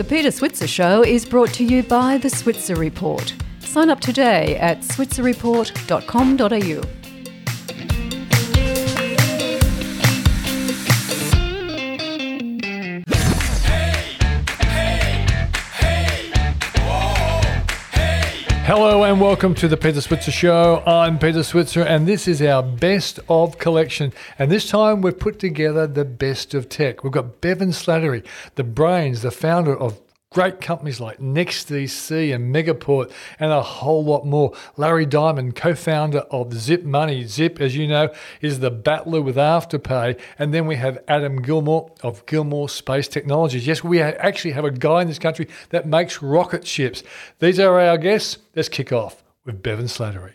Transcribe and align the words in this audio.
The 0.00 0.08
Peter 0.08 0.30
Switzer 0.30 0.66
Show 0.66 1.04
is 1.04 1.26
brought 1.26 1.52
to 1.52 1.62
you 1.62 1.82
by 1.82 2.16
The 2.16 2.30
Switzer 2.30 2.74
Report. 2.74 3.34
Sign 3.58 3.90
up 3.90 4.00
today 4.00 4.56
at 4.56 4.80
switzerreport.com.au. 4.80 6.99
Hello 18.72 19.02
and 19.02 19.20
welcome 19.20 19.52
to 19.56 19.66
the 19.66 19.76
Peter 19.76 20.00
Switzer 20.00 20.30
Show. 20.30 20.80
I'm 20.86 21.18
Peter 21.18 21.42
Switzer, 21.42 21.82
and 21.82 22.06
this 22.06 22.28
is 22.28 22.40
our 22.40 22.62
best 22.62 23.18
of 23.28 23.58
collection. 23.58 24.12
And 24.38 24.48
this 24.48 24.68
time 24.68 25.02
we've 25.02 25.18
put 25.18 25.40
together 25.40 25.88
the 25.88 26.04
best 26.04 26.54
of 26.54 26.68
tech. 26.68 27.02
We've 27.02 27.12
got 27.12 27.40
Bevan 27.40 27.70
Slattery, 27.70 28.24
the 28.54 28.62
brains, 28.62 29.22
the 29.22 29.32
founder 29.32 29.76
of 29.76 30.00
great 30.32 30.60
companies 30.60 31.00
like 31.00 31.18
NextDC 31.18 32.32
and 32.32 32.54
Megaport, 32.54 33.10
and 33.40 33.50
a 33.50 33.62
whole 33.62 34.04
lot 34.04 34.24
more. 34.24 34.52
Larry 34.76 35.04
Diamond, 35.04 35.56
co 35.56 35.74
founder 35.74 36.20
of 36.30 36.54
Zip 36.54 36.84
Money. 36.84 37.24
Zip, 37.24 37.60
as 37.60 37.74
you 37.74 37.88
know, 37.88 38.14
is 38.40 38.60
the 38.60 38.70
battler 38.70 39.20
with 39.20 39.34
Afterpay. 39.34 40.16
And 40.38 40.54
then 40.54 40.68
we 40.68 40.76
have 40.76 41.02
Adam 41.08 41.42
Gilmour 41.42 41.90
of 42.04 42.24
Gilmour 42.26 42.70
Space 42.70 43.08
Technologies. 43.08 43.66
Yes, 43.66 43.82
we 43.82 44.00
actually 44.00 44.52
have 44.52 44.64
a 44.64 44.70
guy 44.70 45.02
in 45.02 45.08
this 45.08 45.18
country 45.18 45.48
that 45.70 45.86
makes 45.86 46.22
rocket 46.22 46.64
ships. 46.64 47.02
These 47.40 47.58
are 47.58 47.80
our 47.80 47.98
guests. 47.98 48.38
Let's 48.54 48.68
kick 48.68 48.92
off 48.92 49.24
with 49.44 49.64
Bevan 49.64 49.86
Slattery. 49.86 50.34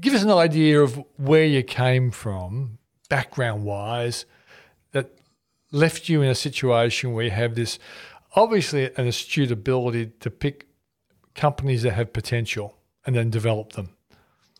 Give 0.00 0.14
us 0.14 0.24
an 0.24 0.32
idea 0.32 0.80
of 0.80 1.00
where 1.16 1.44
you 1.44 1.62
came 1.62 2.10
from, 2.10 2.78
background 3.08 3.62
wise, 3.64 4.26
left 5.72 6.08
you 6.08 6.22
in 6.22 6.28
a 6.28 6.34
situation 6.34 7.12
where 7.12 7.24
you 7.24 7.30
have 7.30 7.54
this 7.54 7.78
obviously 8.34 8.90
an 8.96 9.06
astute 9.06 9.50
ability 9.50 10.12
to 10.20 10.30
pick 10.30 10.68
companies 11.34 11.82
that 11.82 11.92
have 11.92 12.12
potential 12.12 12.76
and 13.04 13.16
then 13.16 13.30
develop 13.30 13.72
them. 13.72 13.90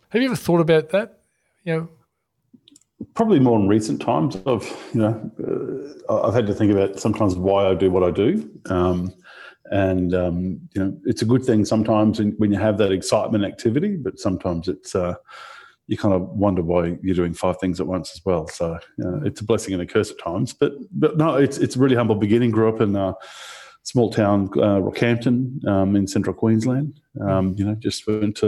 Have 0.09 0.21
you 0.21 0.29
ever 0.29 0.37
thought 0.37 0.61
about 0.61 0.91
that? 0.91 1.21
You 1.65 1.75
know, 1.75 1.89
probably 3.15 3.41
more 3.41 3.59
in 3.59 3.69
recent 3.69 4.01
times. 4.01 4.37
I've 4.47 4.91
you 4.95 5.01
know 5.01 5.95
uh, 6.09 6.23
I've 6.23 6.35
had 6.35 6.47
to 6.47 6.55
think 6.55 6.73
about 6.73 6.99
sometimes 6.99 7.35
why 7.35 7.67
I 7.67 7.75
do 7.75 7.91
what 7.91 8.03
I 8.03 8.11
do, 8.11 8.51
um, 8.67 9.15
and 9.67 10.15
um, 10.15 10.61
you 10.75 10.85
know 10.85 10.97
it's 11.05 11.23
a 11.23 11.27
good 11.27 11.45
thing 11.45 11.65
sometimes 11.65 12.21
when 12.39 12.53
you 12.53 12.59
have 12.59 12.79
that 12.79 12.93
excitement 12.93 13.45
activity, 13.45 13.97
but 13.97 14.19
sometimes 14.19 14.69
it's 14.69 14.95
uh, 14.95 15.15
you 15.87 15.97
kind 15.97 16.15
of 16.15 16.23
wonder 16.31 16.63
why 16.63 16.97
you're 17.03 17.15
doing 17.15 17.35
five 17.35 17.59
things 17.59 17.81
at 17.81 17.87
once 17.87 18.13
as 18.15 18.25
well. 18.25 18.47
So 18.49 18.75
uh, 19.05 19.21
it's 19.23 19.41
a 19.41 19.45
blessing 19.45 19.75
and 19.75 19.83
a 19.83 19.87
curse 19.87 20.11
at 20.11 20.19
times. 20.19 20.53
But 20.53 20.73
but 20.93 21.17
no, 21.17 21.37
it's 21.37 21.59
it's 21.59 21.77
a 21.77 21.79
really 21.79 21.97
humble 21.97 22.15
beginning. 22.15 22.51
Grew 22.51 22.69
up 22.69 22.81
in 22.81 22.97
a 22.97 23.15
small 23.83 24.11
town, 24.11 24.49
uh, 24.57 24.81
Rockhampton, 24.81 25.65
um, 25.67 25.97
in 25.97 26.07
central 26.07 26.35
Queensland. 26.35 27.01
Um, 27.21 27.55
you 27.59 27.65
know, 27.65 27.75
just 27.75 28.07
went 28.07 28.37
to 28.37 28.47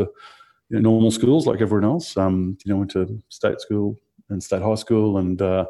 you 0.69 0.77
know, 0.77 0.81
normal 0.81 1.11
schools 1.11 1.47
like 1.47 1.61
everyone 1.61 1.85
else. 1.85 2.17
Um, 2.17 2.57
you 2.65 2.73
know, 2.73 2.79
went 2.79 2.93
to 2.93 3.23
state 3.29 3.61
school 3.61 3.99
and 4.31 4.43
state 4.43 4.63
high 4.63 4.75
school, 4.77 5.19
and 5.19 5.41
uh, 5.43 5.67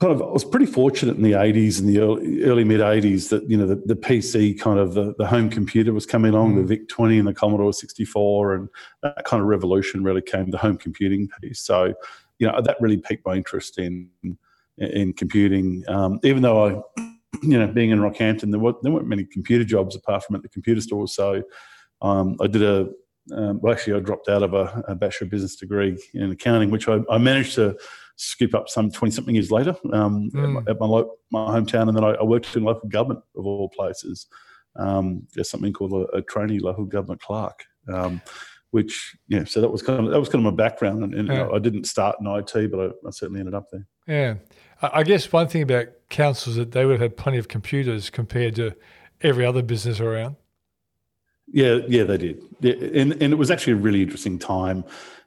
kind 0.00 0.14
of 0.14 0.22
I 0.22 0.26
was 0.26 0.44
pretty 0.44 0.66
fortunate 0.66 1.16
in 1.16 1.22
the 1.22 1.32
80s 1.32 1.78
and 1.78 1.88
the 1.88 1.98
early, 1.98 2.42
early 2.44 2.64
mid 2.64 2.80
80s 2.80 3.28
that 3.28 3.48
you 3.48 3.56
know 3.56 3.66
the, 3.66 3.76
the 3.84 3.94
PC 3.94 4.58
kind 4.58 4.78
of 4.78 4.94
the, 4.94 5.14
the 5.18 5.26
home 5.26 5.50
computer 5.50 5.92
was 5.92 6.06
coming 6.06 6.32
along, 6.32 6.54
mm. 6.54 6.56
the 6.56 6.64
VIC 6.64 6.88
20 6.88 7.18
and 7.18 7.28
the 7.28 7.34
Commodore 7.34 7.72
64, 7.72 8.54
and 8.54 8.68
that 9.02 9.24
kind 9.24 9.42
of 9.42 9.46
revolution 9.46 10.02
really 10.02 10.22
came 10.22 10.50
the 10.50 10.58
home 10.58 10.78
computing 10.78 11.28
piece. 11.40 11.60
So 11.60 11.94
you 12.38 12.46
know 12.46 12.60
that 12.62 12.80
really 12.80 12.96
piqued 12.96 13.26
my 13.26 13.34
interest 13.34 13.78
in 13.78 14.08
in 14.78 15.12
computing. 15.12 15.84
Um, 15.88 16.18
even 16.24 16.42
though 16.42 16.66
I, 16.66 17.02
you 17.42 17.58
know, 17.58 17.66
being 17.66 17.90
in 17.90 18.00
Rockhampton, 18.00 18.50
there, 18.50 18.60
were, 18.60 18.74
there 18.82 18.92
weren't 18.92 19.06
many 19.06 19.24
computer 19.24 19.64
jobs 19.64 19.94
apart 19.94 20.24
from 20.24 20.36
at 20.36 20.42
the 20.42 20.48
computer 20.48 20.80
store. 20.80 21.06
So 21.08 21.42
um, 22.00 22.36
I 22.40 22.46
did 22.46 22.62
a 22.62 22.88
um, 23.32 23.60
well, 23.60 23.72
actually, 23.72 23.96
I 23.96 24.00
dropped 24.00 24.28
out 24.28 24.42
of 24.42 24.54
a, 24.54 24.82
a, 24.88 24.94
bachelor 24.94 25.26
of 25.26 25.30
business 25.30 25.54
degree 25.54 25.96
in 26.14 26.30
accounting, 26.30 26.70
which 26.70 26.88
I, 26.88 27.00
I 27.08 27.18
managed 27.18 27.54
to 27.56 27.76
scoop 28.20 28.54
up 28.54 28.68
some 28.68 28.90
20 28.90 29.12
something 29.12 29.34
years 29.34 29.50
later 29.50 29.74
um, 29.92 30.30
mm. 30.34 30.44
at, 30.44 30.48
my, 30.50 30.70
at 30.70 30.80
my, 30.80 30.86
lo- 30.86 31.14
my, 31.30 31.46
hometown. 31.58 31.88
And 31.88 31.96
then 31.96 32.04
I, 32.04 32.10
I, 32.10 32.22
worked 32.22 32.54
in 32.54 32.64
local 32.64 32.88
government 32.88 33.20
of 33.34 33.46
all 33.46 33.70
places. 33.70 34.26
Um, 34.76 35.26
there's 35.34 35.48
something 35.48 35.72
called 35.72 35.92
a, 35.92 36.16
a 36.16 36.22
trainee 36.22 36.58
local 36.58 36.84
government 36.84 37.22
clerk. 37.22 37.64
Um, 37.90 38.20
which 38.72 39.16
yeah, 39.26 39.44
so 39.44 39.60
that 39.60 39.70
was 39.70 39.82
kind 39.82 40.06
of 40.06 40.12
that 40.12 40.20
was 40.20 40.28
kind 40.28 40.46
of 40.46 40.52
my 40.52 40.56
background, 40.56 41.02
and, 41.02 41.12
and 41.12 41.26
yeah. 41.26 41.34
you 41.34 41.40
know, 41.40 41.54
I 41.54 41.58
didn't 41.58 41.84
start 41.84 42.16
in 42.20 42.26
IT, 42.28 42.70
but 42.70 42.80
I, 42.80 42.86
I, 43.04 43.10
certainly 43.10 43.40
ended 43.40 43.54
up 43.54 43.66
there. 43.72 43.84
Yeah, 44.06 44.34
I 44.80 45.02
guess 45.02 45.32
one 45.32 45.48
thing 45.48 45.62
about 45.62 45.88
councils 46.08 46.54
that 46.54 46.70
they 46.70 46.84
would 46.84 46.92
have 46.92 47.00
had 47.00 47.16
plenty 47.16 47.38
of 47.38 47.48
computers 47.48 48.10
compared 48.10 48.54
to 48.56 48.76
every 49.22 49.44
other 49.44 49.62
business 49.62 49.98
around. 49.98 50.36
Yeah, 51.48 51.78
yeah, 51.88 52.04
they 52.04 52.18
did, 52.18 52.42
yeah, 52.60 52.74
and 52.74 53.12
and 53.20 53.32
it 53.32 53.36
was 53.36 53.50
actually 53.50 53.72
a 53.72 53.76
really 53.76 54.02
interesting 54.02 54.38
time 54.38 54.84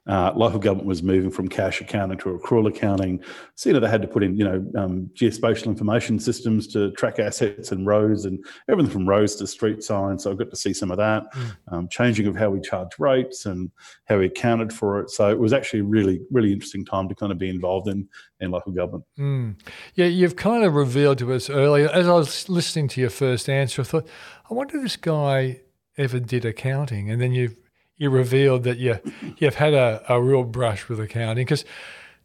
uh, 0.08 0.34
local 0.36 0.60
government 0.60 0.88
was 0.88 1.02
moving 1.02 1.32
from 1.32 1.48
cash 1.48 1.80
accounting 1.80 2.18
to 2.18 2.38
accrual 2.38 2.68
accounting. 2.68 3.24
So, 3.56 3.70
you 3.70 3.74
know, 3.74 3.80
they 3.80 3.90
had 3.90 4.02
to 4.02 4.08
put 4.08 4.22
in, 4.22 4.38
you 4.38 4.44
know, 4.44 4.66
um, 4.78 5.10
geospatial 5.14 5.68
information 5.68 6.20
systems 6.20 6.68
to 6.74 6.92
track 6.92 7.20
assets 7.20 7.72
and 7.72 7.88
roads 7.88 8.26
and 8.26 8.44
everything 8.70 8.92
from 8.92 9.08
roads 9.08 9.36
to 9.38 9.48
street 9.48 9.82
signs. 9.82 10.24
So 10.24 10.32
I 10.32 10.36
got 10.36 10.50
to 10.50 10.58
see 10.58 10.74
some 10.74 10.92
of 10.92 10.98
that, 10.98 11.34
mm. 11.34 11.56
um, 11.72 11.88
changing 11.88 12.28
of 12.28 12.36
how 12.36 12.50
we 12.50 12.60
charge 12.60 12.90
rates 13.00 13.46
and 13.46 13.72
how 14.06 14.20
we 14.20 14.26
accounted 14.26 14.74
for 14.74 15.00
it. 15.00 15.10
So 15.10 15.30
it 15.30 15.40
was 15.40 15.54
actually 15.54 15.80
a 15.80 15.86
really, 15.86 16.20
really 16.32 16.52
interesting 16.52 16.84
time 16.84 17.08
to 17.08 17.16
kind 17.16 17.32
of 17.32 17.38
be 17.38 17.50
involved 17.50 17.88
in, 17.88 18.08
in 18.42 18.52
local 18.52 18.74
government. 18.74 19.06
Mm. 19.18 19.56
Yeah, 19.96 20.08
you've 20.08 20.36
kind 20.36 20.66
of 20.66 20.76
revealed 20.76 21.20
to 21.20 21.32
us 21.32 21.50
earlier, 21.50 21.90
as 21.90 22.10
I 22.10 22.14
was 22.14 22.50
listening 22.50 22.90
to 22.90 23.02
your 23.02 23.10
first 23.10 23.48
answer, 23.50 23.82
I 23.82 23.86
thought, 23.86 24.08
I 24.50 24.54
wonder 24.54 24.76
if 24.76 24.84
this 24.84 24.98
guy 24.98 25.62
ever 25.98 26.20
did 26.20 26.44
accounting. 26.44 27.10
And 27.10 27.22
then 27.22 27.32
you've 27.32 27.56
you 27.98 28.10
revealed 28.10 28.64
that 28.64 28.78
you 28.78 29.00
you've 29.38 29.56
had 29.56 29.74
a, 29.74 30.04
a 30.10 30.22
real 30.22 30.44
brush 30.44 30.90
with 30.90 31.00
accounting 31.00 31.46
because 31.46 31.66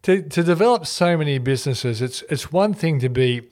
to, 0.03 0.23
to 0.23 0.43
develop 0.43 0.87
so 0.87 1.17
many 1.17 1.39
businesses, 1.39 2.01
it's 2.01 2.23
it's 2.31 2.53
one 2.53 2.75
thing 2.75 3.01
to 3.01 3.09
be 3.09 3.43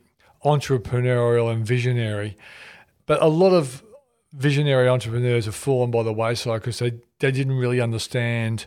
entrepreneurial 0.45 1.53
and 1.53 1.67
visionary, 1.67 2.37
but 3.07 3.21
a 3.21 3.27
lot 3.27 3.53
of 3.53 3.83
visionary 4.33 4.89
entrepreneurs 4.89 5.47
have 5.47 5.55
fallen 5.55 5.91
by 5.91 6.03
the 6.03 6.13
wayside 6.13 6.61
because 6.61 6.79
they, 6.79 6.93
they 7.21 7.33
didn't 7.33 7.57
really 7.57 7.81
understand, 7.81 8.67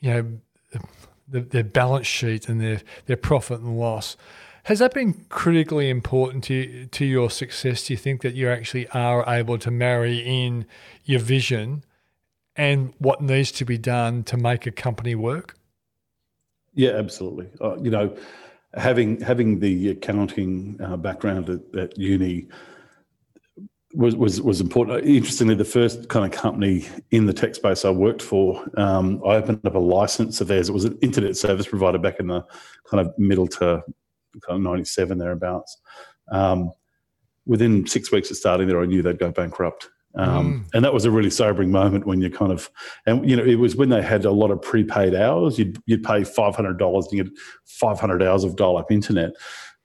you 0.00 0.10
know, 0.10 0.80
the, 1.26 1.40
their 1.40 1.64
balance 1.64 2.06
sheet 2.06 2.48
and 2.48 2.60
their 2.60 2.80
their 3.06 3.16
profit 3.16 3.60
and 3.60 3.78
loss. 3.78 4.16
Has 4.64 4.78
that 4.78 4.94
been 4.94 5.26
critically 5.28 5.90
important 5.90 6.44
to 6.44 6.86
to 6.86 7.04
your 7.04 7.28
success? 7.28 7.86
Do 7.86 7.94
you 7.94 7.98
think 7.98 8.22
that 8.22 8.34
you 8.34 8.48
actually 8.48 8.88
are 8.88 9.24
able 9.26 9.58
to 9.58 9.70
marry 9.70 10.18
in 10.18 10.66
your 11.04 11.20
vision 11.20 11.84
and 12.56 12.92
what 12.98 13.20
needs 13.20 13.50
to 13.52 13.64
be 13.64 13.78
done 13.78 14.24
to 14.24 14.36
make 14.36 14.66
a 14.66 14.70
company 14.70 15.14
work? 15.14 15.56
Yeah, 16.74 16.90
absolutely. 16.90 17.48
Uh, 17.60 17.76
you 17.76 17.90
know, 17.90 18.16
having 18.74 19.20
having 19.20 19.60
the 19.60 19.90
accounting 19.90 20.78
uh, 20.82 20.96
background 20.96 21.48
at, 21.48 21.78
at, 21.78 21.98
uni 21.98 22.48
was, 23.94 24.16
was 24.16 24.40
was 24.40 24.60
important. 24.60 25.06
Interestingly, 25.06 25.54
the 25.54 25.64
first 25.64 26.08
kind 26.08 26.24
of 26.24 26.38
company 26.38 26.86
in 27.10 27.26
the 27.26 27.32
tech 27.32 27.54
space 27.54 27.84
I 27.84 27.90
worked 27.90 28.22
for, 28.22 28.64
um, 28.76 29.22
I 29.24 29.36
opened 29.36 29.64
up 29.64 29.74
a 29.74 29.78
license 29.78 30.40
of 30.40 30.48
theirs. 30.48 30.68
It 30.68 30.72
was 30.72 30.84
an 30.84 30.98
internet 31.00 31.36
service 31.36 31.66
provider 31.66 31.98
back 31.98 32.18
in 32.18 32.26
the 32.26 32.44
kind 32.90 33.06
of 33.06 33.16
middle 33.18 33.46
to 33.48 33.82
kind 34.40 34.56
of 34.56 34.60
ninety 34.60 34.84
seven 34.84 35.18
thereabouts. 35.18 35.76
Um, 36.30 36.72
within 37.46 37.86
six 37.86 38.10
weeks 38.10 38.30
of 38.30 38.36
starting 38.36 38.66
there, 38.66 38.80
I 38.80 38.86
knew 38.86 39.02
they'd 39.02 39.18
go 39.18 39.30
bankrupt. 39.30 39.90
Um, 40.16 40.64
mm. 40.64 40.70
And 40.74 40.84
that 40.84 40.94
was 40.94 41.04
a 41.04 41.10
really 41.10 41.30
sobering 41.30 41.70
moment 41.70 42.06
when 42.06 42.20
you 42.20 42.30
kind 42.30 42.52
of, 42.52 42.70
and 43.06 43.28
you 43.28 43.36
know, 43.36 43.44
it 43.44 43.56
was 43.56 43.74
when 43.76 43.88
they 43.88 44.02
had 44.02 44.24
a 44.24 44.30
lot 44.30 44.50
of 44.50 44.62
prepaid 44.62 45.14
hours. 45.14 45.58
You'd 45.58 45.78
you'd 45.86 46.04
pay 46.04 46.24
five 46.24 46.54
hundred 46.54 46.78
dollars 46.78 47.08
to 47.08 47.16
get 47.16 47.28
five 47.64 47.98
hundred 47.98 48.22
hours 48.22 48.44
of 48.44 48.56
dial-up 48.56 48.92
internet, 48.92 49.32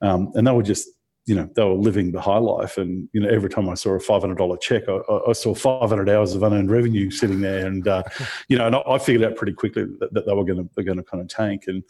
um, 0.02 0.30
and 0.34 0.46
they 0.46 0.52
were 0.52 0.62
just, 0.62 0.88
you 1.26 1.34
know, 1.34 1.48
they 1.56 1.64
were 1.64 1.74
living 1.74 2.12
the 2.12 2.20
high 2.20 2.38
life. 2.38 2.78
And 2.78 3.08
you 3.12 3.20
know, 3.20 3.28
every 3.28 3.50
time 3.50 3.68
I 3.68 3.74
saw 3.74 3.90
a 3.90 4.00
five 4.00 4.20
hundred 4.20 4.38
dollar 4.38 4.56
check, 4.56 4.84
I, 4.88 5.00
I, 5.28 5.32
saw 5.32 5.52
five 5.52 5.88
hundred 5.88 6.08
hours 6.08 6.34
of 6.34 6.44
unearned 6.44 6.70
revenue 6.70 7.10
sitting 7.10 7.40
there, 7.40 7.66
and 7.66 7.86
uh, 7.88 8.04
you 8.48 8.56
know, 8.56 8.66
and 8.68 8.76
I, 8.76 8.82
I, 8.86 8.98
figured 8.98 9.28
out 9.28 9.36
pretty 9.36 9.54
quickly 9.54 9.84
that, 9.98 10.14
that 10.14 10.26
they 10.26 10.34
were 10.34 10.44
going 10.44 10.58
to 10.58 10.70
they're 10.76 10.84
going 10.84 10.98
to 10.98 11.04
kind 11.04 11.22
of 11.22 11.28
tank 11.28 11.64
and 11.66 11.82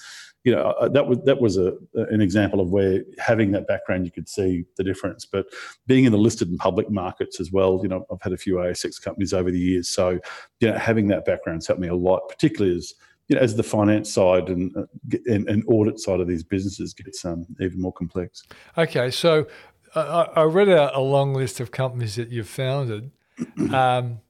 you 0.45 0.53
know 0.53 0.63
uh, 0.63 0.89
that 0.89 1.07
was 1.07 1.19
that 1.25 1.41
was 1.41 1.57
a 1.57 1.75
an 1.95 2.21
example 2.21 2.61
of 2.61 2.71
where 2.71 3.03
having 3.19 3.53
that 3.53 3.67
background 3.67 4.05
you 4.05 4.13
could 4.13 4.29
see 4.29 4.65
the 4.77 4.85
difference. 4.85 5.25
But 5.25 5.47
being 5.87 6.05
in 6.05 6.13
the 6.13 6.19
listed 6.19 6.49
and 6.49 6.59
public 6.59 6.91
markets 6.91 7.41
as 7.41 7.53
well 7.53 7.81
you 7.83 7.89
know 7.89 8.07
i've 8.11 8.23
had 8.23 8.33
a 8.33 8.37
few 8.37 8.55
asx 8.55 9.03
companies 9.03 9.33
over 9.33 9.51
the 9.51 9.59
years. 9.59 9.89
So 9.89 10.19
you 10.61 10.71
know 10.71 10.79
having 10.79 11.09
that 11.09 11.25
background's 11.25 11.67
helped 11.67 11.81
me 11.81 11.89
a 11.89 11.95
lot 11.95 12.29
particularly 12.29 12.77
as 12.77 12.95
you 13.29 13.37
know 13.37 13.43
as 13.43 13.55
the 13.55 13.63
finance 13.63 14.13
side 14.13 14.49
and 14.49 14.75
uh, 14.77 14.85
and, 15.27 15.49
and 15.49 15.65
audit 15.69 16.01
side 16.01 16.21
of 16.21 16.27
these 16.27 16.43
businesses 16.43 16.95
gets 16.95 17.25
um, 17.25 17.47
even 17.61 17.81
more 17.81 17.93
complex. 17.93 18.45
Okay. 18.79 19.11
So 19.11 19.47
uh, 19.95 20.27
i 20.37 20.43
read 20.43 20.69
a, 20.69 20.97
a, 20.97 21.01
long 21.01 21.35
list 21.35 21.59
of 21.59 21.71
companies 21.71 22.15
that 22.17 22.29
you've 22.29 22.49
founded. 22.49 23.11
Um, 23.73 24.21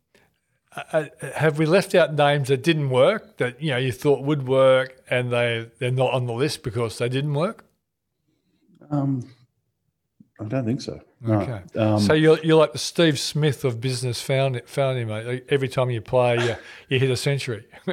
uh, 0.76 1.04
have 1.34 1.58
we 1.58 1.66
left 1.66 1.94
out 1.94 2.14
names 2.14 2.48
that 2.48 2.62
didn't 2.62 2.90
work 2.90 3.38
that 3.38 3.60
you 3.60 3.70
know 3.70 3.76
you 3.76 3.90
thought 3.90 4.22
would 4.22 4.46
work 4.46 5.02
and 5.10 5.32
they 5.32 5.68
they're 5.78 5.90
not 5.90 6.12
on 6.12 6.26
the 6.26 6.32
list 6.32 6.62
because 6.62 6.98
they 6.98 7.08
didn't 7.08 7.34
work? 7.34 7.64
Um, 8.90 9.28
I 10.40 10.44
don't 10.44 10.64
think 10.64 10.80
so. 10.80 11.00
Okay. 11.28 11.60
Um, 11.76 12.00
so 12.00 12.14
you're, 12.14 12.38
you're 12.38 12.56
like 12.56 12.72
the 12.72 12.78
Steve 12.78 13.18
Smith 13.18 13.64
of 13.64 13.78
business 13.78 14.22
found 14.22 14.60
founding 14.64 15.08
mate. 15.08 15.44
Every 15.50 15.68
time 15.68 15.90
you 15.90 16.00
play, 16.00 16.38
you, 16.38 16.56
you 16.88 16.98
hit 16.98 17.10
a 17.10 17.16
century. 17.16 17.66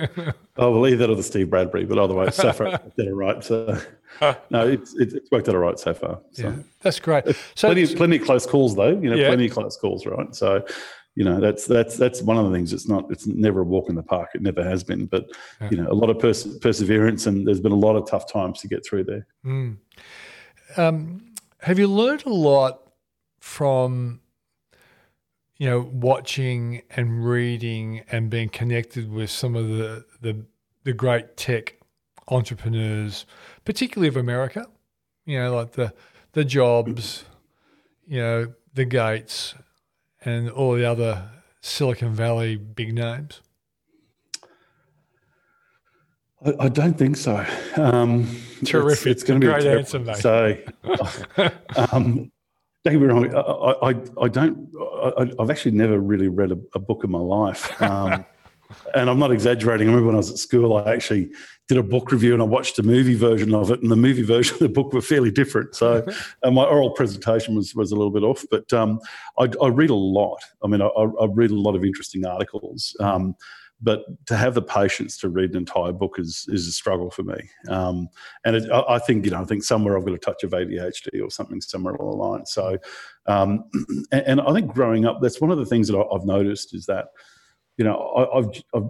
I'll 0.57 0.71
believe 0.71 0.99
that 0.99 1.09
of 1.09 1.17
the 1.17 1.23
Steve 1.23 1.49
Bradbury, 1.49 1.83
but 1.83 1.97
otherwise, 1.97 2.35
so 2.35 2.53
far, 2.53 2.79
did 2.95 3.07
it 3.07 3.13
right. 3.13 3.43
So, 3.43 3.77
no, 4.49 4.65
it's, 4.65 4.95
it's 4.95 5.29
worked 5.29 5.49
out 5.49 5.55
all 5.55 5.61
right 5.61 5.77
so 5.77 5.93
far. 5.93 6.21
So. 6.31 6.43
Yeah, 6.43 6.55
that's 6.81 7.01
great. 7.01 7.25
So, 7.55 7.67
plenty, 7.67 7.95
plenty 7.95 8.15
of 8.15 8.23
close 8.23 8.45
calls, 8.45 8.77
though. 8.77 8.97
You 8.97 9.09
know, 9.09 9.15
yeah. 9.17 9.27
plenty 9.27 9.47
of 9.47 9.51
close 9.51 9.75
calls, 9.75 10.05
right? 10.05 10.33
So, 10.33 10.65
you 11.17 11.23
know, 11.23 11.39
that's 11.39 11.65
that's 11.65 11.97
that's 11.97 12.21
one 12.21 12.37
of 12.37 12.45
the 12.45 12.55
things. 12.55 12.73
It's 12.73 12.87
not. 12.87 13.09
It's 13.09 13.25
never 13.25 13.61
a 13.61 13.63
walk 13.63 13.89
in 13.89 13.95
the 13.95 14.03
park. 14.03 14.29
It 14.35 14.43
never 14.43 14.63
has 14.63 14.83
been. 14.83 15.07
But 15.07 15.25
yeah. 15.59 15.69
you 15.71 15.77
know, 15.77 15.87
a 15.89 15.95
lot 15.95 16.11
of 16.11 16.19
pers- 16.19 16.59
perseverance, 16.59 17.25
and 17.25 17.47
there's 17.47 17.59
been 17.59 17.71
a 17.71 17.75
lot 17.75 17.95
of 17.95 18.07
tough 18.07 18.31
times 18.31 18.61
to 18.61 18.67
get 18.67 18.85
through 18.85 19.05
there. 19.05 19.25
Mm. 19.43 19.77
Um, 20.77 21.33
have 21.61 21.79
you 21.79 21.87
learned 21.87 22.27
a 22.27 22.33
lot 22.33 22.91
from 23.39 24.19
you 25.57 25.67
know 25.67 25.89
watching 25.91 26.83
and 26.91 27.27
reading 27.27 28.03
and 28.11 28.29
being 28.29 28.49
connected 28.49 29.11
with 29.11 29.31
some 29.31 29.55
of 29.55 29.69
the 29.69 30.05
the, 30.21 30.45
the 30.83 30.93
great 30.93 31.35
tech 31.35 31.77
entrepreneurs, 32.27 33.25
particularly 33.65 34.07
of 34.07 34.17
America? 34.17 34.67
You 35.25 35.39
know, 35.39 35.55
like 35.55 35.71
the 35.71 35.95
the 36.33 36.45
Jobs, 36.45 37.25
you 38.05 38.19
know, 38.19 38.53
the 38.75 38.85
Gates, 38.85 39.55
and 40.27 40.49
all 40.49 40.73
the 40.73 40.83
other 40.83 41.29
Silicon 41.61 42.13
Valley 42.13 42.57
big 42.57 42.93
names. 42.93 43.41
I, 46.45 46.53
I 46.59 46.69
don't 46.69 46.97
think 46.97 47.15
so. 47.15 47.45
Um, 47.77 48.27
Terrific. 48.65 49.07
It's, 49.07 49.21
it's 49.21 49.23
going 49.23 49.39
to 49.39 49.47
be 49.47 49.51
a 49.51 49.55
great 49.55 49.65
answer, 49.65 49.99
mate. 49.99 50.17
So, 50.17 50.57
um, 51.93 52.29
don't 52.83 52.93
get 52.93 53.01
me 53.01 53.07
wrong. 53.07 53.33
I, 53.33 53.89
I, 53.89 53.95
I 54.21 54.27
don't. 54.27 54.69
I, 55.17 55.31
have 55.39 55.49
actually 55.49 55.71
never 55.71 55.97
really 55.97 56.27
read 56.27 56.51
a, 56.51 56.57
a 56.75 56.79
book 56.79 57.05
in 57.05 57.09
my 57.09 57.19
life, 57.19 57.81
um, 57.81 58.25
and 58.95 59.09
I'm 59.09 59.19
not 59.19 59.31
exaggerating. 59.31 59.87
I 59.87 59.91
remember 59.91 60.07
when 60.07 60.15
I 60.15 60.19
was 60.19 60.29
at 60.29 60.37
school, 60.37 60.75
I 60.75 60.93
actually 60.93 61.31
did 61.67 61.77
a 61.77 61.83
book 61.83 62.11
review 62.11 62.33
and 62.33 62.41
I 62.41 62.45
watched 62.45 62.79
a 62.79 62.83
movie 62.83 63.15
version 63.15 63.53
of 63.53 63.71
it, 63.71 63.81
and 63.81 63.91
the 63.91 63.95
movie 63.95 64.23
version 64.23 64.55
of 64.55 64.59
the 64.59 64.69
book 64.69 64.93
were 64.93 65.01
fairly 65.01 65.31
different. 65.31 65.75
So, 65.75 66.05
and 66.43 66.55
my 66.55 66.63
oral 66.63 66.91
presentation 66.91 67.55
was 67.55 67.75
was 67.75 67.91
a 67.91 67.95
little 67.95 68.11
bit 68.11 68.23
off. 68.23 68.45
But 68.49 68.71
um, 68.73 68.99
I, 69.37 69.49
I, 69.61 69.67
read 69.67 69.89
a 69.89 69.95
lot. 69.95 70.39
I 70.63 70.67
mean, 70.67 70.81
I, 70.81 70.87
I, 70.87 71.25
read 71.25 71.51
a 71.51 71.59
lot 71.59 71.75
of 71.75 71.83
interesting 71.83 72.25
articles. 72.25 72.95
Um, 72.99 73.35
but 73.81 74.05
to 74.25 74.35
have 74.35 74.55
the 74.55 74.61
patience 74.61 75.17
to 75.17 75.29
read 75.29 75.51
an 75.51 75.57
entire 75.57 75.91
book 75.91 76.15
is 76.17 76.45
is 76.49 76.67
a 76.67 76.71
struggle 76.71 77.11
for 77.11 77.23
me. 77.23 77.49
Um, 77.69 78.07
and 78.45 78.55
it, 78.55 78.71
I, 78.71 78.95
I, 78.95 78.99
think 78.99 79.25
you 79.25 79.31
know 79.31 79.41
I 79.41 79.45
think 79.45 79.63
somewhere 79.63 79.97
I've 79.97 80.05
got 80.05 80.15
a 80.15 80.19
touch 80.19 80.43
of 80.43 80.51
ADHD 80.51 81.21
or 81.21 81.29
something 81.29 81.61
somewhere 81.61 81.93
along 81.95 82.11
the 82.11 82.23
line. 82.23 82.45
So, 82.45 82.77
um, 83.27 83.65
and, 84.11 84.23
and, 84.25 84.41
I 84.41 84.53
think 84.53 84.73
growing 84.73 85.05
up, 85.05 85.19
that's 85.21 85.41
one 85.41 85.51
of 85.51 85.57
the 85.57 85.65
things 85.65 85.87
that 85.89 85.97
I, 85.97 86.03
have 86.13 86.25
noticed 86.25 86.73
is 86.73 86.85
that 86.87 87.07
you 87.77 87.85
know 87.85 88.29
I, 88.33 88.37
have 88.37 88.51
I've 88.73 88.89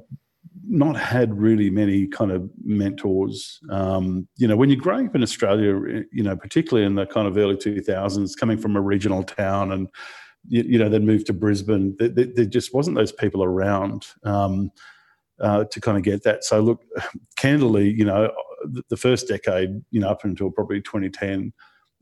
not 0.68 0.98
had 0.98 1.38
really 1.38 1.70
many 1.70 2.08
kind 2.08 2.32
of 2.32 2.50
mentors. 2.64 3.60
Um, 3.70 4.28
you 4.38 4.48
know, 4.48 4.56
when 4.56 4.70
you're 4.70 4.80
growing 4.80 5.08
up 5.08 5.16
in 5.16 5.24
Australia, 5.24 6.04
you 6.12 6.24
know, 6.24 6.36
particularly 6.36 6.86
in 6.86 6.96
the 6.96 7.06
kind 7.06 7.28
of 7.28 7.38
early 7.38 7.56
2000s, 7.56 8.38
coming 8.38 8.58
from 8.58 8.76
a 8.76 8.82
regional 8.82 9.24
town 9.24 9.72
and 9.72 9.88
you, 10.48 10.64
you 10.64 10.80
know, 10.80 10.90
then 10.90 11.06
moved 11.06 11.28
to 11.28 11.34
Brisbane. 11.34 11.96
There, 12.00 12.10
there, 12.10 12.46
just 12.46 12.74
wasn't 12.74 12.98
those 12.98 13.12
people 13.12 13.44
around 13.44 14.08
um, 14.24 14.72
uh, 15.40 15.66
to 15.66 15.82
kind 15.82 15.98
of 15.98 16.04
get 16.04 16.24
that. 16.24 16.44
So 16.44 16.60
look, 16.60 16.84
candidly, 17.38 17.90
you 17.92 18.06
know, 18.06 18.32
the, 18.64 18.84
the 18.90 18.98
first 18.98 19.28
decade, 19.28 19.82
you 19.92 20.00
know, 20.00 20.10
up 20.10 20.24
until 20.24 20.52
probably 20.52 20.82
2010, 20.82 21.54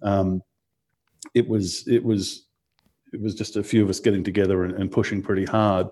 um, 0.03 0.41
it 1.33 1.47
was 1.47 1.87
it 1.87 2.03
was 2.03 2.44
it 3.15 3.21
was 3.21 3.33
just 3.33 3.55
a 3.55 3.63
few 3.63 3.81
of 3.81 3.89
us 3.89 3.99
getting 3.99 4.23
together 4.23 4.65
and, 4.65 4.73
and, 4.73 4.91
pushing 4.91 5.21
pretty 5.21 5.45
hard. 5.45 5.87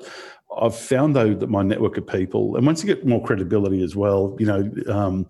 I've 0.59 0.75
found 0.75 1.15
though 1.15 1.33
that 1.33 1.49
my 1.49 1.63
network 1.63 1.97
of 1.97 2.05
people, 2.05 2.57
and 2.57 2.65
once 2.65 2.83
you 2.83 2.93
get 2.93 3.07
more 3.07 3.23
credibility 3.23 3.81
as 3.81 3.95
well, 3.95 4.35
you 4.39 4.45
know, 4.45 4.93
um, 4.93 5.29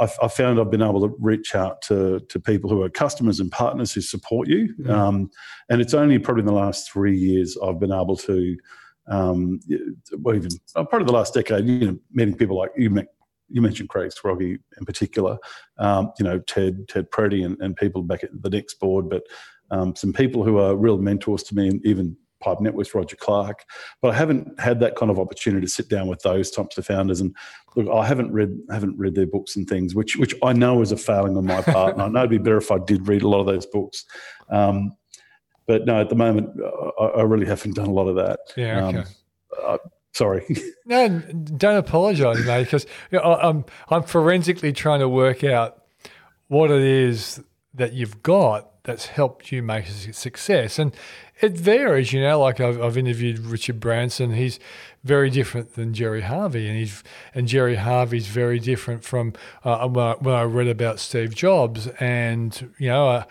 I've, 0.00 0.16
I've, 0.22 0.32
found 0.32 0.58
I've 0.58 0.70
been 0.70 0.82
able 0.82 1.06
to 1.06 1.14
reach 1.20 1.54
out 1.54 1.82
to, 1.82 2.20
to 2.20 2.40
people 2.40 2.70
who 2.70 2.82
are 2.82 2.88
customers 2.88 3.38
and 3.38 3.50
partners 3.52 3.92
who 3.92 4.00
support 4.00 4.48
you. 4.48 4.74
Mm. 4.80 4.90
Um, 4.90 5.30
and 5.68 5.80
it's 5.80 5.94
only 5.94 6.18
probably 6.18 6.40
in 6.40 6.46
the 6.46 6.52
last 6.52 6.90
three 6.90 7.16
years 7.16 7.56
I've 7.62 7.78
been 7.78 7.92
able 7.92 8.16
to, 8.16 8.56
um, 9.08 9.60
well, 10.18 10.36
even 10.36 10.50
uh, 10.74 10.84
of 10.84 11.06
the 11.06 11.12
last 11.12 11.34
decade, 11.34 11.66
you 11.66 11.86
know, 11.86 11.98
meeting 12.12 12.34
people 12.34 12.56
like 12.56 12.70
you, 12.76 12.90
met, 12.90 13.08
you 13.48 13.60
mentioned 13.60 13.88
Craig 13.88 14.10
Scroggie 14.10 14.58
in 14.78 14.84
particular, 14.86 15.38
um, 15.78 16.12
you 16.18 16.24
know, 16.24 16.38
Ted, 16.40 16.88
Ted 16.88 17.10
Pretty 17.10 17.42
and, 17.42 17.56
and 17.60 17.76
people 17.76 18.02
back 18.02 18.24
at 18.24 18.30
the 18.42 18.50
next 18.50 18.80
board, 18.80 19.08
but 19.08 19.22
um, 19.70 19.94
some 19.94 20.12
people 20.12 20.44
who 20.44 20.58
are 20.58 20.76
real 20.76 20.98
mentors 20.98 21.42
to 21.44 21.54
me 21.54 21.68
and 21.68 21.84
even 21.86 22.16
Pipe 22.40 22.60
Networks, 22.60 22.94
Roger 22.94 23.16
Clark. 23.16 23.64
But 24.02 24.12
I 24.12 24.16
haven't 24.16 24.58
had 24.58 24.80
that 24.80 24.96
kind 24.96 25.10
of 25.10 25.18
opportunity 25.18 25.66
to 25.66 25.72
sit 25.72 25.88
down 25.88 26.08
with 26.08 26.22
those 26.22 26.50
types 26.50 26.76
of 26.78 26.86
founders. 26.86 27.20
And 27.20 27.36
look, 27.76 27.88
I 27.94 28.06
haven't 28.06 28.32
read 28.32 28.58
haven't 28.70 28.98
read 28.98 29.14
their 29.14 29.26
books 29.26 29.56
and 29.56 29.68
things, 29.68 29.94
which 29.94 30.16
which 30.16 30.34
I 30.42 30.52
know 30.52 30.82
is 30.82 30.92
a 30.92 30.96
failing 30.96 31.36
on 31.36 31.46
my 31.46 31.62
part. 31.62 31.92
and 31.94 32.02
I 32.02 32.08
know 32.08 32.20
it'd 32.20 32.30
be 32.30 32.38
better 32.38 32.56
if 32.56 32.70
I 32.70 32.78
did 32.78 33.06
read 33.06 33.22
a 33.22 33.28
lot 33.28 33.40
of 33.40 33.46
those 33.46 33.66
books. 33.66 34.04
Um, 34.48 34.96
but 35.66 35.84
no, 35.84 36.00
at 36.00 36.08
the 36.08 36.16
moment, 36.16 36.50
I, 36.98 37.04
I, 37.04 37.22
really 37.22 37.46
haven't 37.46 37.76
done 37.76 37.86
a 37.86 37.92
lot 37.92 38.08
of 38.08 38.16
that. 38.16 38.40
Yeah. 38.56 38.88
Okay. 38.88 38.98
Um, 38.98 39.04
uh, 39.64 39.78
sorry. 40.12 40.44
no, 40.86 41.20
don't 41.56 41.76
apologise, 41.76 42.44
mate, 42.44 42.64
because 42.64 42.86
you 43.12 43.18
know, 43.18 43.24
I'm 43.24 43.64
I'm 43.88 44.02
forensically 44.02 44.72
trying 44.72 45.00
to 45.00 45.08
work 45.08 45.44
out 45.44 45.84
what 46.48 46.72
it 46.72 46.82
is 46.82 47.40
that 47.74 47.92
you've 47.92 48.22
got 48.22 48.70
that's 48.84 49.06
helped 49.06 49.52
you 49.52 49.62
make 49.62 49.86
a 49.86 50.12
success. 50.12 50.78
And 50.78 50.94
it 51.40 51.52
varies, 51.52 52.12
you 52.12 52.20
know. 52.20 52.40
Like 52.40 52.60
I've, 52.60 52.80
I've 52.80 52.96
interviewed 52.96 53.38
Richard 53.38 53.80
Branson. 53.80 54.34
He's 54.34 54.58
very 55.04 55.30
different 55.30 55.74
than 55.74 55.94
Gerry 55.94 56.22
Harvey, 56.22 56.66
and 56.68 56.76
he's 56.76 57.02
and 57.34 57.48
Gerry 57.48 57.76
Harvey's 57.76 58.26
very 58.26 58.58
different 58.58 59.04
from 59.04 59.32
uh, 59.64 59.86
when, 59.88 60.04
I, 60.04 60.12
when, 60.14 60.34
I, 60.34 60.42
read 60.42 60.68
about 60.68 60.98
Steve 60.98 61.34
Jobs. 61.34 61.86
And 61.98 62.72
you 62.78 62.88
know, 62.88 63.08
uh, 63.08 63.24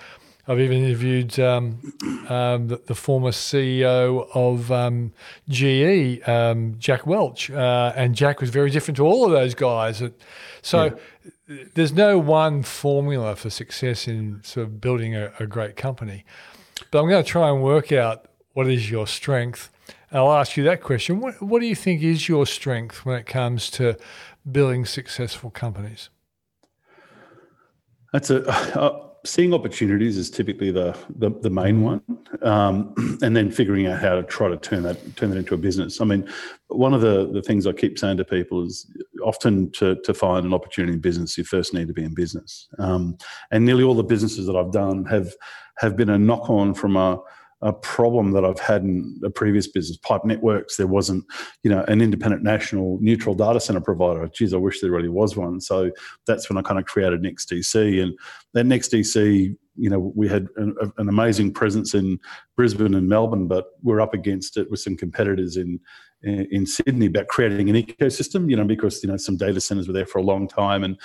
I've 0.50 0.60
even 0.60 0.84
interviewed 0.84 1.40
um, 1.40 1.94
um, 2.28 2.68
the, 2.70 2.82
the, 2.88 2.96
former 2.96 3.30
CEO 3.30 4.28
of 4.34 4.72
um, 4.72 5.14
GE, 5.48 6.28
um, 6.28 6.76
Jack 6.80 7.06
Welch, 7.06 7.52
uh, 7.52 7.94
and 7.96 8.16
Jack 8.16 8.42
was 8.42 8.50
very 8.50 8.72
different 8.72 8.98
to 8.98 9.06
all 9.06 9.26
of 9.26 9.32
those 9.32 9.54
guys. 9.54 10.02
So. 10.62 10.86
Yeah 10.86 10.92
there's 11.74 11.94
no 11.94 12.18
one 12.18 12.62
formula 12.62 13.36
for 13.36 13.50
success 13.50 14.08
in 14.08 14.40
sort 14.44 14.68
of 14.68 14.80
building 14.80 15.16
a, 15.16 15.32
a 15.40 15.48
great 15.48 15.76
company. 15.76 16.24
But 16.92 17.02
I'm 17.02 17.10
going 17.10 17.24
to 17.24 17.30
try 17.30 17.50
and 17.50 17.64
work 17.64 17.92
out 17.92 18.26
what 18.54 18.68
is 18.68 18.90
your 18.90 19.08
strength. 19.08 19.70
I'll 20.12 20.32
ask 20.32 20.58
you 20.58 20.64
that 20.66 20.82
question. 20.82 21.20
What, 21.20 21.42
what 21.42 21.62
do 21.62 21.68
you 21.68 21.76
think 21.76 22.02
is 22.02 22.28
your 22.28 22.46
strength 22.46 23.06
when 23.06 23.18
it 23.18 23.26
comes 23.26 23.70
to 23.72 23.98
building 24.50 24.86
successful 24.86 25.50
companies? 25.50 26.10
That's 28.14 28.30
a 28.30 28.48
uh, 28.48 29.09
seeing 29.26 29.54
opportunities 29.54 30.18
is 30.18 30.30
typically 30.30 30.72
the 30.72 30.98
the, 31.18 31.32
the 31.42 31.50
main 31.50 31.82
one, 31.82 32.02
um, 32.42 32.94
and 33.22 33.36
then 33.36 33.52
figuring 33.52 33.88
out 33.88 34.00
how 34.00 34.16
to 34.16 34.24
try 34.24 34.48
to 34.48 34.58
turn 34.58 34.84
that 34.84 35.16
turn 35.16 35.30
that 35.32 35.38
into 35.38 35.54
a 35.54 35.58
business. 35.58 36.02
I 36.02 36.06
mean, 36.06 36.28
one 36.68 36.94
of 36.94 37.02
the 37.02 37.32
the 37.32 37.42
things 37.42 37.68
I 37.68 37.74
keep 37.74 38.00
saying 38.00 38.18
to 38.18 38.26
people 38.26 38.66
is 38.66 38.88
often 39.24 39.72
to 39.74 39.96
to 40.04 40.14
find 40.14 40.46
an 40.46 40.54
opportunity 40.54 40.94
in 40.94 41.00
business, 41.00 41.38
you 41.38 41.44
first 41.44 41.74
need 41.74 41.88
to 41.88 41.94
be 41.94 42.04
in 42.04 42.14
business. 42.14 42.68
Um, 42.78 43.18
and 43.52 43.66
nearly 43.66 43.84
all 43.84 43.96
the 43.96 44.04
businesses 44.04 44.46
that 44.48 44.56
I've 44.56 44.72
done 44.72 45.06
have 45.06 45.34
have 45.78 45.96
been 45.96 46.10
a 46.10 46.18
knock 46.18 46.50
on 46.50 46.74
from 46.74 46.96
a 46.96 47.20
a 47.62 47.74
problem 47.74 48.32
that 48.32 48.46
I've 48.46 48.60
had 48.60 48.84
in 48.84 49.20
a 49.24 49.30
previous 49.30 49.68
business, 49.68 49.98
Pipe 49.98 50.24
Networks. 50.24 50.78
There 50.78 50.88
wasn't, 50.88 51.26
you 51.64 51.70
know, 51.70 51.84
an 51.88 52.02
independent 52.02 52.42
national 52.42 52.98
neutral 53.02 53.36
data 53.36 53.60
center 53.60 53.82
provider. 53.82 54.30
Geez, 54.34 54.54
I 54.54 54.58
wish 54.58 54.80
there 54.80 54.92
really 54.92 55.10
was 55.10 55.36
one. 55.36 55.60
So 55.60 55.92
that's 56.26 56.50
when 56.50 56.58
I 56.58 56.62
kind 56.62 56.80
of 56.80 56.86
created 56.86 57.22
NextDC, 57.22 58.02
and 58.02 58.18
that 58.54 58.66
NextDC, 58.66 59.56
you 59.76 59.90
know, 59.90 60.12
we 60.16 60.28
had 60.28 60.48
an, 60.56 60.76
an 60.98 61.10
amazing 61.10 61.54
presence 61.54 61.94
in 61.94 62.20
Brisbane 62.56 62.96
and 62.96 63.10
Melbourne, 63.10 63.48
but 63.48 63.66
we're 63.84 64.02
up 64.02 64.14
against 64.14 64.58
it 64.58 64.70
with 64.72 64.80
some 64.80 64.96
competitors 64.96 65.58
in 65.58 65.80
in 66.22 66.66
Sydney 66.66 67.06
about 67.06 67.28
creating 67.28 67.70
an 67.70 67.76
ecosystem. 67.76 68.50
You 68.50 68.58
know, 68.58 68.66
because 68.66 69.04
you 69.04 69.10
know 69.10 69.18
some 69.18 69.38
data 69.38 69.60
centers 69.60 69.88
were 69.88 69.94
there 69.94 70.06
for 70.06 70.20
a 70.20 70.24
long 70.24 70.48
time, 70.48 70.84
and 70.84 70.98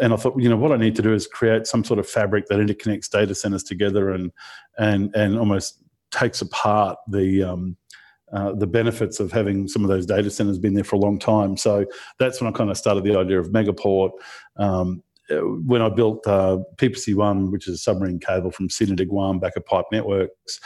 and 0.00 0.12
I 0.12 0.16
thought, 0.16 0.40
you 0.40 0.48
know, 0.48 0.56
what 0.56 0.72
I 0.72 0.76
need 0.76 0.96
to 0.96 1.02
do 1.02 1.12
is 1.12 1.26
create 1.26 1.66
some 1.66 1.84
sort 1.84 1.98
of 1.98 2.08
fabric 2.08 2.46
that 2.46 2.58
interconnects 2.58 3.10
data 3.10 3.34
centers 3.34 3.62
together 3.62 4.10
and 4.10 4.30
and 4.78 5.14
and 5.14 5.38
almost 5.38 5.82
takes 6.10 6.40
apart 6.40 6.98
the 7.08 7.42
um, 7.42 7.76
uh, 8.32 8.52
the 8.52 8.66
benefits 8.66 9.20
of 9.20 9.32
having 9.32 9.68
some 9.68 9.82
of 9.82 9.88
those 9.88 10.06
data 10.06 10.30
centers 10.30 10.58
been 10.58 10.74
there 10.74 10.84
for 10.84 10.96
a 10.96 11.00
long 11.00 11.18
time. 11.18 11.56
So 11.56 11.86
that's 12.18 12.40
when 12.40 12.52
I 12.52 12.56
kind 12.56 12.70
of 12.70 12.76
started 12.76 13.04
the 13.04 13.16
idea 13.16 13.40
of 13.40 13.50
Megaport. 13.50 14.10
Um, 14.56 15.02
when 15.30 15.82
I 15.82 15.90
built 15.90 16.26
uh, 16.26 16.58
PPC 16.76 17.14
One, 17.14 17.50
which 17.50 17.68
is 17.68 17.74
a 17.74 17.78
submarine 17.78 18.18
cable 18.18 18.50
from 18.50 18.70
Sydney 18.70 18.96
to 18.96 19.04
Guam 19.04 19.38
back 19.38 19.52
at 19.56 19.66
Pipe 19.66 19.84
Networks, 19.92 20.58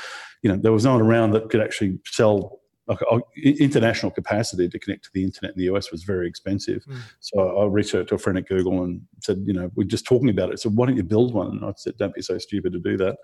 you 0.43 0.51
know, 0.51 0.57
there 0.57 0.73
was 0.73 0.85
no 0.85 0.93
one 0.93 1.03
around 1.03 1.33
that 1.33 1.51
could 1.51 1.61
actually 1.61 1.99
sell 2.05 2.61
like 2.87 2.99
uh, 3.11 3.21
international 3.37 4.11
capacity 4.11 4.69
to 4.69 4.79
connect 4.79 5.05
to 5.05 5.11
the 5.15 5.23
internet 5.23 5.55
in 5.55 5.59
the 5.59 5.73
US 5.75 5.93
was 5.93 6.03
very 6.03 6.27
expensive. 6.27 6.85
Mm. 6.85 6.99
So 7.21 7.59
I 7.59 7.67
reached 7.67 7.95
out 7.95 8.09
to 8.09 8.17
a 8.17 8.19
friend 8.19 8.39
at 8.39 8.49
Google 8.49 8.83
and 8.85 9.03
said, 9.21 9.43
you 9.47 9.53
know, 9.53 9.71
we're 9.75 9.85
just 9.85 10.05
talking 10.05 10.31
about 10.31 10.53
it. 10.53 10.61
So 10.61 10.71
why 10.71 10.87
don't 10.87 10.97
you 10.97 11.03
build 11.03 11.33
one? 11.33 11.49
And 11.49 11.65
I 11.65 11.73
said, 11.77 11.97
don't 11.97 12.15
be 12.15 12.23
so 12.23 12.39
stupid 12.39 12.73
to 12.73 12.81
do 12.81 12.97
that. 12.97 13.19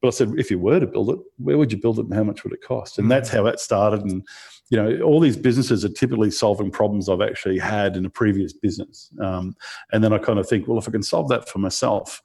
but 0.00 0.08
I 0.08 0.10
said, 0.10 0.34
if 0.38 0.50
you 0.50 0.58
were 0.58 0.78
to 0.78 0.86
build 0.86 1.10
it, 1.10 1.18
where 1.38 1.58
would 1.58 1.72
you 1.72 1.78
build 1.78 1.98
it 1.98 2.06
and 2.06 2.14
how 2.14 2.24
much 2.24 2.44
would 2.44 2.52
it 2.52 2.62
cost? 2.62 2.98
And 2.98 3.06
mm. 3.06 3.10
that's 3.10 3.28
how 3.28 3.42
that 3.42 3.60
started. 3.60 4.02
And 4.02 4.26
you 4.70 4.82
know, 4.82 5.02
all 5.02 5.20
these 5.20 5.36
businesses 5.36 5.84
are 5.84 5.90
typically 5.90 6.30
solving 6.30 6.70
problems 6.70 7.08
I've 7.08 7.20
actually 7.20 7.58
had 7.58 7.96
in 7.96 8.06
a 8.06 8.10
previous 8.10 8.52
business. 8.52 9.10
Um, 9.20 9.54
and 9.92 10.02
then 10.02 10.12
I 10.12 10.18
kind 10.18 10.38
of 10.38 10.48
think, 10.48 10.66
well, 10.66 10.78
if 10.78 10.88
I 10.88 10.92
can 10.92 11.02
solve 11.02 11.28
that 11.28 11.48
for 11.48 11.58
myself, 11.58 12.22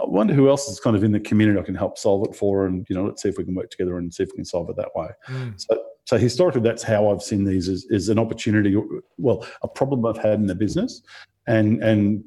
I 0.00 0.04
wonder 0.06 0.34
who 0.34 0.48
else 0.48 0.68
is 0.68 0.80
kind 0.80 0.96
of 0.96 1.04
in 1.04 1.12
the 1.12 1.20
community 1.20 1.58
I 1.58 1.62
can 1.62 1.74
help 1.74 1.98
solve 1.98 2.26
it 2.28 2.36
for, 2.36 2.66
and 2.66 2.86
you 2.88 2.96
know, 2.96 3.04
let's 3.04 3.22
see 3.22 3.28
if 3.28 3.38
we 3.38 3.44
can 3.44 3.54
work 3.54 3.70
together 3.70 3.98
and 3.98 4.12
see 4.12 4.22
if 4.22 4.30
we 4.30 4.36
can 4.36 4.44
solve 4.44 4.68
it 4.70 4.76
that 4.76 4.94
way. 4.94 5.08
Mm. 5.28 5.60
So, 5.60 5.82
so 6.04 6.18
historically, 6.18 6.60
that's 6.60 6.82
how 6.82 7.10
I've 7.10 7.22
seen 7.22 7.44
these 7.44 7.68
is, 7.68 7.86
as 7.92 8.08
an 8.08 8.18
opportunity, 8.18 8.76
well, 9.18 9.46
a 9.62 9.68
problem 9.68 10.04
I've 10.04 10.18
had 10.18 10.34
in 10.34 10.46
the 10.46 10.54
business, 10.54 11.02
and 11.46 11.82
and 11.82 12.22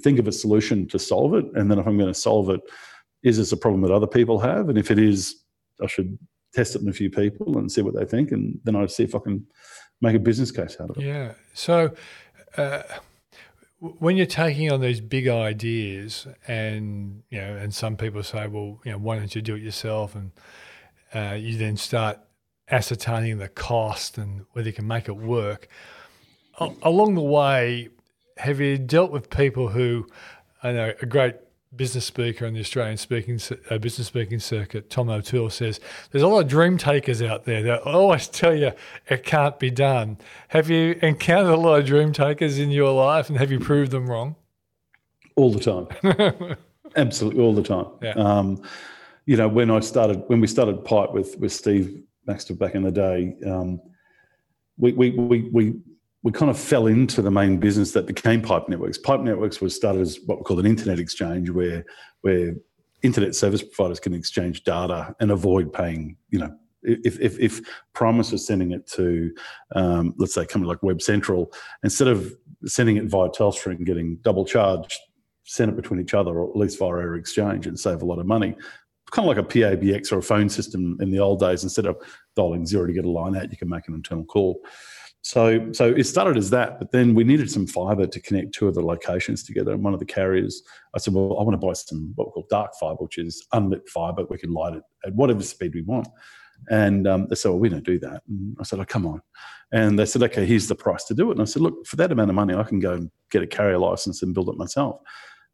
think 0.00 0.18
of 0.18 0.28
a 0.28 0.32
solution 0.32 0.86
to 0.88 0.98
solve 0.98 1.34
it, 1.34 1.46
and 1.54 1.70
then 1.70 1.78
if 1.78 1.86
I'm 1.86 1.98
going 1.98 2.12
to 2.12 2.18
solve 2.18 2.50
it, 2.50 2.60
is 3.22 3.38
this 3.38 3.52
a 3.52 3.56
problem 3.56 3.82
that 3.82 3.92
other 3.92 4.06
people 4.06 4.38
have, 4.40 4.68
and 4.68 4.78
if 4.78 4.90
it 4.90 4.98
is, 4.98 5.42
I 5.82 5.86
should 5.86 6.18
test 6.54 6.76
it 6.76 6.82
in 6.82 6.88
a 6.88 6.92
few 6.92 7.10
people 7.10 7.58
and 7.58 7.70
see 7.70 7.82
what 7.82 7.94
they 7.94 8.04
think, 8.04 8.32
and 8.32 8.58
then 8.64 8.76
I 8.76 8.86
see 8.86 9.04
if 9.04 9.14
I 9.14 9.18
can 9.20 9.46
make 10.00 10.16
a 10.16 10.18
business 10.18 10.50
case 10.50 10.76
out 10.80 10.90
of 10.90 10.98
it. 10.98 11.04
Yeah. 11.04 11.32
So. 11.54 11.94
Uh, 12.56 12.82
when 13.78 14.16
you're 14.16 14.26
taking 14.26 14.72
on 14.72 14.80
these 14.80 15.00
big 15.00 15.28
ideas, 15.28 16.26
and 16.48 17.22
you 17.30 17.38
know, 17.38 17.56
and 17.56 17.74
some 17.74 17.96
people 17.96 18.22
say, 18.22 18.46
well, 18.46 18.80
you 18.84 18.92
know, 18.92 18.98
why 18.98 19.16
don't 19.16 19.34
you 19.34 19.42
do 19.42 19.54
it 19.54 19.62
yourself? 19.62 20.14
And 20.14 20.32
uh, 21.14 21.34
you 21.34 21.56
then 21.58 21.76
start 21.76 22.18
ascertaining 22.70 23.38
the 23.38 23.48
cost 23.48 24.18
and 24.18 24.44
whether 24.52 24.68
you 24.68 24.72
can 24.72 24.86
make 24.86 25.08
it 25.08 25.16
work. 25.16 25.68
O- 26.58 26.76
along 26.82 27.14
the 27.14 27.22
way, 27.22 27.90
have 28.38 28.60
you 28.60 28.78
dealt 28.78 29.12
with 29.12 29.30
people 29.30 29.68
who, 29.68 30.06
I 30.62 30.72
know, 30.72 30.92
a 31.00 31.06
great 31.06 31.36
business 31.76 32.04
speaker 32.04 32.46
on 32.46 32.54
the 32.54 32.60
Australian 32.60 32.96
speaking 32.96 33.40
uh, 33.70 33.78
business 33.78 34.06
speaking 34.06 34.38
circuit, 34.38 34.90
Tom 34.90 35.08
O'Toole 35.08 35.50
says 35.50 35.80
there's 36.10 36.22
a 36.22 36.28
lot 36.28 36.40
of 36.40 36.48
dream 36.48 36.78
takers 36.78 37.22
out 37.22 37.44
there 37.44 37.62
that 37.62 37.82
always 37.82 38.28
tell 38.40 38.54
you 38.54 38.72
it 39.08 39.24
can't 39.24 39.58
be 39.58 39.70
done. 39.70 40.18
Have 40.48 40.70
you 40.70 40.98
encountered 41.02 41.52
a 41.52 41.56
lot 41.56 41.80
of 41.80 41.86
dream 41.86 42.12
takers 42.12 42.58
in 42.58 42.70
your 42.70 42.92
life, 42.92 43.28
and 43.28 43.38
have 43.38 43.50
you 43.50 43.60
proved 43.60 43.90
them 43.90 44.08
wrong? 44.08 44.36
All 45.36 45.52
the 45.52 45.60
time, 45.60 46.56
absolutely 46.96 47.42
all 47.42 47.54
the 47.54 47.62
time. 47.62 47.86
Yeah. 48.02 48.12
Um, 48.12 48.62
you 49.26 49.36
know, 49.36 49.48
when 49.48 49.70
I 49.70 49.80
started, 49.80 50.22
when 50.28 50.40
we 50.40 50.46
started 50.46 50.84
Pipe 50.84 51.12
with 51.12 51.38
with 51.38 51.52
Steve 51.52 52.02
Baxter 52.26 52.54
back 52.54 52.74
in 52.74 52.82
the 52.82 52.92
day, 52.92 53.36
um, 53.46 53.80
we, 54.78 54.92
we 54.92 55.10
we 55.10 55.48
we 55.50 55.74
we 56.26 56.32
kind 56.32 56.50
of 56.50 56.58
fell 56.58 56.88
into 56.88 57.22
the 57.22 57.30
main 57.30 57.56
business 57.56 57.92
that 57.92 58.04
became 58.04 58.42
Pipe 58.42 58.68
Networks. 58.68 58.98
Pipe 58.98 59.20
Networks 59.20 59.60
was 59.60 59.76
started 59.76 60.02
as 60.02 60.18
what 60.26 60.38
we 60.38 60.42
call 60.42 60.58
an 60.58 60.66
internet 60.66 60.98
exchange, 60.98 61.50
where 61.50 61.84
where 62.22 62.52
internet 63.02 63.36
service 63.36 63.62
providers 63.62 64.00
can 64.00 64.12
exchange 64.12 64.64
data 64.64 65.14
and 65.20 65.30
avoid 65.30 65.72
paying. 65.72 66.16
You 66.30 66.40
know, 66.40 66.56
if 66.82 67.20
if, 67.20 67.38
if 67.38 67.60
Primus 67.92 68.32
was 68.32 68.44
sending 68.44 68.72
it 68.72 68.88
to, 68.88 69.32
um, 69.76 70.14
let's 70.18 70.34
say, 70.34 70.42
a 70.42 70.46
company 70.46 70.68
like 70.68 70.82
Web 70.82 71.00
Central, 71.00 71.52
instead 71.84 72.08
of 72.08 72.34
sending 72.64 72.96
it 72.96 73.04
via 73.04 73.28
Telstra 73.28 73.76
and 73.76 73.86
getting 73.86 74.16
double 74.22 74.44
charged, 74.44 74.98
send 75.44 75.70
it 75.70 75.76
between 75.76 76.00
each 76.00 76.12
other, 76.12 76.36
or 76.36 76.50
at 76.50 76.56
least 76.56 76.80
via 76.80 76.88
our 76.88 77.14
exchange, 77.14 77.68
and 77.68 77.78
save 77.78 78.02
a 78.02 78.04
lot 78.04 78.18
of 78.18 78.26
money 78.26 78.56
kind 79.12 79.28
of 79.28 79.36
like 79.36 79.44
a 79.44 79.48
PABX 79.48 80.10
or 80.10 80.18
a 80.18 80.22
phone 80.22 80.48
system 80.48 80.98
in 81.00 81.10
the 81.10 81.20
old 81.20 81.38
days. 81.38 81.62
Instead 81.62 81.86
of 81.86 81.96
dialing 82.34 82.66
zero 82.66 82.86
to 82.86 82.92
get 82.92 83.04
a 83.04 83.10
line 83.10 83.36
out, 83.36 83.50
you 83.50 83.56
can 83.56 83.68
make 83.68 83.86
an 83.86 83.94
internal 83.94 84.24
call. 84.24 84.60
So, 85.26 85.72
so 85.72 85.92
it 85.92 86.04
started 86.04 86.36
as 86.36 86.50
that, 86.50 86.78
but 86.78 86.92
then 86.92 87.12
we 87.12 87.24
needed 87.24 87.50
some 87.50 87.66
fiber 87.66 88.06
to 88.06 88.20
connect 88.20 88.54
two 88.54 88.68
of 88.68 88.76
the 88.76 88.80
locations 88.80 89.42
together. 89.42 89.72
And 89.72 89.82
one 89.82 89.92
of 89.92 89.98
the 89.98 90.06
carriers, 90.06 90.62
I 90.94 90.98
said, 90.98 91.14
"Well, 91.14 91.36
I 91.40 91.42
want 91.42 91.60
to 91.60 91.66
buy 91.66 91.72
some 91.72 92.12
what 92.14 92.28
we 92.28 92.30
call 92.30 92.46
dark 92.48 92.74
fiber, 92.78 93.02
which 93.02 93.18
is 93.18 93.44
unlit 93.52 93.88
fiber. 93.88 94.24
We 94.30 94.38
can 94.38 94.52
light 94.52 94.74
it 94.74 94.84
at 95.04 95.16
whatever 95.16 95.42
speed 95.42 95.74
we 95.74 95.82
want." 95.82 96.06
And 96.70 97.08
um, 97.08 97.26
they 97.28 97.34
said, 97.34 97.48
"Well, 97.48 97.58
we 97.58 97.68
don't 97.68 97.82
do 97.82 97.98
that." 97.98 98.22
And 98.28 98.56
I 98.60 98.62
said, 98.62 98.78
"Oh, 98.78 98.84
come 98.84 99.04
on." 99.04 99.20
And 99.72 99.98
they 99.98 100.06
said, 100.06 100.22
"Okay, 100.22 100.46
here's 100.46 100.68
the 100.68 100.76
price 100.76 101.02
to 101.06 101.14
do 101.14 101.30
it." 101.30 101.32
And 101.32 101.42
I 101.42 101.46
said, 101.46 101.60
"Look, 101.60 101.84
for 101.88 101.96
that 101.96 102.12
amount 102.12 102.30
of 102.30 102.36
money, 102.36 102.54
I 102.54 102.62
can 102.62 102.78
go 102.78 102.92
and 102.92 103.10
get 103.32 103.42
a 103.42 103.48
carrier 103.48 103.78
license 103.78 104.22
and 104.22 104.32
build 104.32 104.48
it 104.48 104.56
myself." 104.56 105.00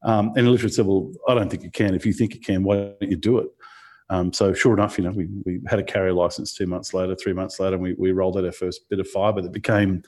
Um, 0.04 0.32
and 0.36 0.50
literally 0.50 0.74
said, 0.74 0.84
"Well, 0.84 1.12
I 1.30 1.34
don't 1.34 1.48
think 1.48 1.62
you 1.62 1.70
can. 1.70 1.94
If 1.94 2.04
you 2.04 2.12
think 2.12 2.34
you 2.34 2.40
can, 2.40 2.62
why 2.62 2.76
don't 3.00 3.10
you 3.10 3.16
do 3.16 3.38
it?" 3.38 3.46
Um, 4.12 4.30
so 4.30 4.52
sure 4.52 4.74
enough, 4.74 4.98
you 4.98 5.04
know, 5.04 5.10
we, 5.10 5.26
we 5.46 5.60
had 5.66 5.78
a 5.78 5.82
carrier 5.82 6.12
license 6.12 6.52
two 6.52 6.66
months 6.66 6.92
later, 6.92 7.14
three 7.14 7.32
months 7.32 7.58
later, 7.58 7.76
and 7.76 7.82
we, 7.82 7.94
we 7.94 8.12
rolled 8.12 8.36
out 8.36 8.44
our 8.44 8.52
first 8.52 8.88
bit 8.90 9.00
of 9.00 9.08
fibre 9.08 9.40
that 9.40 9.52
became, 9.52 10.02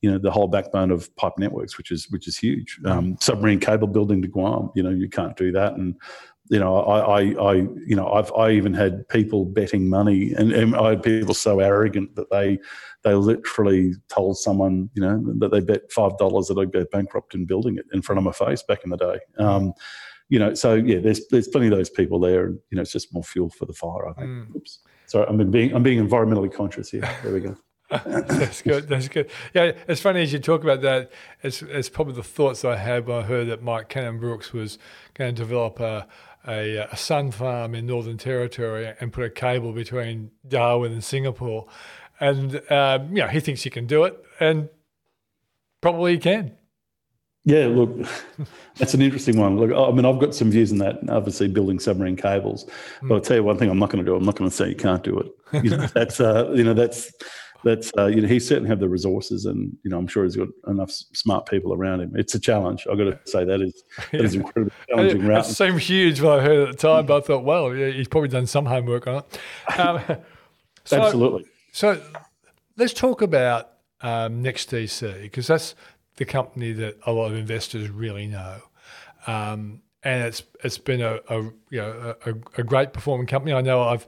you 0.00 0.08
know, 0.08 0.16
the 0.16 0.30
whole 0.30 0.46
backbone 0.46 0.92
of 0.92 1.14
pipe 1.16 1.32
networks, 1.38 1.76
which 1.76 1.90
is 1.90 2.08
which 2.10 2.28
is 2.28 2.38
huge. 2.38 2.78
Um, 2.84 3.16
submarine 3.20 3.58
cable 3.58 3.88
building 3.88 4.22
to 4.22 4.28
Guam, 4.28 4.70
you 4.76 4.82
know, 4.84 4.90
you 4.90 5.08
can't 5.08 5.36
do 5.36 5.50
that, 5.52 5.72
and 5.72 5.96
you 6.50 6.58
know, 6.58 6.78
I, 6.78 6.98
I, 6.98 7.20
I, 7.20 7.54
you 7.86 7.94
know, 7.96 8.10
I've, 8.10 8.32
I 8.32 8.52
even 8.52 8.72
had 8.72 9.06
people 9.08 9.44
betting 9.44 9.88
money, 9.88 10.32
and, 10.34 10.52
and 10.52 10.76
I 10.76 10.90
had 10.90 11.02
people 11.02 11.34
so 11.34 11.60
arrogant 11.60 12.14
that 12.14 12.30
they, 12.30 12.58
they 13.02 13.14
literally 13.14 13.94
told 14.08 14.38
someone, 14.38 14.88
you 14.94 15.02
know, 15.02 15.22
that 15.40 15.50
they 15.50 15.60
bet 15.60 15.92
five 15.92 16.16
dollars 16.16 16.46
that 16.46 16.58
I'd 16.58 16.72
go 16.72 16.86
bankrupt 16.90 17.34
in 17.34 17.44
building 17.44 17.76
it 17.76 17.86
in 17.92 18.02
front 18.02 18.18
of 18.18 18.24
my 18.24 18.32
face 18.32 18.62
back 18.62 18.84
in 18.84 18.90
the 18.90 18.96
day. 18.96 19.18
Um, 19.38 19.74
you 20.28 20.38
know, 20.38 20.54
so 20.54 20.74
yeah, 20.74 20.98
there's 20.98 21.26
there's 21.28 21.48
plenty 21.48 21.68
of 21.68 21.72
those 21.72 21.90
people 21.90 22.20
there, 22.20 22.46
and 22.46 22.58
you 22.70 22.76
know, 22.76 22.82
it's 22.82 22.92
just 22.92 23.12
more 23.12 23.22
fuel 23.22 23.50
for 23.50 23.66
the 23.66 23.72
fire. 23.72 24.08
I 24.08 24.12
think. 24.12 24.28
Mm. 24.28 24.56
Oops, 24.56 24.78
sorry, 25.06 25.26
I'm 25.28 25.50
being 25.50 25.74
I'm 25.74 25.82
being 25.82 26.06
environmentally 26.06 26.52
conscious 26.52 26.90
here. 26.90 27.08
There 27.22 27.32
we 27.32 27.40
go. 27.40 27.56
that's 28.04 28.60
good. 28.60 28.86
That's 28.86 29.08
good. 29.08 29.30
Yeah, 29.54 29.72
it's 29.86 30.02
funny 30.02 30.22
as 30.22 30.30
you 30.32 30.38
talk 30.38 30.62
about 30.62 30.82
that. 30.82 31.10
It's 31.42 31.62
it's 31.62 31.88
probably 31.88 32.14
the 32.14 32.22
thoughts 32.22 32.62
I 32.62 32.76
had 32.76 33.06
when 33.06 33.18
I 33.18 33.22
heard 33.22 33.48
that 33.48 33.62
Mike 33.62 33.88
Cannon 33.88 34.18
Brooks 34.18 34.52
was 34.52 34.78
going 35.14 35.34
to 35.34 35.42
develop 35.42 35.80
a, 35.80 36.06
a, 36.46 36.86
a 36.92 36.96
sun 36.96 37.30
farm 37.30 37.74
in 37.74 37.86
Northern 37.86 38.18
Territory 38.18 38.92
and 39.00 39.10
put 39.10 39.24
a 39.24 39.30
cable 39.30 39.72
between 39.72 40.32
Darwin 40.46 40.92
and 40.92 41.02
Singapore, 41.02 41.66
and 42.20 42.60
um, 42.70 43.08
you 43.08 43.22
know 43.22 43.28
he 43.28 43.40
thinks 43.40 43.62
he 43.62 43.70
can 43.70 43.86
do 43.86 44.04
it, 44.04 44.22
and 44.38 44.68
probably 45.80 46.12
he 46.12 46.18
can. 46.18 46.58
Yeah, 47.48 47.66
look, 47.66 48.06
that's 48.76 48.92
an 48.92 49.00
interesting 49.00 49.38
one. 49.38 49.56
Look, 49.56 49.72
I 49.72 49.90
mean, 49.90 50.04
I've 50.04 50.20
got 50.20 50.34
some 50.34 50.50
views 50.50 50.70
on 50.70 50.76
that. 50.78 50.98
Obviously, 51.08 51.48
building 51.48 51.78
submarine 51.78 52.14
cables, 52.14 52.68
but 53.00 53.14
I'll 53.14 53.20
tell 53.22 53.38
you 53.38 53.42
one 53.42 53.56
thing: 53.56 53.70
I'm 53.70 53.78
not 53.78 53.88
going 53.88 54.04
to 54.04 54.10
do. 54.10 54.14
I'm 54.14 54.22
not 54.22 54.36
going 54.36 54.50
to 54.50 54.54
say 54.54 54.68
you 54.68 54.76
can't 54.76 55.02
do 55.02 55.18
it. 55.18 55.64
You 55.64 55.70
know, 55.70 55.86
that's 55.94 56.20
uh, 56.20 56.52
you 56.54 56.62
know 56.62 56.74
that's 56.74 57.10
that's 57.64 57.90
uh, 57.96 58.04
you 58.04 58.20
know 58.20 58.28
he 58.28 58.38
certainly 58.38 58.68
have 58.68 58.80
the 58.80 58.88
resources, 58.90 59.46
and 59.46 59.74
you 59.82 59.90
know 59.90 59.96
I'm 59.96 60.06
sure 60.06 60.24
he's 60.24 60.36
got 60.36 60.48
enough 60.66 60.90
smart 60.90 61.48
people 61.48 61.72
around 61.72 62.02
him. 62.02 62.12
It's 62.16 62.34
a 62.34 62.38
challenge. 62.38 62.86
I've 62.86 62.98
got 62.98 63.04
to 63.04 63.18
say 63.24 63.46
that 63.46 63.62
is 63.62 63.82
that 64.12 64.20
is 64.20 64.34
incredibly 64.34 64.72
challenging. 64.86 65.24
It, 65.24 65.38
it 65.38 65.44
seemed 65.44 65.80
huge 65.80 66.20
when 66.20 66.38
I 66.38 66.42
heard 66.42 66.58
it 66.58 66.68
at 66.68 66.76
the 66.76 66.86
time, 66.86 67.06
but 67.06 67.16
I 67.16 67.26
thought, 67.26 67.44
well, 67.44 67.74
yeah, 67.74 67.88
he's 67.88 68.08
probably 68.08 68.28
done 68.28 68.46
some 68.46 68.66
homework 68.66 69.06
on 69.06 69.22
it. 69.24 69.78
Um, 69.78 70.02
so, 70.84 71.00
Absolutely. 71.00 71.46
So 71.72 71.98
let's 72.76 72.92
talk 72.92 73.22
about 73.22 73.70
um, 74.02 74.44
NextDC 74.44 75.22
because 75.22 75.46
that's 75.46 75.74
the 76.18 76.24
company 76.24 76.72
that 76.72 76.98
a 77.06 77.12
lot 77.12 77.30
of 77.30 77.36
investors 77.36 77.88
really 77.88 78.26
know. 78.26 78.60
Um, 79.26 79.82
and 80.02 80.24
it's 80.24 80.42
it's 80.62 80.78
been 80.78 81.00
a, 81.00 81.18
a 81.28 81.42
you 81.70 81.80
know 81.80 82.14
a, 82.24 82.30
a, 82.60 82.62
great 82.62 82.92
performing 82.92 83.26
company. 83.26 83.52
I 83.52 83.60
know 83.60 83.82
I've 83.82 84.06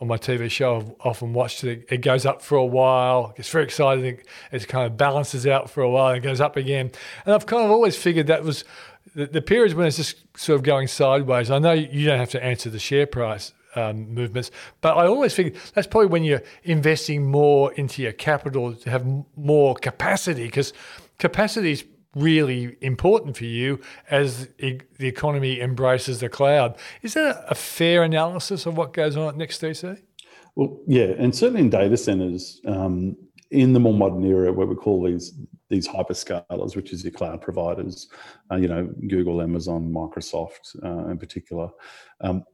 on 0.00 0.08
my 0.08 0.16
TV 0.16 0.50
show 0.50 0.76
I've 0.76 0.92
often 1.00 1.32
watched 1.32 1.62
it. 1.62 1.86
It 1.88 1.98
goes 1.98 2.26
up 2.26 2.42
for 2.42 2.56
a 2.56 2.64
while, 2.64 3.32
gets 3.36 3.48
very 3.48 3.64
exciting. 3.64 4.20
It 4.50 4.66
kind 4.66 4.86
of 4.86 4.96
balances 4.96 5.46
out 5.46 5.70
for 5.70 5.82
a 5.82 5.90
while 5.90 6.14
and 6.14 6.22
goes 6.22 6.40
up 6.40 6.56
again. 6.56 6.90
And 7.24 7.34
I've 7.34 7.46
kind 7.46 7.64
of 7.64 7.70
always 7.70 7.96
figured 7.96 8.26
that 8.26 8.42
was 8.42 8.64
the, 9.14 9.26
the 9.26 9.40
periods 9.40 9.74
when 9.74 9.86
it's 9.86 9.96
just 9.96 10.16
sort 10.36 10.56
of 10.56 10.64
going 10.64 10.88
sideways. 10.88 11.52
I 11.52 11.60
know 11.60 11.72
you 11.72 12.06
don't 12.06 12.18
have 12.18 12.30
to 12.30 12.42
answer 12.42 12.68
the 12.68 12.80
share 12.80 13.06
price 13.06 13.52
um, 13.74 14.12
movements. 14.12 14.50
But 14.80 14.96
I 14.96 15.06
always 15.06 15.34
think 15.34 15.56
that's 15.74 15.86
probably 15.86 16.08
when 16.08 16.24
you're 16.24 16.42
investing 16.64 17.30
more 17.30 17.72
into 17.74 18.02
your 18.02 18.12
capital 18.12 18.74
to 18.74 18.90
have 18.90 19.06
more 19.36 19.74
capacity 19.74 20.44
because 20.44 20.72
capacity 21.22 21.70
is 21.70 21.84
really 22.16 22.76
important 22.80 23.36
for 23.36 23.44
you 23.44 23.80
as 24.10 24.48
the 24.58 25.06
economy 25.06 25.60
embraces 25.60 26.18
the 26.18 26.28
cloud. 26.28 26.76
Is 27.02 27.14
that 27.14 27.44
a 27.48 27.54
fair 27.54 28.02
analysis 28.02 28.66
of 28.66 28.76
what 28.76 28.92
goes 28.92 29.16
on 29.16 29.28
at 29.28 29.36
NextDC? 29.36 30.02
Well, 30.56 30.80
yeah, 30.88 31.14
and 31.22 31.34
certainly 31.34 31.60
in 31.60 31.70
data 31.70 31.96
centers, 31.96 32.60
um, 32.66 33.16
in 33.52 33.72
the 33.72 33.78
more 33.78 33.94
modern 33.94 34.24
era, 34.24 34.52
where 34.52 34.66
we 34.66 34.74
call 34.74 35.02
these 35.04 35.32
these 35.70 35.88
hyperscalers, 35.88 36.74
which 36.76 36.92
is 36.92 37.02
your 37.04 37.12
cloud 37.12 37.40
providers, 37.40 38.08
uh, 38.50 38.56
you 38.56 38.68
know, 38.68 38.84
Google, 39.08 39.40
Amazon, 39.40 39.90
Microsoft, 39.90 40.64
uh, 40.84 41.08
in 41.08 41.16
particular. 41.16 41.70
Um, 42.20 42.44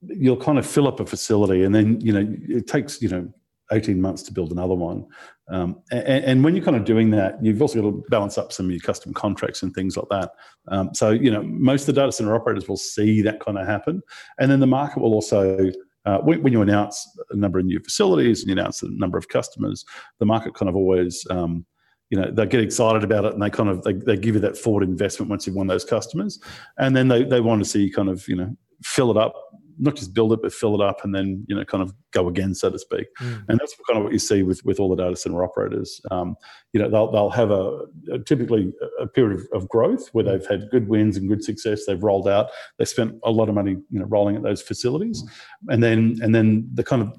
you'll 0.00 0.44
kind 0.48 0.58
of 0.58 0.66
fill 0.66 0.88
up 0.88 1.00
a 1.00 1.06
facility, 1.06 1.62
and 1.64 1.74
then 1.74 2.00
you 2.00 2.12
know 2.12 2.26
it 2.48 2.66
takes 2.66 3.02
you 3.02 3.10
know 3.10 3.28
18 3.72 4.00
months 4.00 4.22
to 4.22 4.32
build 4.32 4.52
another 4.52 4.74
one. 4.74 5.06
Um, 5.50 5.82
and, 5.90 6.24
and, 6.24 6.44
when 6.44 6.54
you're 6.54 6.64
kind 6.64 6.76
of 6.76 6.84
doing 6.84 7.10
that, 7.10 7.42
you've 7.42 7.62
also 7.62 7.80
got 7.80 7.88
to 7.88 8.04
balance 8.10 8.36
up 8.36 8.52
some 8.52 8.66
of 8.66 8.72
your 8.72 8.80
custom 8.80 9.14
contracts 9.14 9.62
and 9.62 9.74
things 9.74 9.96
like 9.96 10.08
that. 10.10 10.32
Um, 10.68 10.94
so, 10.94 11.10
you 11.10 11.30
know, 11.30 11.42
most 11.42 11.88
of 11.88 11.94
the 11.94 12.00
data 12.00 12.12
center 12.12 12.34
operators 12.34 12.68
will 12.68 12.76
see 12.76 13.22
that 13.22 13.40
kind 13.40 13.58
of 13.58 13.66
happen. 13.66 14.02
And 14.38 14.50
then 14.50 14.60
the 14.60 14.66
market 14.66 15.00
will 15.00 15.14
also, 15.14 15.70
uh, 16.04 16.18
when, 16.18 16.42
when, 16.42 16.52
you 16.52 16.60
announce 16.60 17.06
a 17.30 17.36
number 17.36 17.58
of 17.58 17.64
new 17.64 17.80
facilities 17.80 18.40
and 18.40 18.48
you 18.48 18.52
announce 18.52 18.82
a 18.82 18.88
number 18.90 19.16
of 19.16 19.28
customers, 19.28 19.84
the 20.18 20.26
market 20.26 20.54
kind 20.54 20.68
of 20.68 20.76
always, 20.76 21.26
um, 21.30 21.64
you 22.10 22.18
know, 22.20 22.30
they 22.30 22.46
get 22.46 22.60
excited 22.60 23.02
about 23.02 23.24
it 23.24 23.32
and 23.32 23.42
they 23.42 23.50
kind 23.50 23.70
of, 23.70 23.82
they, 23.84 23.94
they 23.94 24.16
give 24.16 24.34
you 24.34 24.40
that 24.40 24.56
forward 24.56 24.82
investment 24.82 25.30
once 25.30 25.46
you've 25.46 25.56
won 25.56 25.66
those 25.66 25.84
customers. 25.84 26.38
And 26.78 26.94
then 26.94 27.08
they, 27.08 27.24
they 27.24 27.40
want 27.40 27.62
to 27.62 27.68
see 27.68 27.90
kind 27.90 28.08
of, 28.08 28.26
you 28.28 28.36
know, 28.36 28.54
fill 28.82 29.10
it 29.10 29.16
up 29.16 29.34
not 29.78 29.96
just 29.96 30.14
build 30.14 30.32
it, 30.32 30.42
but 30.42 30.52
fill 30.52 30.74
it 30.74 30.80
up 30.80 31.04
and 31.04 31.14
then, 31.14 31.44
you 31.48 31.54
know, 31.54 31.64
kind 31.64 31.82
of 31.82 31.94
go 32.10 32.28
again, 32.28 32.54
so 32.54 32.70
to 32.70 32.78
speak. 32.78 33.06
Mm. 33.20 33.44
And 33.48 33.58
that's 33.58 33.74
kind 33.88 33.98
of 33.98 34.04
what 34.04 34.12
you 34.12 34.18
see 34.18 34.42
with, 34.42 34.64
with 34.64 34.80
all 34.80 34.88
the 34.88 35.02
data 35.02 35.16
center 35.16 35.42
operators. 35.42 36.00
Um, 36.10 36.36
you 36.72 36.80
know, 36.80 36.90
they'll, 36.90 37.10
they'll 37.10 37.30
have 37.30 37.50
a, 37.50 37.84
a 38.12 38.18
typically 38.18 38.72
a 39.00 39.06
period 39.06 39.40
of, 39.40 39.62
of, 39.62 39.68
growth 39.68 40.08
where 40.12 40.24
they've 40.24 40.46
had 40.46 40.70
good 40.70 40.88
wins 40.88 41.16
and 41.16 41.28
good 41.28 41.44
success. 41.44 41.86
They've 41.86 42.02
rolled 42.02 42.28
out, 42.28 42.50
they 42.78 42.84
spent 42.84 43.18
a 43.24 43.30
lot 43.30 43.48
of 43.48 43.54
money, 43.54 43.72
you 43.90 44.00
know, 44.00 44.06
rolling 44.06 44.36
at 44.36 44.42
those 44.42 44.62
facilities. 44.62 45.22
And 45.68 45.82
then, 45.82 46.18
and 46.22 46.34
then 46.34 46.68
the 46.74 46.84
kind 46.84 47.02
of, 47.02 47.16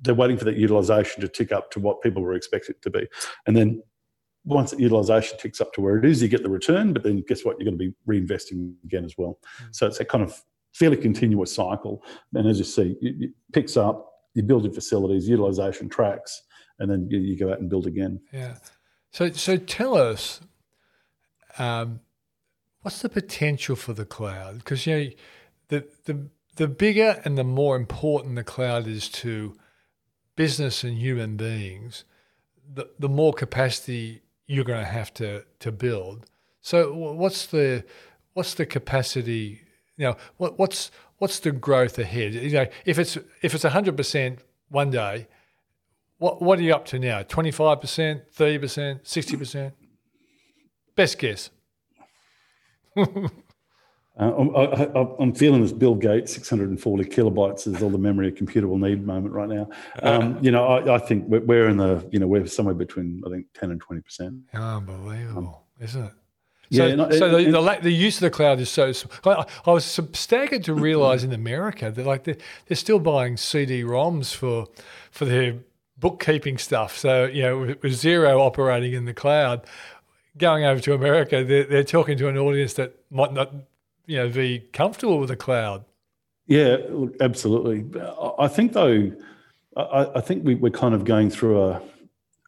they're 0.00 0.14
waiting 0.14 0.36
for 0.36 0.44
that 0.44 0.56
utilization 0.56 1.20
to 1.22 1.28
tick 1.28 1.52
up 1.52 1.70
to 1.72 1.80
what 1.80 2.02
people 2.02 2.22
were 2.22 2.34
expecting 2.34 2.76
to 2.82 2.90
be. 2.90 3.06
And 3.46 3.56
then 3.56 3.82
once 4.44 4.72
the 4.72 4.80
utilization 4.80 5.38
ticks 5.38 5.60
up 5.60 5.72
to 5.72 5.80
where 5.80 5.96
it 5.96 6.04
is, 6.04 6.22
you 6.22 6.28
get 6.28 6.42
the 6.42 6.50
return, 6.50 6.92
but 6.92 7.02
then 7.02 7.24
guess 7.26 7.44
what? 7.44 7.58
You're 7.58 7.70
going 7.70 7.78
to 7.78 7.90
be 7.90 7.94
reinvesting 8.06 8.74
again 8.84 9.04
as 9.04 9.14
well. 9.16 9.38
Mm. 9.62 9.74
So 9.74 9.86
it's 9.86 10.00
a 10.00 10.04
kind 10.04 10.22
of 10.22 10.42
fairly 10.74 10.96
continuous 10.96 11.54
cycle. 11.54 12.02
And 12.34 12.46
as 12.48 12.58
you 12.58 12.64
see, 12.64 12.96
it, 13.00 13.32
picks 13.52 13.76
up, 13.76 14.12
you 14.34 14.42
build 14.42 14.64
your 14.64 14.72
facilities, 14.74 15.28
utilization 15.28 15.88
tracks, 15.88 16.42
and 16.78 16.90
then 16.90 17.06
you, 17.08 17.18
you, 17.18 17.38
go 17.38 17.52
out 17.52 17.60
and 17.60 17.70
build 17.70 17.86
again. 17.86 18.20
Yeah. 18.32 18.56
So, 19.12 19.30
so 19.30 19.56
tell 19.56 19.96
us, 19.96 20.40
um, 21.58 22.00
what's 22.82 23.00
the 23.00 23.08
potential 23.08 23.76
for 23.76 23.92
the 23.92 24.04
cloud? 24.04 24.58
Because 24.58 24.86
you 24.86 24.96
know, 24.96 25.10
the 25.68 25.88
the 26.04 26.28
the 26.56 26.68
bigger 26.68 27.20
and 27.24 27.38
the 27.38 27.44
more 27.44 27.76
important 27.76 28.34
the 28.34 28.44
cloud 28.44 28.86
is 28.86 29.08
to 29.08 29.56
business 30.36 30.82
and 30.82 30.98
human 30.98 31.36
beings, 31.36 32.04
the 32.74 32.90
the 32.98 33.08
more 33.08 33.32
capacity 33.32 34.22
you're 34.48 34.64
going 34.64 34.80
to 34.80 34.90
have 34.90 35.14
to 35.14 35.44
to 35.60 35.70
build. 35.70 36.26
So, 36.60 36.92
what's 36.92 37.46
the 37.46 37.84
what's 38.32 38.54
the 38.54 38.66
capacity 38.66 39.63
you 39.96 40.06
know, 40.06 40.16
what, 40.36 40.58
what's 40.58 40.90
what's 41.18 41.38
the 41.40 41.52
growth 41.52 41.98
ahead? 41.98 42.34
You 42.34 42.50
know, 42.50 42.66
if 42.84 42.98
it's 42.98 43.16
if 43.42 43.54
it's 43.54 43.64
hundred 43.64 43.96
percent 43.96 44.40
one 44.68 44.90
day, 44.90 45.28
what 46.18 46.42
what 46.42 46.58
are 46.58 46.62
you 46.62 46.74
up 46.74 46.84
to 46.86 46.98
now? 46.98 47.22
Twenty 47.22 47.50
five 47.50 47.80
percent, 47.80 48.22
thirty 48.32 48.58
percent, 48.58 49.06
sixty 49.06 49.36
percent? 49.36 49.74
Best 50.96 51.18
guess. 51.18 51.50
Uh, 54.16 54.32
I'm, 54.32 55.08
I'm, 55.18 55.34
feeling 55.34 55.60
this 55.60 55.72
Bill 55.72 55.96
Gates 55.96 56.32
640 56.34 57.04
kilobytes 57.10 57.66
is 57.66 57.82
all 57.82 57.90
the 57.90 57.98
memory 57.98 58.28
a 58.28 58.30
computer 58.30 58.68
will 58.68 58.78
need 58.78 59.04
moment 59.04 59.34
right 59.34 59.48
now. 59.48 59.68
Um, 60.04 60.38
you 60.40 60.52
know, 60.52 60.64
I, 60.66 60.94
I, 60.94 60.98
think 60.98 61.24
we're 61.26 61.68
in 61.68 61.78
the, 61.78 62.08
you 62.12 62.20
know, 62.20 62.28
we're 62.28 62.46
somewhere 62.46 62.76
between, 62.76 63.22
I 63.26 63.30
think, 63.30 63.46
10 63.54 63.72
and 63.72 63.82
20%. 63.84 64.40
Unbelievable, 64.54 65.66
um, 65.78 65.84
isn't 65.84 66.04
it? 66.04 66.12
So, 66.70 66.86
yeah, 66.86 67.10
so 67.10 67.28
the, 67.30 67.50
the, 67.50 67.78
the, 67.82 67.90
use 67.90 68.16
of 68.16 68.22
the 68.22 68.30
cloud 68.30 68.58
is 68.58 68.70
so. 68.70 68.92
I, 69.24 69.44
I 69.66 69.70
was 69.70 69.84
staggered 70.12 70.64
to 70.64 70.74
realize 70.74 71.22
in 71.22 71.32
America 71.32 71.90
that 71.90 72.06
like 72.06 72.24
they're, 72.24 72.38
they're 72.66 72.76
still 72.76 72.98
buying 72.98 73.36
CD-ROMs 73.36 74.34
for 74.34 74.66
for 75.10 75.24
their 75.26 75.56
bookkeeping 75.98 76.58
stuff. 76.58 76.96
So 76.96 77.26
you 77.26 77.42
know, 77.42 77.58
with, 77.58 77.82
with 77.82 77.92
Xero 77.92 78.40
operating 78.40 78.94
in 78.94 79.04
the 79.04 79.14
cloud, 79.14 79.66
going 80.38 80.64
over 80.64 80.80
to 80.80 80.94
America, 80.94 81.44
they're, 81.44 81.64
they're 81.64 81.84
talking 81.84 82.18
to 82.18 82.28
an 82.28 82.38
audience 82.38 82.74
that 82.74 82.94
might 83.10 83.32
not 83.32 83.52
you 84.06 84.16
know 84.16 84.28
be 84.28 84.60
comfortable 84.72 85.18
with 85.18 85.28
the 85.28 85.36
cloud. 85.36 85.84
Yeah, 86.46 86.78
look, 86.90 87.14
absolutely. 87.20 87.84
I 88.38 88.48
think 88.48 88.72
though, 88.72 89.12
I, 89.76 90.10
I 90.16 90.20
think 90.20 90.44
we, 90.44 90.54
we're 90.54 90.70
kind 90.70 90.94
of 90.94 91.04
going 91.04 91.30
through 91.30 91.62
a. 91.62 91.82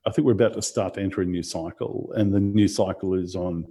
I 0.06 0.11
think 0.11 0.25
we're 0.25 0.32
about 0.32 0.54
to 0.54 0.62
start 0.62 0.94
to 0.94 1.00
enter 1.00 1.20
a 1.20 1.25
new 1.25 1.42
cycle, 1.42 2.12
and 2.14 2.32
the 2.32 2.38
new 2.38 2.68
cycle 2.68 3.14
is 3.14 3.35
on 3.35 3.66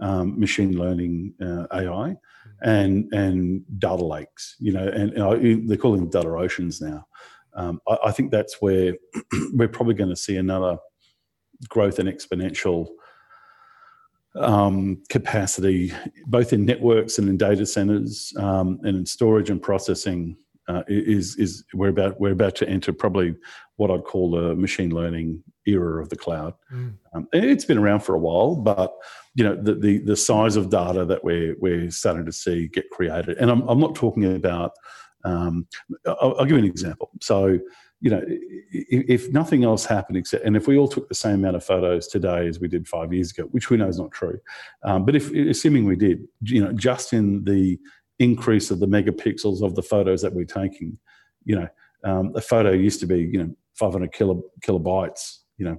um, 0.00 0.38
machine 0.38 0.76
learning 0.76 1.34
uh, 1.40 1.66
AI 1.72 2.16
and 2.62 3.12
and 3.12 3.62
data 3.78 4.04
lakes. 4.04 4.56
You 4.58 4.72
know, 4.72 4.86
and, 4.86 5.12
and 5.12 5.68
they're 5.68 5.76
calling 5.76 6.00
them 6.00 6.10
data 6.10 6.28
oceans 6.28 6.80
now. 6.80 7.06
Um, 7.54 7.80
I, 7.88 7.96
I, 8.06 8.12
think 8.12 8.30
that's 8.30 8.60
where 8.60 8.94
we're 9.52 9.68
probably 9.68 9.94
going 9.94 10.10
to 10.10 10.16
see 10.16 10.36
another 10.36 10.78
growth 11.68 11.98
and 11.98 12.08
exponential 12.08 12.86
um, 14.36 15.02
capacity, 15.08 15.92
both 16.26 16.52
in 16.52 16.64
networks 16.64 17.18
and 17.18 17.28
in 17.28 17.36
data 17.36 17.66
centers, 17.66 18.32
um, 18.36 18.78
and 18.82 18.96
in 18.96 19.06
storage 19.06 19.50
and 19.50 19.62
processing. 19.62 20.36
Uh, 20.68 20.84
is 20.86 21.34
is 21.36 21.64
we're 21.74 21.88
about 21.88 22.20
we're 22.20 22.30
about 22.30 22.54
to 22.54 22.68
enter 22.68 22.92
probably 22.92 23.34
what 23.76 23.90
I'd 23.90 24.04
call 24.04 24.30
the 24.30 24.54
machine 24.54 24.94
learning 24.94 25.42
era 25.66 26.00
of 26.00 26.10
the 26.10 26.16
cloud. 26.16 26.54
Mm. 26.72 26.94
Um, 27.12 27.28
it's 27.32 27.64
been 27.64 27.78
around 27.78 28.00
for 28.00 28.14
a 28.14 28.18
while, 28.18 28.54
but 28.54 28.94
you 29.34 29.44
know 29.44 29.56
the, 29.56 29.74
the, 29.74 29.98
the 29.98 30.16
size 30.16 30.56
of 30.56 30.70
data 30.70 31.04
that 31.04 31.22
we're 31.24 31.56
we're 31.60 31.90
starting 31.90 32.26
to 32.26 32.32
see 32.32 32.68
get 32.68 32.90
created, 32.90 33.38
and 33.38 33.50
I'm 33.50 33.66
I'm 33.68 33.80
not 33.80 33.94
talking 33.94 34.34
about. 34.34 34.72
Um, 35.22 35.66
I'll, 36.06 36.34
I'll, 36.38 36.44
give 36.46 36.52
you 36.52 36.58
an 36.58 36.64
example. 36.64 37.10
So 37.20 37.58
you 38.00 38.10
know, 38.10 38.22
if, 38.26 39.24
if, 39.26 39.32
nothing 39.32 39.64
else 39.64 39.84
happened 39.84 40.16
except, 40.16 40.44
and 40.46 40.56
if 40.56 40.66
we 40.66 40.78
all 40.78 40.88
took 40.88 41.08
the 41.08 41.14
same 41.14 41.34
amount 41.34 41.56
of 41.56 41.64
photos 41.64 42.06
today 42.08 42.48
as 42.48 42.58
we 42.58 42.68
did 42.68 42.88
five 42.88 43.12
years 43.12 43.30
ago, 43.30 43.44
which 43.50 43.68
we 43.68 43.76
know 43.76 43.88
is 43.88 43.98
not 43.98 44.10
true, 44.10 44.38
um, 44.84 45.04
but 45.04 45.14
if 45.14 45.30
assuming 45.30 45.84
we 45.84 45.96
did, 45.96 46.26
you 46.42 46.64
know, 46.64 46.72
just 46.72 47.12
in 47.12 47.44
the 47.44 47.78
increase 48.18 48.70
of 48.70 48.80
the 48.80 48.86
megapixels 48.86 49.62
of 49.62 49.74
the 49.74 49.82
photos 49.82 50.22
that 50.22 50.32
we're 50.32 50.46
taking, 50.46 50.96
you 51.44 51.56
know, 51.56 51.68
um, 52.04 52.32
a 52.34 52.40
photo 52.40 52.70
used 52.72 53.00
to 53.00 53.06
be, 53.06 53.20
you 53.20 53.38
know, 53.38 53.54
500 53.74 54.12
kilo, 54.12 54.42
kilobytes, 54.66 55.38
you 55.58 55.66
know, 55.66 55.78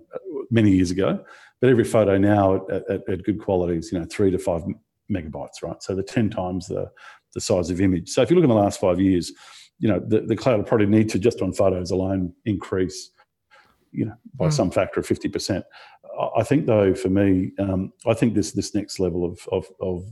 many 0.52 0.72
years 0.72 0.92
ago. 0.92 1.24
But 1.62 1.70
every 1.70 1.84
photo 1.84 2.18
now 2.18 2.66
at, 2.68 2.90
at, 2.90 3.10
at, 3.10 3.24
good 3.24 3.40
quality 3.40 3.78
is, 3.78 3.92
you 3.92 4.00
know, 4.00 4.06
three 4.06 4.32
to 4.32 4.40
five 4.40 4.64
megabytes, 5.12 5.62
right? 5.62 5.82
So 5.82 5.96
the 5.96 6.04
10 6.04 6.32
times 6.32 6.68
the, 6.68 6.90
the 7.34 7.42
size 7.42 7.70
of 7.70 7.80
image. 7.80 8.10
So 8.10 8.24
if 8.24 8.30
you 8.30 8.36
look 8.36 8.44
in 8.44 8.50
the 8.50 8.56
last 8.56 8.80
five 8.80 9.00
years, 9.00 9.32
you 9.80 9.88
know, 9.88 10.00
the, 10.00 10.22
the 10.22 10.36
cloud 10.36 10.58
will 10.58 10.64
probably 10.64 10.88
need 10.88 11.10
to 11.10 11.20
just 11.20 11.42
on 11.42 11.54
photos 11.54 11.92
alone 11.92 12.34
increase, 12.46 13.12
you 13.92 14.06
know, 14.06 14.16
by 14.36 14.48
mm. 14.48 14.54
some 14.54 14.72
factor 14.72 15.00
of 15.00 15.08
50%. 15.08 15.64
I 16.36 16.44
think 16.44 16.66
though, 16.66 16.94
for 16.94 17.10
me, 17.10 17.52
um, 17.60 17.94
I 18.06 18.14
think 18.14 18.34
this, 18.34 18.52
this 18.52 18.76
next 18.76 19.00
level 19.00 19.24
of, 19.24 19.40
of, 19.52 19.66
of 19.80 20.04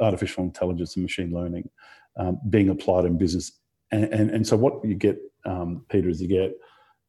artificial 0.00 0.44
intelligence 0.44 0.96
and 0.96 1.02
machine 1.02 1.32
learning 1.32 1.68
um, 2.16 2.40
being 2.50 2.68
applied 2.68 3.04
in 3.04 3.16
business. 3.16 3.52
And, 3.92 4.04
and, 4.04 4.30
and 4.30 4.46
so 4.46 4.56
what 4.56 4.84
you 4.84 4.94
get, 4.94 5.18
um, 5.44 5.84
Peter, 5.88 6.08
is 6.08 6.20
you 6.20 6.28
get 6.28 6.52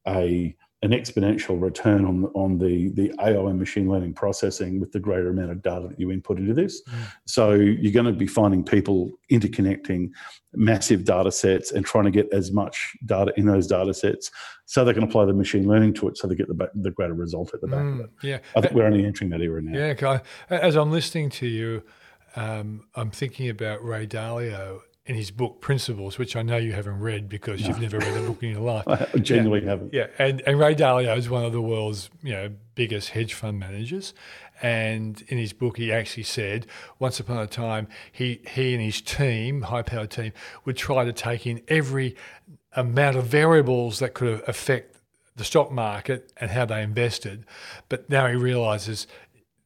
a 0.06 0.56
an 0.82 0.90
exponential 0.90 1.60
return 1.60 2.04
on 2.04 2.24
on 2.34 2.58
the 2.58 2.90
the 2.90 3.12
AI 3.20 3.48
and 3.48 3.58
machine 3.58 3.88
learning 3.88 4.14
processing 4.14 4.80
with 4.80 4.90
the 4.90 4.98
greater 4.98 5.30
amount 5.30 5.50
of 5.50 5.62
data 5.62 5.86
that 5.88 5.98
you 5.98 6.10
input 6.10 6.38
into 6.38 6.54
this. 6.54 6.82
Mm. 6.82 6.94
So 7.26 7.52
you're 7.52 7.92
going 7.92 8.06
to 8.06 8.12
be 8.12 8.26
finding 8.26 8.64
people 8.64 9.10
interconnecting 9.30 10.10
massive 10.54 11.04
data 11.04 11.30
sets 11.30 11.70
and 11.72 11.86
trying 11.86 12.04
to 12.04 12.10
get 12.10 12.32
as 12.32 12.52
much 12.52 12.96
data 13.06 13.32
in 13.36 13.46
those 13.46 13.66
data 13.66 13.94
sets 13.94 14.30
so 14.66 14.84
they 14.84 14.92
can 14.92 15.04
apply 15.04 15.24
the 15.24 15.32
machine 15.32 15.68
learning 15.68 15.94
to 15.94 16.08
it 16.08 16.16
so 16.16 16.26
they 16.26 16.34
get 16.34 16.48
the, 16.48 16.70
the 16.74 16.90
greater 16.90 17.14
result 17.14 17.54
at 17.54 17.60
the 17.60 17.66
back 17.66 17.80
mm, 17.80 17.94
of 17.94 18.00
it. 18.00 18.10
Yeah. 18.22 18.38
I 18.56 18.60
think 18.60 18.74
we're 18.74 18.86
only 18.86 19.04
entering 19.04 19.30
that 19.30 19.40
era 19.40 19.62
now. 19.62 19.78
Yeah, 19.78 20.18
as 20.50 20.76
I'm 20.76 20.90
listening 20.90 21.30
to 21.30 21.46
you, 21.46 21.82
um, 22.36 22.86
I'm 22.94 23.10
thinking 23.10 23.48
about 23.48 23.84
Ray 23.84 24.06
Dalio 24.06 24.80
in 25.04 25.16
his 25.16 25.30
book 25.30 25.60
Principles, 25.60 26.16
which 26.16 26.36
I 26.36 26.42
know 26.42 26.56
you 26.56 26.72
haven't 26.72 27.00
read 27.00 27.28
because 27.28 27.60
no. 27.60 27.68
you've 27.68 27.80
never 27.80 27.98
read 27.98 28.16
a 28.16 28.26
book 28.26 28.42
in 28.42 28.50
your 28.50 28.60
life. 28.60 28.86
I 29.14 29.18
genuinely 29.18 29.64
yeah. 29.64 29.70
haven't. 29.70 29.94
Yeah, 29.94 30.06
and, 30.18 30.42
and 30.46 30.58
Ray 30.58 30.74
Dalio 30.74 31.16
is 31.16 31.28
one 31.28 31.44
of 31.44 31.52
the 31.52 31.60
world's 31.60 32.08
you 32.22 32.32
know 32.32 32.50
biggest 32.74 33.10
hedge 33.10 33.34
fund 33.34 33.58
managers, 33.58 34.14
and 34.62 35.22
in 35.28 35.38
his 35.38 35.52
book 35.52 35.76
he 35.76 35.92
actually 35.92 36.22
said 36.22 36.66
once 36.98 37.18
upon 37.18 37.38
a 37.38 37.46
time 37.46 37.88
he 38.12 38.40
he 38.48 38.74
and 38.74 38.82
his 38.82 39.00
team, 39.00 39.62
high 39.62 39.82
powered 39.82 40.10
team, 40.10 40.32
would 40.64 40.76
try 40.76 41.04
to 41.04 41.12
take 41.12 41.46
in 41.46 41.62
every 41.68 42.16
amount 42.74 43.16
of 43.16 43.26
variables 43.26 43.98
that 43.98 44.14
could 44.14 44.42
affect 44.46 44.96
the 45.34 45.44
stock 45.44 45.72
market 45.72 46.32
and 46.36 46.50
how 46.50 46.64
they 46.64 46.82
invested, 46.82 47.44
but 47.88 48.08
now 48.08 48.26
he 48.28 48.36
realizes 48.36 49.06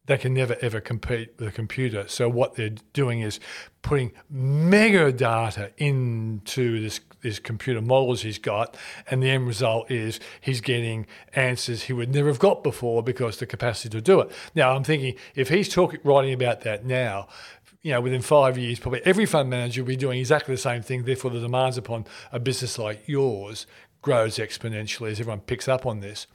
they 0.06 0.16
can 0.16 0.34
never 0.34 0.56
ever 0.60 0.80
compete 0.80 1.34
with 1.38 1.48
a 1.48 1.52
computer. 1.52 2.06
So 2.08 2.28
what 2.28 2.54
they're 2.54 2.74
doing 2.92 3.20
is 3.20 3.38
putting 3.82 4.12
mega 4.30 5.12
data 5.12 5.72
into 5.76 6.80
this 6.80 7.00
this 7.22 7.38
computer 7.38 7.80
models 7.80 8.22
he's 8.22 8.38
got, 8.38 8.76
and 9.10 9.22
the 9.22 9.30
end 9.30 9.46
result 9.46 9.90
is 9.90 10.20
he's 10.40 10.60
getting 10.60 11.06
answers 11.34 11.84
he 11.84 11.92
would 11.92 12.14
never 12.14 12.28
have 12.28 12.38
got 12.38 12.62
before 12.62 13.02
because 13.02 13.38
the 13.38 13.46
capacity 13.46 13.88
to 13.90 14.00
do 14.00 14.20
it. 14.20 14.30
Now 14.54 14.74
I'm 14.74 14.84
thinking 14.84 15.14
if 15.34 15.48
he's 15.48 15.68
talking 15.68 16.00
writing 16.04 16.32
about 16.32 16.60
that 16.62 16.84
now, 16.84 17.28
you 17.82 17.92
know, 17.92 18.00
within 18.00 18.22
five 18.22 18.58
years, 18.58 18.78
probably 18.78 19.00
every 19.04 19.26
fund 19.26 19.50
manager 19.50 19.82
will 19.82 19.88
be 19.88 19.96
doing 19.96 20.18
exactly 20.18 20.54
the 20.54 20.60
same 20.60 20.82
thing. 20.82 21.04
Therefore, 21.04 21.30
the 21.30 21.40
demands 21.40 21.78
upon 21.78 22.04
a 22.32 22.40
business 22.40 22.78
like 22.78 23.06
yours 23.06 23.66
grows 24.02 24.38
exponentially 24.38 25.10
as 25.10 25.20
everyone 25.20 25.40
picks 25.40 25.68
up 25.68 25.86
on 25.86 26.00
this. 26.00 26.26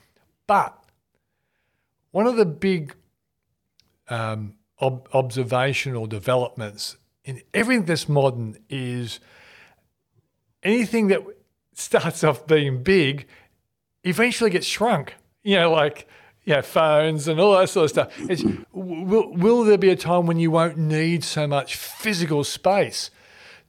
But 0.47 0.77
one 2.11 2.27
of 2.27 2.35
the 2.35 2.45
big 2.45 2.95
um, 4.11 4.55
ob- 4.81 5.07
observational 5.13 6.05
developments 6.05 6.97
in 7.23 7.41
everything 7.53 7.85
that's 7.85 8.09
modern 8.09 8.57
is 8.69 9.19
anything 10.63 11.07
that 11.07 11.21
starts 11.73 12.23
off 12.23 12.45
being 12.47 12.83
big 12.83 13.27
eventually 14.03 14.49
gets 14.49 14.65
shrunk. 14.65 15.15
You 15.43 15.57
know, 15.57 15.71
like 15.71 16.07
you 16.43 16.55
know, 16.55 16.61
phones 16.61 17.27
and 17.27 17.39
all 17.39 17.57
that 17.57 17.69
sort 17.69 17.85
of 17.85 17.89
stuff. 17.91 18.13
It's, 18.29 18.43
will, 18.71 19.31
will 19.31 19.63
there 19.63 19.77
be 19.77 19.89
a 19.89 19.95
time 19.95 20.25
when 20.25 20.39
you 20.39 20.51
won't 20.51 20.77
need 20.77 21.23
so 21.23 21.47
much 21.47 21.75
physical 21.75 22.43
space 22.43 23.11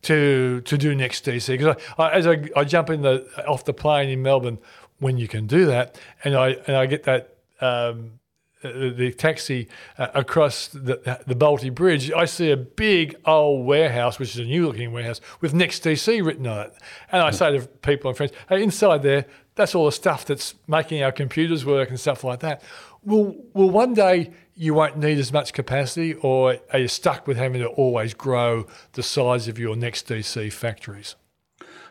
to 0.02 0.60
to 0.62 0.76
do 0.76 0.94
NextDC 0.94 1.58
because 1.58 1.76
I, 1.96 2.02
I, 2.02 2.12
as 2.12 2.26
I, 2.26 2.44
I 2.56 2.64
jump 2.64 2.90
in 2.90 3.02
the 3.02 3.26
off 3.46 3.64
the 3.64 3.74
plane 3.74 4.08
in 4.08 4.22
Melbourne 4.22 4.58
when 4.98 5.16
you 5.16 5.28
can 5.28 5.46
do 5.46 5.66
that, 5.66 5.98
and 6.24 6.34
I 6.34 6.50
and 6.66 6.76
I 6.76 6.86
get 6.86 7.04
that. 7.04 7.36
Um, 7.60 8.18
the, 8.62 8.94
the 8.96 9.12
taxi 9.12 9.68
uh, 9.98 10.08
across 10.14 10.68
the, 10.68 11.20
the 11.26 11.34
Bolte 11.34 11.74
Bridge, 11.74 12.10
I 12.12 12.24
see 12.24 12.50
a 12.50 12.56
big 12.56 13.16
old 13.26 13.66
warehouse, 13.66 14.18
which 14.18 14.30
is 14.30 14.38
a 14.38 14.44
new 14.44 14.66
looking 14.66 14.92
warehouse, 14.92 15.20
with 15.40 15.52
NextDC 15.52 16.24
written 16.24 16.46
on 16.46 16.66
it. 16.66 16.74
And 17.10 17.22
I 17.22 17.30
say 17.30 17.58
to 17.58 17.66
people 17.66 18.08
and 18.08 18.16
friends, 18.16 18.32
hey, 18.48 18.62
inside 18.62 19.02
there, 19.02 19.26
that's 19.54 19.74
all 19.74 19.86
the 19.86 19.92
stuff 19.92 20.24
that's 20.24 20.54
making 20.66 21.02
our 21.02 21.12
computers 21.12 21.66
work 21.66 21.90
and 21.90 22.00
stuff 22.00 22.24
like 22.24 22.40
that. 22.40 22.62
Will, 23.04 23.36
will 23.52 23.70
one 23.70 23.94
day 23.94 24.32
you 24.54 24.74
won't 24.74 24.96
need 24.96 25.18
as 25.18 25.32
much 25.32 25.52
capacity, 25.52 26.14
or 26.14 26.58
are 26.72 26.78
you 26.78 26.88
stuck 26.88 27.26
with 27.26 27.36
having 27.36 27.60
to 27.60 27.68
always 27.68 28.14
grow 28.14 28.66
the 28.92 29.02
size 29.02 29.48
of 29.48 29.58
your 29.58 29.74
NextDC 29.74 30.52
factories? 30.52 31.16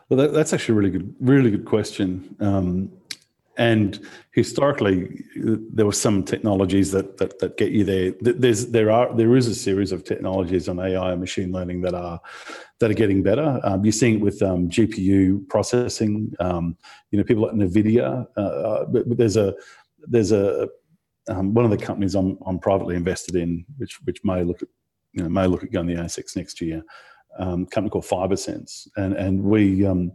Well, 0.10 0.18
that, 0.18 0.34
that's 0.34 0.54
actually 0.54 0.74
a 0.74 0.78
really 0.78 0.90
good, 0.90 1.16
really 1.20 1.52
good 1.52 1.66
question. 1.66 2.36
Um, 2.40 2.92
and 3.62 4.00
historically, 4.32 5.24
there 5.36 5.86
were 5.86 5.92
some 6.08 6.24
technologies 6.24 6.92
that, 6.94 7.18
that 7.18 7.38
that 7.38 7.58
get 7.58 7.72
you 7.72 7.84
there. 7.84 8.12
There's 8.20 8.72
there 8.72 8.90
are 8.90 9.16
there 9.16 9.36
is 9.36 9.48
a 9.48 9.54
series 9.54 9.92
of 9.92 10.04
technologies 10.04 10.68
on 10.68 10.80
AI 10.80 11.12
and 11.12 11.22
machine 11.22 11.52
learning 11.52 11.82
that 11.82 11.94
are 11.94 12.20
that 12.80 12.90
are 12.90 12.96
getting 12.96 13.22
better. 13.22 13.60
Um, 13.64 13.86
you're 13.86 13.92
seeing 13.92 14.16
it 14.16 14.22
with 14.22 14.42
um, 14.42 14.68
GPU 14.68 15.48
processing. 15.48 16.34
Um, 16.40 16.76
you 17.12 17.20
know, 17.20 17.24
people 17.24 17.44
like 17.44 17.54
Nvidia. 17.54 18.26
Uh, 18.36 18.42
uh 18.42 18.86
but 18.86 19.16
there's 19.16 19.38
a 19.38 19.54
there's 20.08 20.32
a 20.32 20.68
um, 21.30 21.54
one 21.54 21.64
of 21.64 21.70
the 21.70 21.86
companies 21.86 22.16
I'm, 22.16 22.40
I'm 22.48 22.58
privately 22.58 22.96
invested 22.96 23.36
in, 23.36 23.64
which 23.78 24.00
which 24.06 24.22
may 24.24 24.44
look 24.44 24.64
at 24.64 24.70
you 25.14 25.22
know 25.22 25.30
may 25.30 25.46
look 25.46 25.64
at 25.64 25.72
going 25.72 25.86
the 25.86 26.02
ASX 26.02 26.36
next 26.36 26.62
year. 26.62 26.82
Um, 27.38 27.68
company 27.68 27.92
called 27.92 28.06
FibreSense, 28.06 28.88
and 28.96 29.14
and 29.14 29.44
we 29.44 29.86
um, 29.86 30.14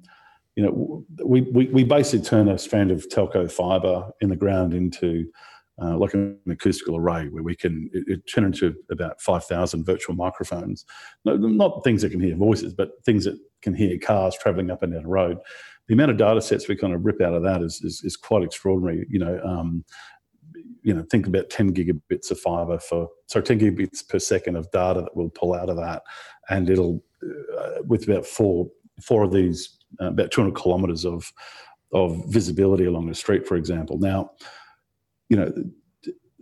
you 0.56 0.64
know 0.64 1.04
we, 1.24 1.42
we 1.42 1.66
we 1.66 1.84
basically 1.84 2.24
turn 2.24 2.48
a 2.48 2.58
strand 2.58 2.90
of 2.90 3.08
telco 3.08 3.50
fiber 3.50 4.10
in 4.20 4.28
the 4.28 4.36
ground 4.36 4.74
into 4.74 5.26
uh, 5.80 5.96
like 5.96 6.14
an 6.14 6.38
acoustical 6.48 6.96
array 6.96 7.28
where 7.28 7.42
we 7.42 7.54
can 7.54 7.90
it, 7.92 8.04
it 8.06 8.20
turn 8.32 8.44
into 8.44 8.74
about 8.90 9.20
5,000 9.20 9.84
virtual 9.84 10.14
microphones. 10.14 10.86
No, 11.24 11.36
not 11.36 11.84
things 11.84 12.02
that 12.02 12.10
can 12.10 12.20
hear 12.20 12.34
voices, 12.34 12.72
but 12.72 12.92
things 13.04 13.24
that 13.24 13.38
can 13.60 13.74
hear 13.74 13.98
cars 13.98 14.36
traveling 14.40 14.70
up 14.70 14.82
and 14.82 14.94
down 14.94 15.04
a 15.04 15.08
road. 15.08 15.38
The 15.88 15.94
amount 15.94 16.12
of 16.12 16.16
data 16.16 16.40
sets 16.40 16.66
we 16.66 16.76
kind 16.76 16.94
of 16.94 17.04
rip 17.04 17.20
out 17.20 17.34
of 17.34 17.42
that 17.42 17.62
is, 17.62 17.82
is, 17.82 18.02
is 18.04 18.16
quite 18.16 18.42
extraordinary. 18.42 19.06
You 19.10 19.18
know, 19.18 19.40
um, 19.44 19.84
you 20.82 20.94
know, 20.94 21.04
think 21.10 21.26
about 21.26 21.50
10 21.50 21.74
gigabits 21.74 22.30
of 22.30 22.40
fiber 22.40 22.78
for, 22.78 23.08
sorry, 23.26 23.44
10 23.44 23.60
gigabits 23.60 24.08
per 24.08 24.18
second 24.18 24.56
of 24.56 24.70
data 24.70 25.02
that 25.02 25.14
we'll 25.14 25.28
pull 25.28 25.52
out 25.52 25.68
of 25.68 25.76
that. 25.76 26.02
And 26.48 26.70
it'll, 26.70 27.04
uh, 27.22 27.82
with 27.84 28.08
about 28.08 28.24
four, 28.24 28.70
four 29.02 29.24
of 29.24 29.32
these, 29.32 29.75
uh, 30.00 30.06
about 30.06 30.30
200 30.30 30.54
kilometers 30.54 31.04
of, 31.04 31.32
of 31.92 32.24
visibility 32.28 32.84
along 32.84 33.08
the 33.08 33.14
street, 33.14 33.46
for 33.46 33.56
example. 33.56 33.98
Now, 33.98 34.30
you 35.28 35.36
know, 35.36 35.52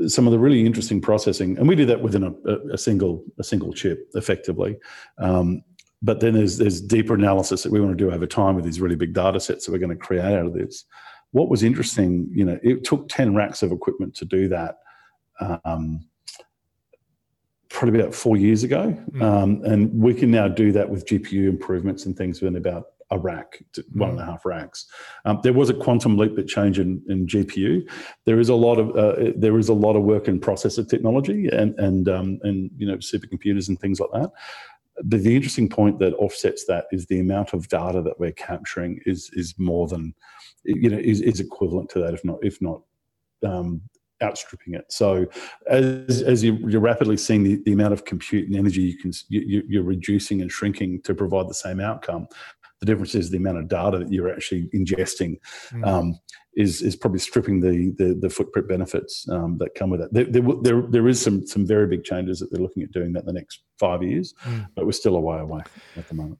some 0.08 0.26
of 0.26 0.32
the 0.32 0.38
really 0.38 0.66
interesting 0.66 1.00
processing, 1.00 1.56
and 1.56 1.68
we 1.68 1.76
do 1.76 1.86
that 1.86 2.02
within 2.02 2.24
a, 2.24 2.72
a 2.72 2.78
single 2.78 3.24
a 3.38 3.44
single 3.44 3.72
chip, 3.72 4.08
effectively. 4.14 4.76
Um, 5.18 5.62
but 6.02 6.20
then 6.20 6.34
there's 6.34 6.58
there's 6.58 6.80
deeper 6.80 7.14
analysis 7.14 7.62
that 7.62 7.72
we 7.72 7.80
want 7.80 7.96
to 7.96 8.04
do 8.04 8.10
over 8.10 8.26
time 8.26 8.56
with 8.56 8.64
these 8.64 8.80
really 8.80 8.96
big 8.96 9.14
data 9.14 9.38
sets 9.38 9.64
that 9.64 9.72
we're 9.72 9.78
going 9.78 9.96
to 9.96 9.96
create 9.96 10.24
out 10.24 10.46
of 10.46 10.52
this 10.52 10.84
what 11.34 11.48
was 11.48 11.64
interesting, 11.64 12.28
you 12.32 12.44
know, 12.44 12.60
it 12.62 12.84
took 12.84 13.08
10 13.08 13.34
racks 13.34 13.64
of 13.64 13.72
equipment 13.72 14.14
to 14.14 14.24
do 14.24 14.46
that. 14.48 14.76
Um, 15.64 16.06
probably 17.68 17.98
about 17.98 18.14
four 18.14 18.36
years 18.36 18.62
ago. 18.62 18.96
Mm. 19.10 19.22
Um, 19.22 19.64
and 19.64 19.92
we 20.00 20.14
can 20.14 20.30
now 20.30 20.46
do 20.46 20.70
that 20.70 20.88
with 20.88 21.04
GPU 21.06 21.48
improvements 21.48 22.06
and 22.06 22.16
things 22.16 22.40
within 22.40 22.54
about 22.54 22.84
a 23.14 23.18
rack, 23.18 23.62
one 23.92 24.10
and 24.10 24.20
a 24.20 24.22
mm. 24.22 24.26
half 24.26 24.44
racks. 24.44 24.86
Um, 25.24 25.40
there 25.42 25.52
was 25.52 25.70
a 25.70 25.74
quantum 25.74 26.18
leap 26.18 26.34
that 26.36 26.48
change 26.48 26.78
in, 26.78 27.02
in 27.08 27.26
GPU. 27.26 27.88
There 28.26 28.40
is 28.40 28.48
a 28.48 28.54
lot 28.54 28.78
of 28.78 28.90
uh, 28.96 29.32
there 29.36 29.58
is 29.58 29.68
a 29.68 29.74
lot 29.74 29.96
of 29.96 30.02
work 30.02 30.28
in 30.28 30.40
processor 30.40 30.86
technology 30.86 31.48
and 31.48 31.78
and 31.78 32.08
um, 32.08 32.40
and 32.42 32.70
you 32.76 32.86
know 32.86 32.96
supercomputers 32.96 33.68
and 33.68 33.80
things 33.80 34.00
like 34.00 34.10
that. 34.12 34.30
But 35.02 35.22
the 35.22 35.34
interesting 35.34 35.68
point 35.68 35.98
that 36.00 36.14
offsets 36.14 36.66
that 36.66 36.86
is 36.92 37.06
the 37.06 37.20
amount 37.20 37.52
of 37.52 37.68
data 37.68 38.02
that 38.02 38.18
we're 38.18 38.32
capturing 38.32 39.00
is 39.06 39.30
is 39.34 39.54
more 39.58 39.86
than 39.86 40.14
you 40.64 40.90
know 40.90 40.98
is, 40.98 41.20
is 41.20 41.40
equivalent 41.40 41.88
to 41.90 42.00
that, 42.00 42.14
if 42.14 42.24
not 42.24 42.38
if 42.42 42.60
not 42.60 42.82
um, 43.46 43.80
outstripping 44.22 44.74
it. 44.74 44.90
So 44.90 45.26
as 45.68 46.22
as 46.22 46.42
you, 46.44 46.54
are 46.76 46.80
rapidly 46.80 47.16
seeing 47.16 47.42
the, 47.42 47.62
the 47.64 47.72
amount 47.72 47.92
of 47.92 48.04
compute 48.04 48.48
and 48.48 48.56
energy 48.56 48.82
you 48.82 48.96
can 48.98 49.12
you, 49.28 49.62
you're 49.68 49.82
reducing 49.82 50.40
and 50.40 50.50
shrinking 50.50 51.02
to 51.02 51.14
provide 51.14 51.48
the 51.48 51.54
same 51.54 51.80
outcome. 51.80 52.28
The 52.84 52.92
difference 52.92 53.14
is 53.14 53.30
the 53.30 53.38
amount 53.38 53.56
of 53.56 53.68
data 53.68 53.98
that 53.98 54.12
you're 54.12 54.30
actually 54.30 54.68
ingesting 54.74 55.38
mm. 55.70 55.86
um, 55.86 56.18
is 56.54 56.82
is 56.82 56.94
probably 56.94 57.18
stripping 57.18 57.60
the 57.60 57.94
the, 57.96 58.14
the 58.14 58.28
footprint 58.28 58.68
benefits 58.68 59.26
um, 59.30 59.56
that 59.56 59.74
come 59.74 59.88
with 59.88 60.02
it. 60.02 60.12
There, 60.12 60.24
there, 60.24 60.42
there, 60.60 60.82
there 60.82 61.08
is 61.08 61.18
some 61.18 61.46
some 61.46 61.66
very 61.66 61.86
big 61.86 62.04
changes 62.04 62.40
that 62.40 62.52
they're 62.52 62.60
looking 62.60 62.82
at 62.82 62.92
doing 62.92 63.14
that 63.14 63.20
in 63.20 63.26
the 63.26 63.32
next 63.32 63.62
five 63.78 64.02
years, 64.02 64.34
mm. 64.42 64.68
but 64.74 64.84
we're 64.84 64.92
still 64.92 65.16
a 65.16 65.20
way 65.20 65.38
away 65.38 65.62
at 65.96 66.06
the 66.08 66.14
moment. 66.14 66.38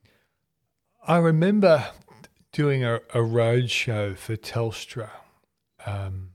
I 1.07 1.17
remember 1.17 1.87
doing 2.53 2.85
a, 2.85 3.01
a 3.15 3.23
road 3.23 3.71
show 3.71 4.15
for 4.15 4.37
Telstra, 4.37 5.09
um, 5.87 6.33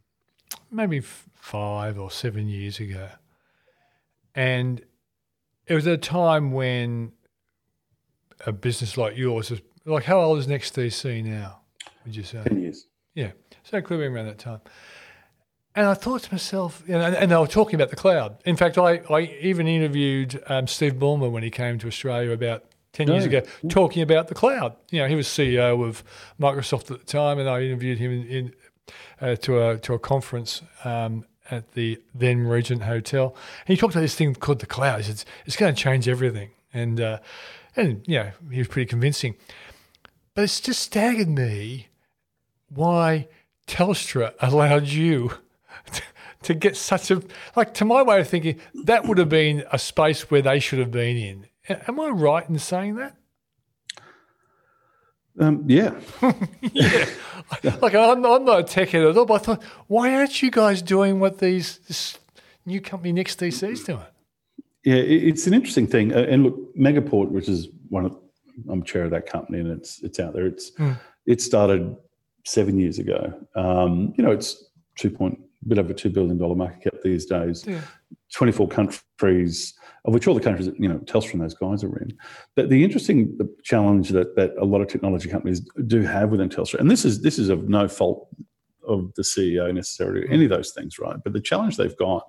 maybe 0.72 1.02
five 1.02 2.00
or 2.00 2.10
seven 2.10 2.48
years 2.48 2.80
ago, 2.80 3.10
and 4.34 4.82
it 5.68 5.76
was 5.76 5.86
a 5.86 5.98
time 5.98 6.52
when 6.52 7.12
a 8.48 8.52
business 8.52 8.98
like 8.98 9.16
yours 9.18 9.52
is 9.52 9.62
like 9.90 10.04
how 10.04 10.20
old 10.20 10.40
is 10.40 10.48
NextDC 10.48 11.24
now? 11.24 11.62
Would 12.06 12.16
you 12.16 12.24
say 12.24 12.44
ten 12.44 12.62
years? 12.62 12.88
Yeah, 13.14 13.32
so 13.64 13.82
clearly 13.82 14.08
around 14.08 14.28
that 14.28 14.40
time. 14.40 14.62
And 15.76 15.86
I 15.86 15.94
thought 15.94 16.24
to 16.24 16.34
myself, 16.34 16.84
you 16.88 16.94
know, 16.94 17.02
and, 17.02 17.16
and, 17.16 17.32
they 17.32 17.36
were 17.36 17.48
talking 17.48 17.76
about 17.76 17.90
the 17.90 17.96
cloud. 17.96 18.38
In 18.44 18.56
fact, 18.56 18.78
I, 18.78 19.02
I 19.10 19.22
even 19.40 19.68
interviewed 19.68 20.42
um, 20.48 20.68
Steve 20.68 20.96
Ballmer 20.96 21.32
when 21.32 21.44
he 21.44 21.52
came 21.52 21.78
to 21.80 21.88
Australia 21.88 22.32
about 22.32 22.66
10 22.94 23.08
years 23.08 23.26
ago 23.26 23.42
talking 23.70 24.02
about 24.02 24.28
the 24.28 24.36
cloud. 24.36 24.76
You 24.90 25.02
know, 25.02 25.08
he 25.08 25.16
was 25.16 25.28
CEO 25.28 25.88
of 25.88 26.04
Microsoft 26.40 26.92
at 26.92 27.00
the 27.00 27.06
time, 27.06 27.38
and 27.40 27.48
I 27.48 27.62
interviewed 27.62 28.00
him 28.00 28.12
in, 28.12 28.28
in 28.28 28.54
uh, 29.22 29.36
to, 29.38 29.70
a, 29.70 29.78
to 29.80 29.94
a 29.94 30.00
conference 30.00 30.64
um, 30.84 31.26
at 31.52 31.72
the 31.74 32.02
then 32.16 32.48
Regent 32.48 32.84
Hotel. 32.84 33.36
And 33.66 33.68
he 33.68 33.78
talked 33.78 33.94
about 33.94 34.02
this 34.02 34.16
thing 34.16 34.34
called 34.36 34.60
the 34.60 34.66
cloud. 34.66 35.02
He 35.02 35.04
said, 35.04 35.24
it's 35.46 35.56
going 35.56 35.74
to 35.74 35.82
change 35.82 36.08
everything. 36.08 36.50
And, 36.74 37.00
uh, 37.00 37.20
and, 37.76 38.04
you 38.08 38.20
know, 38.20 38.32
he 38.52 38.58
was 38.58 38.68
pretty 38.68 38.88
convincing. 38.88 39.36
But 40.34 40.44
it's 40.44 40.60
just 40.60 40.82
staggered 40.82 41.30
me 41.30 41.88
why 42.70 43.28
Telstra 43.68 44.34
allowed 44.40 44.88
you 44.88 45.34
to, 46.44 46.54
get 46.54 46.78
such 46.78 47.12
a, 47.12 47.22
like, 47.56 47.74
to 47.76 47.86
my 47.86 48.02
way 48.04 48.20
of 48.20 48.28
thinking, 48.28 48.60
that 48.86 49.06
would 49.06 49.18
have 49.18 49.30
been 49.30 49.64
a 49.72 49.80
space 49.80 50.30
where 50.32 50.42
they 50.42 50.60
should 50.60 50.80
have 50.80 50.92
been 50.92 51.18
in 51.18 51.46
Am 51.70 52.00
I 52.00 52.10
right 52.10 52.50
in 52.50 52.58
saying 52.58 52.96
that? 52.96 53.16
Um, 55.40 55.64
yeah. 55.68 55.94
yeah. 56.62 57.06
Like, 57.82 57.96
I'm, 57.96 58.26
I'm, 58.26 58.44
not 58.44 58.60
a 58.60 58.64
tech 58.64 58.90
head 58.90 59.04
at 59.04 59.16
all, 59.16 59.26
but 59.26 59.36
I 59.36 59.38
thought, 59.38 59.64
why 59.88 60.14
aren't 60.16 60.42
you 60.42 60.52
guys 60.52 60.82
doing 60.82 61.20
what 61.20 61.38
these 61.38 61.78
this 61.88 62.18
new 62.66 62.82
company 62.82 63.14
NextDC 63.14 63.70
is 63.70 63.84
doing? 63.84 64.02
Yeah, 64.84 64.96
it's 64.96 65.46
an 65.48 65.54
interesting 65.54 65.88
thing. 65.88 66.12
And 66.12 66.44
look, 66.44 66.76
Megaport, 66.76 67.30
which 67.30 67.48
is 67.48 67.70
one 67.90 68.06
of, 68.06 68.18
I'm 68.70 68.84
chair 68.84 69.04
of 69.04 69.12
that 69.12 69.26
company, 69.26 69.60
and 69.60 69.70
it's 69.72 70.02
it's 70.04 70.20
out 70.20 70.34
there. 70.34 70.46
It's 70.46 70.72
mm. 70.72 70.98
it 71.26 71.42
started 71.42 71.96
seven 72.46 72.80
years 72.80 73.00
ago. 73.00 73.34
Um, 73.56 74.14
you 74.18 74.24
know, 74.24 74.32
it's 74.32 74.72
two 74.98 75.10
point 75.10 75.40
bit 75.68 75.78
over 75.78 75.94
two 75.94 76.10
billion 76.10 76.38
dollar 76.38 76.56
market 76.56 76.84
cap 76.84 77.02
these 77.04 77.26
days. 77.26 77.66
Yeah. 77.68 77.82
24 78.34 78.68
countries, 78.68 79.74
of 80.06 80.14
which 80.14 80.28
all 80.28 80.36
the 80.36 80.40
countries, 80.40 80.70
you 80.78 80.88
know, 80.88 81.00
Telstra 81.00 81.34
and 81.34 81.42
those 81.42 81.56
guys 81.56 81.84
are 81.84 81.98
in. 81.98 82.16
But 82.56 82.70
the 82.70 82.84
interesting 82.84 83.38
challenge 83.64 84.10
that 84.10 84.36
that 84.36 84.52
a 84.60 84.66
lot 84.66 84.82
of 84.82 84.88
technology 84.88 85.30
companies 85.30 85.62
do 85.88 86.02
have 86.04 86.30
within 86.30 86.50
Telstra, 86.50 86.80
and 86.80 86.90
this 86.90 87.06
is 87.06 87.22
this 87.22 87.40
is 87.40 87.50
of 87.50 87.70
no 87.70 87.88
fault 87.88 88.28
of 88.88 89.14
the 89.16 89.22
CEO 89.22 89.74
necessarily, 89.74 90.28
any 90.30 90.46
of 90.46 90.50
those 90.50 90.72
things, 90.72 90.98
right? 91.00 91.18
But 91.24 91.34
the 91.34 91.42
challenge 91.42 91.78
they've 91.78 91.98
got 91.98 92.24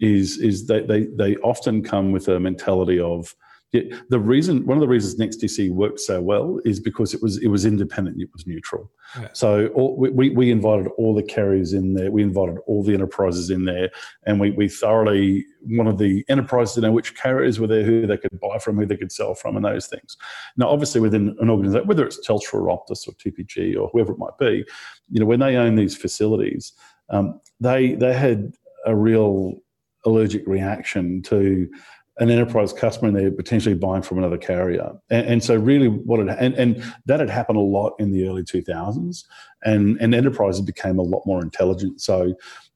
is 0.00 0.38
is 0.38 0.66
they 0.66 0.80
they 0.80 1.06
they 1.16 1.36
often 1.36 1.82
come 1.82 2.12
with 2.12 2.28
a 2.28 2.40
mentality 2.40 2.98
of 2.98 3.34
the 3.72 4.18
reason, 4.18 4.66
one 4.66 4.76
of 4.76 4.80
the 4.80 4.88
reasons 4.88 5.14
NextDC 5.14 5.70
worked 5.70 6.00
so 6.00 6.20
well 6.20 6.58
is 6.64 6.80
because 6.80 7.14
it 7.14 7.22
was 7.22 7.38
it 7.38 7.46
was 7.46 7.64
independent, 7.64 8.20
it 8.20 8.28
was 8.32 8.44
neutral. 8.44 8.90
Yeah. 9.16 9.28
So 9.32 9.68
all, 9.68 9.96
we 9.96 10.30
we 10.30 10.50
invited 10.50 10.88
all 10.98 11.14
the 11.14 11.22
carriers 11.22 11.72
in 11.72 11.94
there, 11.94 12.10
we 12.10 12.24
invited 12.24 12.58
all 12.66 12.82
the 12.82 12.94
enterprises 12.94 13.48
in 13.48 13.66
there, 13.66 13.90
and 14.26 14.40
we 14.40 14.50
we 14.50 14.68
thoroughly 14.68 15.46
wanted 15.62 15.98
the 15.98 16.24
enterprises 16.28 16.74
to 16.74 16.80
know 16.80 16.90
which 16.90 17.16
carriers 17.16 17.60
were 17.60 17.68
there, 17.68 17.84
who 17.84 18.08
they 18.08 18.16
could 18.16 18.40
buy 18.40 18.58
from, 18.58 18.76
who 18.76 18.86
they 18.86 18.96
could 18.96 19.12
sell 19.12 19.34
from, 19.34 19.54
and 19.54 19.64
those 19.64 19.86
things. 19.86 20.16
Now, 20.56 20.68
obviously, 20.68 21.00
within 21.00 21.36
an 21.40 21.48
organization, 21.48 21.86
whether 21.86 22.04
it's 22.04 22.26
Telstra 22.26 22.54
or 22.54 22.76
Optus 22.76 23.06
or 23.06 23.12
TPG 23.12 23.80
or 23.80 23.88
whoever 23.92 24.12
it 24.12 24.18
might 24.18 24.36
be, 24.38 24.64
you 25.10 25.20
know, 25.20 25.26
when 25.26 25.40
they 25.40 25.56
own 25.56 25.76
these 25.76 25.96
facilities, 25.96 26.72
um, 27.10 27.40
they 27.60 27.94
they 27.94 28.14
had 28.14 28.52
a 28.84 28.96
real 28.96 29.60
allergic 30.04 30.46
reaction 30.46 31.22
to 31.22 31.68
an 32.20 32.30
enterprise 32.30 32.72
customer 32.72 33.08
and 33.08 33.16
they're 33.16 33.30
potentially 33.32 33.74
buying 33.74 34.02
from 34.02 34.18
another 34.18 34.36
carrier. 34.36 34.92
And, 35.08 35.26
and 35.26 35.44
so 35.44 35.56
really 35.56 35.88
what 35.88 36.20
it 36.20 36.28
and, 36.38 36.54
and 36.54 36.84
that 37.06 37.18
had 37.18 37.30
happened 37.30 37.58
a 37.58 37.62
lot 37.62 37.94
in 37.98 38.12
the 38.12 38.28
early 38.28 38.42
2000s 38.42 39.24
and, 39.64 39.98
and 40.00 40.14
enterprises 40.14 40.60
became 40.60 40.98
a 40.98 41.02
lot 41.02 41.22
more 41.26 41.42
intelligent. 41.42 42.00
So 42.00 42.34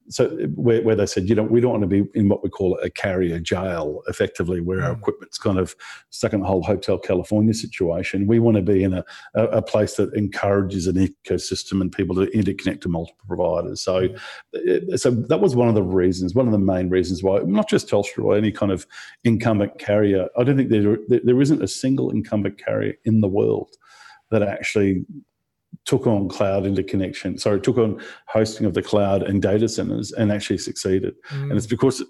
so 0.09 0.29
where, 0.55 0.83
where, 0.83 0.95
they 0.95 1.07
said, 1.07 1.29
you 1.29 1.35
know, 1.35 1.43
we 1.43 1.61
don't 1.61 1.71
want 1.71 1.83
to 1.83 1.87
be 1.87 2.05
in 2.15 2.29
what 2.29 2.43
we 2.43 2.51
call 2.51 2.79
a 2.79 2.91
carrier 2.91 3.39
jail, 3.39 4.03
effectively, 4.07 4.61
where 4.61 4.83
our 4.83 4.93
equipment's 4.93 5.39
kind 5.39 5.59
of 5.59 5.75
stuck 6.11 6.33
in 6.33 6.41
the 6.41 6.47
whole 6.47 6.63
Hotel 6.63 6.99
California 6.99 7.55
situation. 7.55 8.27
We 8.27 8.39
want 8.39 8.57
to 8.57 8.63
be 8.63 8.83
in 8.83 8.93
a, 8.93 9.05
a, 9.35 9.63
place 9.63 9.95
that 9.97 10.13
encourages 10.15 10.87
an 10.87 10.97
ecosystem 10.97 11.81
and 11.81 11.91
people 11.91 12.15
to 12.17 12.27
interconnect 12.27 12.83
to 12.83 12.89
multiple 12.89 13.25
providers. 13.27 13.81
So, 13.81 14.09
mm. 14.55 14.99
so 14.99 15.11
that 15.11 15.41
was 15.41 15.57
one 15.57 15.69
of 15.69 15.75
the 15.75 15.83
reasons, 15.83 16.35
one 16.35 16.47
of 16.47 16.53
the 16.53 16.59
main 16.59 16.91
reasons 16.91 17.23
why, 17.23 17.39
not 17.39 17.69
just 17.69 17.89
Telstra 17.89 18.25
or 18.25 18.37
any 18.37 18.53
kind 18.53 18.73
of 18.73 18.87
incumbent 19.25 19.79
carrier. 19.79 20.29
I 20.39 20.45
don't 20.45 20.57
think 20.57 20.71
there 20.71 20.99
there 21.09 21.41
isn't 21.41 21.63
a 21.63 21.69
single 21.69 22.11
incumbent 22.11 22.63
carrier 22.63 22.95
in 23.05 23.21
the 23.21 23.29
world 23.29 23.77
that 24.31 24.43
actually 24.43 25.07
took 25.85 26.07
on 26.07 26.29
cloud 26.29 26.67
interconnection, 26.67 27.39
sorry, 27.39 27.61
took 27.61 27.79
on 27.79 28.01
hosting 28.29 28.67
of 28.67 28.75
the 28.75 28.83
cloud 28.83 29.23
and 29.23 29.43
data 29.43 29.69
centers 29.69 30.13
and 30.13 30.31
actually 30.33 30.59
succeeded. 30.59 31.15
Mm. 31.31 31.43
And 31.43 31.53
it's 31.53 31.67
because 31.67 32.03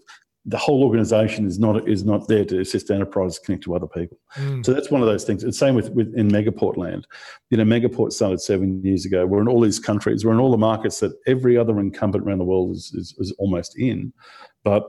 the 0.46 0.59
whole 0.59 0.85
organization 0.85 1.46
is 1.46 1.59
not 1.59 1.88
is 1.88 2.05
not 2.05 2.29
there 2.29 2.44
to 2.44 2.61
assist 2.61 2.90
enterprises 2.90 3.38
connect 3.38 3.64
to 3.64 3.74
other 3.74 3.87
people. 3.87 4.18
Mm. 4.37 4.64
So 4.64 4.74
that's 4.74 4.90
one 4.90 5.00
of 5.00 5.07
those 5.07 5.24
things. 5.24 5.42
It's 5.42 5.59
same 5.59 5.74
with, 5.74 5.90
with 5.90 6.14
in 6.14 6.29
Megaport 6.29 6.77
land. 6.77 7.07
You 7.50 7.57
know, 7.57 7.64
Megaport 7.64 8.12
started 8.12 8.40
seven 8.40 8.83
years 8.85 9.07
ago. 9.07 9.24
We're 9.24 9.40
in 9.40 9.48
all 9.48 9.61
these 9.61 9.81
countries. 9.81 10.24
We're 10.24 10.35
in 10.35 10.40
all 10.40 10.50
the 10.50 10.59
markets 10.59 11.00
that 11.00 11.12
every 11.27 11.57
other 11.57 11.81
incumbent 11.81 12.24
around 12.24 12.38
the 12.38 12.44
world 12.44 12.72
is, 12.72 12.92
is, 12.94 13.14
is 13.18 13.33
almost 13.38 13.79
in. 13.79 14.12
But 14.64 14.87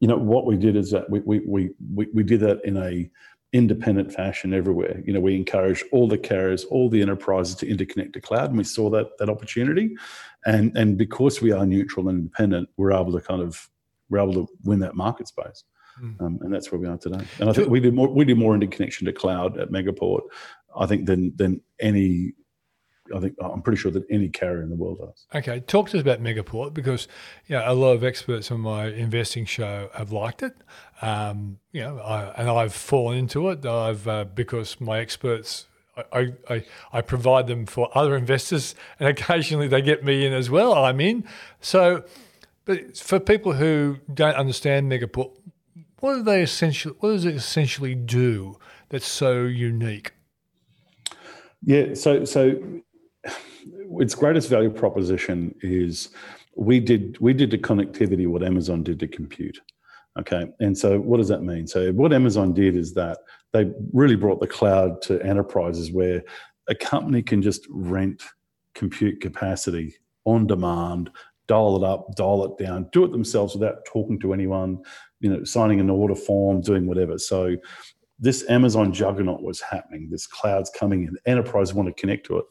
you 0.00 0.06
know 0.06 0.16
what 0.16 0.46
we 0.46 0.56
did 0.56 0.76
is 0.76 0.90
that 0.92 1.10
we 1.10 1.20
we, 1.20 1.40
we, 1.46 1.70
we, 1.92 2.06
we 2.14 2.22
did 2.22 2.40
that 2.40 2.64
in 2.64 2.76
a 2.76 3.10
independent 3.56 4.12
fashion 4.12 4.52
everywhere. 4.52 5.02
You 5.04 5.12
know, 5.12 5.20
we 5.20 5.34
encourage 5.34 5.82
all 5.92 6.08
the 6.08 6.18
carriers, 6.18 6.64
all 6.64 6.88
the 6.88 7.02
enterprises 7.02 7.54
to 7.56 7.66
interconnect 7.66 8.12
to 8.12 8.20
cloud, 8.20 8.50
and 8.50 8.58
we 8.58 8.64
saw 8.64 8.90
that 8.90 9.16
that 9.18 9.28
opportunity. 9.28 9.96
And 10.44 10.76
and 10.76 10.96
because 10.96 11.40
we 11.40 11.52
are 11.52 11.66
neutral 11.66 12.08
and 12.08 12.18
independent, 12.18 12.68
we're 12.76 12.92
able 12.92 13.12
to 13.12 13.20
kind 13.20 13.42
of 13.42 13.68
we're 14.08 14.18
able 14.18 14.34
to 14.34 14.46
win 14.64 14.80
that 14.80 14.94
market 14.94 15.28
space. 15.28 15.64
Mm. 16.00 16.20
Um, 16.20 16.38
and 16.42 16.52
that's 16.52 16.70
where 16.70 16.80
we 16.80 16.86
are 16.86 16.98
today. 16.98 17.24
And 17.40 17.48
I 17.48 17.52
think 17.52 17.70
we 17.70 17.80
did 17.80 17.94
more 17.94 18.08
we 18.08 18.24
did 18.24 18.38
more 18.38 18.54
interconnection 18.54 19.06
to 19.06 19.12
cloud 19.12 19.58
at 19.58 19.70
Megaport, 19.70 20.22
I 20.76 20.86
think, 20.86 21.06
than 21.06 21.34
than 21.36 21.62
any 21.80 22.34
I 23.14 23.20
think 23.20 23.34
I'm 23.40 23.62
pretty 23.62 23.78
sure 23.78 23.90
that 23.92 24.04
any 24.10 24.28
carrier 24.28 24.62
in 24.62 24.70
the 24.70 24.76
world 24.76 24.98
does. 24.98 25.26
Okay, 25.34 25.60
talk 25.60 25.90
to 25.90 25.98
us 25.98 26.00
about 26.00 26.22
Megaport 26.22 26.74
because 26.74 27.08
you 27.46 27.56
know 27.56 27.64
a 27.66 27.74
lot 27.74 27.92
of 27.92 28.04
experts 28.04 28.50
on 28.50 28.60
my 28.60 28.86
investing 28.86 29.44
show 29.44 29.90
have 29.94 30.12
liked 30.12 30.42
it. 30.42 30.54
Um, 31.02 31.58
you 31.72 31.82
know, 31.82 31.98
I, 31.98 32.32
and 32.36 32.48
I've 32.48 32.74
fallen 32.74 33.18
into 33.18 33.48
it. 33.50 33.64
I've 33.64 34.06
uh, 34.06 34.24
because 34.24 34.80
my 34.80 34.98
experts. 34.98 35.66
I, 36.12 36.34
I, 36.50 36.62
I 36.92 37.00
provide 37.00 37.46
them 37.46 37.64
for 37.64 37.88
other 37.96 38.16
investors, 38.16 38.74
and 39.00 39.08
occasionally 39.18 39.66
they 39.66 39.80
get 39.80 40.04
me 40.04 40.26
in 40.26 40.32
as 40.34 40.50
well. 40.50 40.74
I'm 40.74 41.00
in. 41.00 41.24
So, 41.62 42.04
but 42.66 42.98
for 42.98 43.18
people 43.18 43.54
who 43.54 43.96
don't 44.12 44.34
understand 44.34 44.92
Megaport, 44.92 45.34
what 46.00 46.16
do 46.16 46.22
they 46.22 46.42
essentially? 46.42 46.94
What 47.00 47.10
does 47.12 47.24
it 47.24 47.34
essentially 47.34 47.94
do 47.94 48.58
that's 48.90 49.06
so 49.06 49.44
unique? 49.44 50.12
Yeah, 51.62 51.94
so 51.94 52.24
so 52.24 52.82
its 54.00 54.14
greatest 54.14 54.48
value 54.48 54.70
proposition 54.70 55.54
is 55.62 56.10
we 56.56 56.80
did 56.80 57.18
we 57.20 57.32
did 57.32 57.50
the 57.50 57.58
connectivity 57.58 58.26
what 58.26 58.42
Amazon 58.42 58.82
did 58.82 58.98
to 59.00 59.08
compute. 59.08 59.60
Okay, 60.18 60.46
and 60.60 60.76
so 60.76 60.98
what 60.98 61.18
does 61.18 61.28
that 61.28 61.42
mean? 61.42 61.66
So 61.66 61.92
what 61.92 62.12
Amazon 62.12 62.54
did 62.54 62.74
is 62.74 62.94
that 62.94 63.18
they 63.52 63.70
really 63.92 64.16
brought 64.16 64.40
the 64.40 64.46
cloud 64.46 65.02
to 65.02 65.20
enterprises 65.22 65.92
where 65.92 66.22
a 66.68 66.74
company 66.74 67.22
can 67.22 67.42
just 67.42 67.66
rent 67.70 68.22
compute 68.74 69.20
capacity 69.20 69.94
on 70.24 70.46
demand, 70.46 71.10
dial 71.46 71.76
it 71.76 71.84
up, 71.84 72.14
dial 72.16 72.44
it 72.44 72.62
down, 72.62 72.88
do 72.92 73.04
it 73.04 73.12
themselves 73.12 73.54
without 73.54 73.84
talking 73.84 74.18
to 74.20 74.32
anyone, 74.32 74.78
you 75.20 75.30
know, 75.30 75.44
signing 75.44 75.80
an 75.80 75.90
order 75.90 76.14
form, 76.14 76.60
doing 76.60 76.86
whatever. 76.86 77.18
So 77.18 77.56
this 78.18 78.48
Amazon 78.48 78.92
juggernaut 78.92 79.42
was 79.42 79.60
happening. 79.60 80.08
This 80.10 80.26
cloud's 80.26 80.70
coming 80.70 81.04
in. 81.04 81.16
Enterprise 81.26 81.74
want 81.74 81.88
to 81.88 82.00
connect 82.00 82.26
to 82.26 82.38
it. 82.38 82.44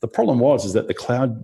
The 0.00 0.08
problem 0.08 0.38
was 0.38 0.64
is 0.64 0.72
that 0.74 0.88
the 0.88 0.94
cloud 0.94 1.42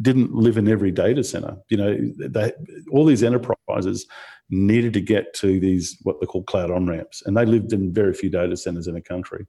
didn't 0.00 0.34
live 0.34 0.56
in 0.56 0.68
every 0.68 0.90
data 0.90 1.22
center. 1.22 1.56
You 1.68 1.76
know, 1.76 1.98
they, 2.28 2.52
all 2.90 3.04
these 3.04 3.22
enterprises 3.22 4.06
needed 4.50 4.92
to 4.94 5.00
get 5.00 5.34
to 5.34 5.60
these 5.60 5.98
what 6.02 6.20
they 6.20 6.26
call 6.26 6.42
cloud 6.44 6.70
on 6.70 6.86
ramps, 6.86 7.22
and 7.26 7.36
they 7.36 7.44
lived 7.44 7.72
in 7.72 7.92
very 7.92 8.14
few 8.14 8.30
data 8.30 8.56
centers 8.56 8.86
in 8.86 8.96
a 8.96 9.02
country. 9.02 9.46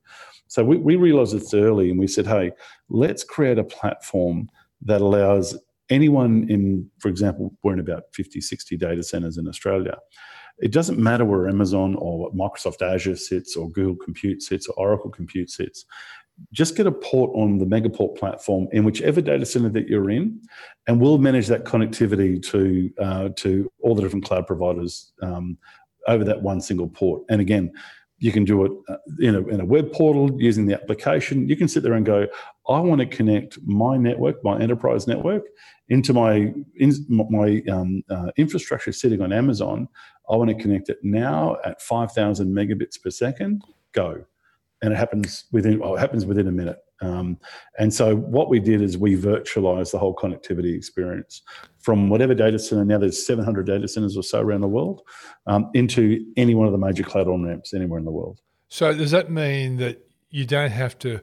So 0.48 0.64
we, 0.64 0.78
we 0.78 0.96
realized 0.96 1.34
this 1.34 1.54
early, 1.54 1.90
and 1.90 2.00
we 2.00 2.08
said, 2.08 2.28
hey, 2.28 2.52
let's 2.90 3.24
create 3.24 3.58
a 3.58 3.64
platform 3.64 4.50
that 4.82 5.02
allows 5.02 5.58
anyone 5.90 6.48
in, 6.50 6.90
for 7.00 7.08
example, 7.08 7.54
we're 7.64 7.74
in 7.74 7.80
about 7.80 8.04
50, 8.14 8.42
60 8.42 8.78
data 8.78 9.04
centers 9.04 9.38
in 9.38 9.48
Australia. 9.48 9.98
It 10.60 10.72
doesn't 10.72 11.00
matter 11.00 11.26
where 11.26 11.50
Amazon 11.50 11.96
or 11.96 12.32
Microsoft 12.32 12.82
Azure 12.82 13.18
sits 13.18 13.56
or 13.56 13.70
Google 13.70 13.98
Compute 13.98 14.42
sits 14.42 14.68
or 14.68 14.76
Oracle 14.78 15.10
Compute 15.10 15.50
sits 15.50 15.86
just 16.52 16.76
get 16.76 16.88
a 16.88 16.92
port 16.92 17.32
on 17.36 17.58
the 17.58 17.66
Megaport 17.66 18.18
platform 18.18 18.68
in 18.72 18.84
whichever 18.84 19.22
data 19.22 19.46
center 19.46 19.70
that 19.70 19.88
you're 19.88 20.10
in, 20.10 20.42
and 20.88 21.00
we'll 21.00 21.18
manage 21.18 21.48
that 21.48 21.66
connectivity 21.66 22.42
to 22.52 22.92
uh, 23.02 23.30
to 23.38 23.72
all 23.82 23.96
the 23.96 24.02
different 24.02 24.26
cloud 24.26 24.48
providers 24.48 25.14
um, 25.22 25.58
over 26.08 26.24
that 26.24 26.42
one 26.42 26.62
single 26.62 26.88
port. 26.88 27.24
And 27.30 27.42
again, 27.42 27.72
you 28.20 28.32
can 28.32 28.46
do 28.46 28.66
it 28.66 28.72
uh, 28.90 28.98
in, 29.20 29.36
a, 29.36 29.48
in 29.48 29.60
a 29.60 29.66
web 29.66 29.92
portal 29.92 30.32
using 30.42 30.66
the 30.66 30.74
application. 30.74 31.50
You 31.50 31.56
can 31.56 31.68
sit 31.68 31.84
there 31.84 31.94
and 31.94 32.06
go, 32.06 32.28
I 32.70 32.80
want 32.80 33.00
to 33.02 33.08
connect 33.08 33.60
my 33.66 33.98
network, 33.98 34.44
my 34.44 34.60
enterprise 34.60 35.08
network, 35.08 35.44
into 35.90 36.14
my 36.14 36.54
in, 36.76 36.94
my 37.08 37.62
um, 37.70 38.04
uh, 38.10 38.32
infrastructure 38.38 38.92
sitting 38.92 39.22
on 39.22 39.34
Amazon. 39.34 39.88
I 40.30 40.36
want 40.36 40.50
to 40.50 40.56
connect 40.56 40.90
it 40.90 40.98
now 41.04 41.58
at 41.64 41.82
5,000 41.82 42.48
megabits 42.48 43.02
per 43.02 43.10
second. 43.10 43.64
Go 43.94 44.26
and 44.82 44.94
it 44.94 44.98
happens 44.98 45.46
within 45.52 45.80
well, 45.80 45.96
it 45.96 46.00
happens 46.00 46.26
within 46.26 46.48
a 46.48 46.52
minute. 46.52 46.78
Um, 47.02 47.38
and 47.78 47.94
so 47.94 48.16
what 48.16 48.50
we 48.50 48.60
did 48.60 48.82
is 48.82 48.98
we 48.98 49.18
virtualized 49.18 49.92
the 49.92 50.00
whole 50.00 50.16
connectivity 50.16 50.76
experience 50.76 51.42
from 51.80 52.10
whatever 52.10 52.34
data 52.34 52.58
center. 52.58 52.86
Now 52.86 52.98
there's 52.98 53.26
700 53.26 53.66
data 53.66 53.88
centers 53.88 54.16
or 54.16 54.24
so 54.24 54.40
around 54.40 54.62
the 54.62 54.68
world 54.68 55.02
um, 55.46 55.70
into 55.74 56.26
any 56.38 56.56
one 56.56 56.68
of 56.68 56.72
the 56.72 56.78
major 56.78 57.04
cloud 57.04 57.28
on 57.28 57.44
ramps 57.44 57.74
anywhere 57.74 58.00
in 58.00 58.06
the 58.06 58.12
world. 58.12 58.40
So 58.70 58.94
does 58.94 59.12
that 59.12 59.30
mean 59.30 59.78
that 59.78 60.08
you 60.30 60.46
don't 60.46 60.72
have 60.72 60.98
to 61.00 61.22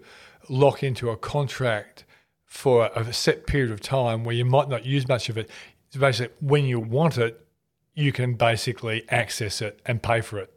lock 0.49 0.83
into 0.83 1.11
a 1.11 1.17
contract 1.17 2.05
for 2.45 2.91
a 2.95 3.12
set 3.12 3.47
period 3.47 3.71
of 3.71 3.81
time 3.81 4.25
where 4.25 4.35
you 4.35 4.45
might 4.45 4.69
not 4.69 4.85
use 4.85 5.09
much 5.09 5.29
of 5.31 5.38
it? 5.38 5.51
It's 5.88 5.97
basically 5.97 6.35
when 6.41 6.67
you 6.67 6.81
want 6.81 7.19
it, 7.19 7.47
you 7.95 8.12
can 8.12 8.35
basically 8.35 9.05
access 9.11 9.62
it 9.62 9.81
and 9.87 10.03
pay 10.03 10.21
for 10.21 10.38
it 10.38 10.53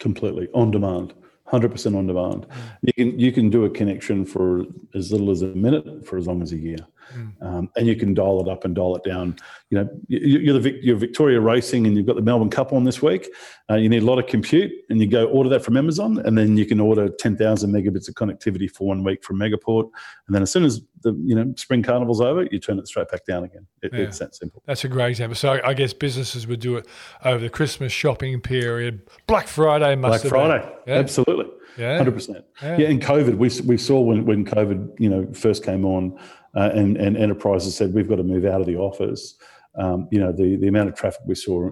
completely 0.00 0.48
on 0.52 0.72
demand. 0.72 1.14
100% 1.52 1.96
on 1.96 2.06
demand. 2.06 2.46
You 2.82 2.92
can 2.92 3.18
you 3.18 3.32
can 3.32 3.50
do 3.50 3.64
a 3.64 3.70
connection 3.70 4.24
for 4.24 4.64
as 4.94 5.10
little 5.10 5.30
as 5.30 5.42
a 5.42 5.46
minute 5.46 6.06
for 6.06 6.16
as 6.16 6.26
long 6.26 6.42
as 6.42 6.52
a 6.52 6.56
year. 6.56 6.78
Mm. 7.14 7.42
Um, 7.42 7.70
and 7.76 7.86
you 7.86 7.96
can 7.96 8.14
dial 8.14 8.40
it 8.40 8.48
up 8.48 8.64
and 8.64 8.74
dial 8.74 8.96
it 8.96 9.04
down. 9.04 9.36
You 9.70 9.78
know, 9.78 9.88
you're 10.08 10.58
the 10.58 10.78
you're 10.82 10.96
Victoria 10.96 11.40
Racing, 11.40 11.86
and 11.86 11.96
you've 11.96 12.06
got 12.06 12.16
the 12.16 12.22
Melbourne 12.22 12.50
Cup 12.50 12.72
on 12.72 12.84
this 12.84 13.00
week. 13.00 13.28
Uh, 13.70 13.76
you 13.76 13.88
need 13.88 14.02
a 14.02 14.06
lot 14.06 14.18
of 14.18 14.26
compute, 14.26 14.72
and 14.88 15.00
you 15.00 15.06
go 15.06 15.26
order 15.26 15.48
that 15.50 15.64
from 15.64 15.76
Amazon, 15.76 16.18
and 16.24 16.36
then 16.36 16.56
you 16.56 16.66
can 16.66 16.80
order 16.80 17.08
ten 17.08 17.36
thousand 17.36 17.72
megabits 17.72 18.08
of 18.08 18.14
connectivity 18.14 18.70
for 18.70 18.86
one 18.86 19.04
week 19.04 19.22
from 19.22 19.38
Megaport, 19.38 19.90
and 20.26 20.34
then 20.34 20.42
as 20.42 20.50
soon 20.50 20.64
as 20.64 20.80
the 21.02 21.12
you 21.24 21.34
know 21.34 21.52
spring 21.56 21.82
carnival's 21.82 22.20
over, 22.20 22.46
you 22.50 22.58
turn 22.58 22.78
it 22.78 22.88
straight 22.88 23.08
back 23.08 23.24
down 23.26 23.44
again. 23.44 23.66
It, 23.82 23.92
yeah. 23.92 24.00
It's 24.00 24.18
that 24.18 24.34
simple. 24.34 24.62
That's 24.66 24.84
a 24.84 24.88
great 24.88 25.10
example. 25.10 25.36
So 25.36 25.60
I 25.64 25.74
guess 25.74 25.92
businesses 25.92 26.46
would 26.46 26.60
do 26.60 26.76
it 26.76 26.86
over 27.24 27.38
the 27.38 27.50
Christmas 27.50 27.92
shopping 27.92 28.40
period, 28.40 29.08
Black 29.26 29.46
Friday 29.46 29.94
must 29.94 30.22
Black 30.22 30.30
Friday, 30.30 30.72
yeah. 30.86 30.94
absolutely. 30.94 31.46
Yeah, 31.76 31.96
hundred 31.96 32.14
percent. 32.14 32.44
Yeah, 32.62 32.78
in 32.78 32.98
COVID, 32.98 33.36
we 33.36 33.50
we 33.66 33.78
saw 33.78 34.00
when 34.00 34.24
when 34.24 34.44
COVID 34.44 34.98
you 34.98 35.08
know 35.08 35.32
first 35.32 35.64
came 35.64 35.84
on, 35.84 36.18
uh, 36.54 36.70
and, 36.74 36.96
and 36.96 37.16
enterprises 37.16 37.76
said 37.76 37.94
we've 37.94 38.08
got 38.08 38.16
to 38.16 38.22
move 38.22 38.44
out 38.44 38.60
of 38.60 38.66
the 38.66 38.76
office. 38.76 39.36
Um, 39.76 40.08
you 40.10 40.18
know, 40.18 40.32
the, 40.32 40.56
the 40.56 40.68
amount 40.68 40.88
of 40.88 40.96
traffic 40.96 41.20
we 41.26 41.34
saw 41.34 41.70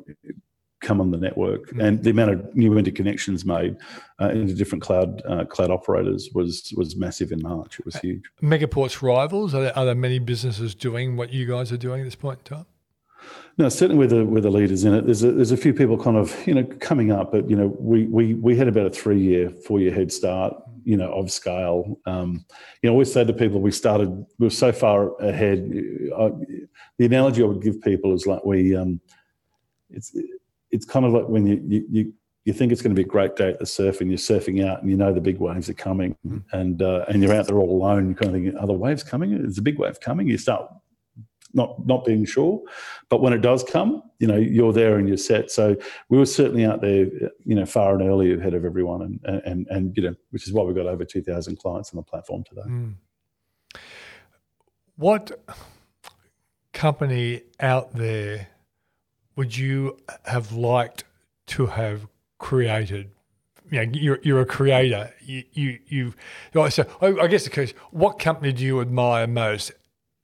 come 0.81 1.01
on 1.01 1.11
the 1.11 1.19
network 1.19 1.67
mm-hmm. 1.67 1.81
and 1.81 2.05
the 2.05 2.11
amount 2.11 2.31
of 2.31 2.55
new 2.55 2.71
interconnections 2.71 3.45
made 3.45 3.77
uh, 4.21 4.29
into 4.29 4.55
different 4.55 4.83
cloud 4.83 5.23
uh, 5.27 5.45
cloud 5.45 5.71
operators 5.71 6.31
was 6.35 6.73
was 6.77 6.97
massive 6.97 7.33
in 7.33 7.43
March. 7.43 7.81
It 7.81 7.85
was 7.85 7.97
huge. 7.97 8.23
Megaport's 8.41 9.03
rivals 9.03 9.55
are 9.55 9.63
there, 9.63 9.79
are 9.79 9.85
there 9.85 9.95
many 9.95 10.19
businesses 10.19 10.75
doing 10.75 11.17
what 11.17 11.33
you 11.33 11.47
guys 11.47 11.73
are 11.73 11.77
doing 11.77 12.01
at 12.03 12.05
this 12.05 12.15
point 12.15 12.39
in 12.39 12.57
time? 12.57 12.67
No, 13.59 13.69
certainly 13.69 13.99
with 13.99 14.11
the 14.11 14.25
with 14.25 14.45
the 14.45 14.51
leaders 14.51 14.85
in 14.85 14.95
it. 14.95 15.05
There's 15.05 15.25
a, 15.25 15.33
there's 15.33 15.51
a 15.51 15.57
few 15.57 15.75
people 15.75 15.99
kind 15.99 16.17
of 16.17 16.47
you 16.47 16.55
know 16.55 16.65
coming 16.79 17.11
up, 17.11 17.33
but 17.33 17.51
you 17.51 17.57
know 17.57 17.67
we 17.81 18.07
we 18.07 18.35
we 18.35 18.57
had 18.57 18.69
about 18.69 18.87
a 18.87 18.91
three 18.91 19.21
year, 19.21 19.51
four 19.51 19.81
year 19.81 19.93
head 19.93 20.13
start 20.13 20.55
you 20.85 20.97
know 20.97 21.13
of 21.13 21.31
scale. 21.31 21.99
Um, 22.07 22.45
you 22.83 22.89
know, 22.89 22.91
I 22.91 22.95
always 22.95 23.13
say 23.13 23.25
to 23.25 23.33
people, 23.33 23.61
we 23.61 23.73
started 23.73 24.11
we 24.39 24.47
were 24.47 24.51
so 24.51 24.71
far 24.71 25.17
ahead. 25.21 25.59
I, 26.17 26.31
the 26.99 27.07
analogy 27.07 27.43
I 27.43 27.47
would 27.47 27.61
give 27.61 27.83
people 27.83 28.15
is 28.15 28.27
like 28.27 28.45
we, 28.45 28.77
um, 28.77 29.01
it's 29.91 30.17
it's 30.71 30.87
kind 30.87 31.05
of 31.05 31.13
like 31.13 31.29
when 31.29 31.45
you, 31.47 31.61
you, 31.67 31.87
you 31.91 32.13
you 32.45 32.53
think 32.53 32.71
it's 32.71 32.81
going 32.81 32.95
to 32.95 33.03
be 33.03 33.07
a 33.07 33.11
great 33.11 33.35
day 33.35 33.51
at 33.51 33.59
the 33.59 33.67
surf, 33.67 34.01
and 34.01 34.09
you're 34.09 34.19
surfing 34.19 34.65
out, 34.65 34.83
and 34.83 34.91
you 34.91 34.97
know 34.97 35.13
the 35.13 35.21
big 35.21 35.39
waves 35.39 35.69
are 35.69 35.75
coming, 35.75 36.15
Mm. 36.25 36.45
and 36.53 36.81
uh, 36.81 37.05
and 37.09 37.23
you're 37.25 37.35
out 37.35 37.49
there 37.49 37.59
all 37.59 37.71
alone. 37.71 38.09
You 38.09 38.15
kind 38.15 38.29
of 38.29 38.41
thinking, 38.41 38.57
are 38.57 38.69
the 38.69 38.73
waves 38.73 39.03
coming? 39.03 39.33
Is 39.33 39.59
a 39.59 39.63
big 39.63 39.81
wave 39.81 39.99
coming? 39.99 40.29
You 40.29 40.39
start 40.39 40.71
not 41.53 41.87
not 41.87 42.05
being 42.05 42.25
sure, 42.25 42.61
but 43.09 43.21
when 43.21 43.33
it 43.33 43.41
does 43.41 43.65
come, 43.65 44.03
you 44.19 44.27
know 44.27 44.37
you're 44.37 44.73
there 44.73 44.99
and 44.99 45.09
you're 45.09 45.17
set. 45.17 45.51
So 45.51 45.77
we 46.09 46.19
were 46.19 46.27
certainly 46.27 46.65
out 46.65 46.81
there, 46.81 47.07
you 47.45 47.55
know, 47.55 47.67
far 47.67 47.95
and 47.95 48.09
early 48.09 48.35
ahead 48.35 48.55
of 48.55 48.65
everyone, 48.65 49.03
and 49.03 49.43
and 49.45 49.67
and 49.69 49.97
you 49.97 50.03
know, 50.03 50.15
which 50.31 50.47
is 50.47 50.53
why 50.53 50.63
we've 50.63 50.77
got 50.77 50.87
over 50.87 51.05
two 51.05 51.23
thousand 51.23 51.59
clients 51.59 51.93
on 51.93 51.97
the 51.97 52.03
platform 52.03 52.45
today. 52.45 52.69
Mm. 52.69 52.95
What 54.97 55.31
company 56.73 57.43
out 57.61 57.95
there 57.95 58.49
would 59.37 59.57
you 59.57 59.97
have 60.25 60.53
liked 60.53 61.05
to 61.47 61.67
have 61.67 62.09
created? 62.39 63.11
You 63.71 63.85
know, 63.85 63.93
you're, 63.93 64.19
you're 64.23 64.41
a 64.41 64.47
creator. 64.47 65.13
You, 65.21 65.45
you, 65.53 65.79
you've, 65.87 66.17
so 66.71 66.87
I 67.01 67.27
guess 67.27 67.45
the 67.45 67.51
question, 67.51 67.77
what 67.91 68.19
company 68.19 68.53
do 68.53 68.65
you 68.65 68.81
admire 68.81 69.27
most 69.27 69.73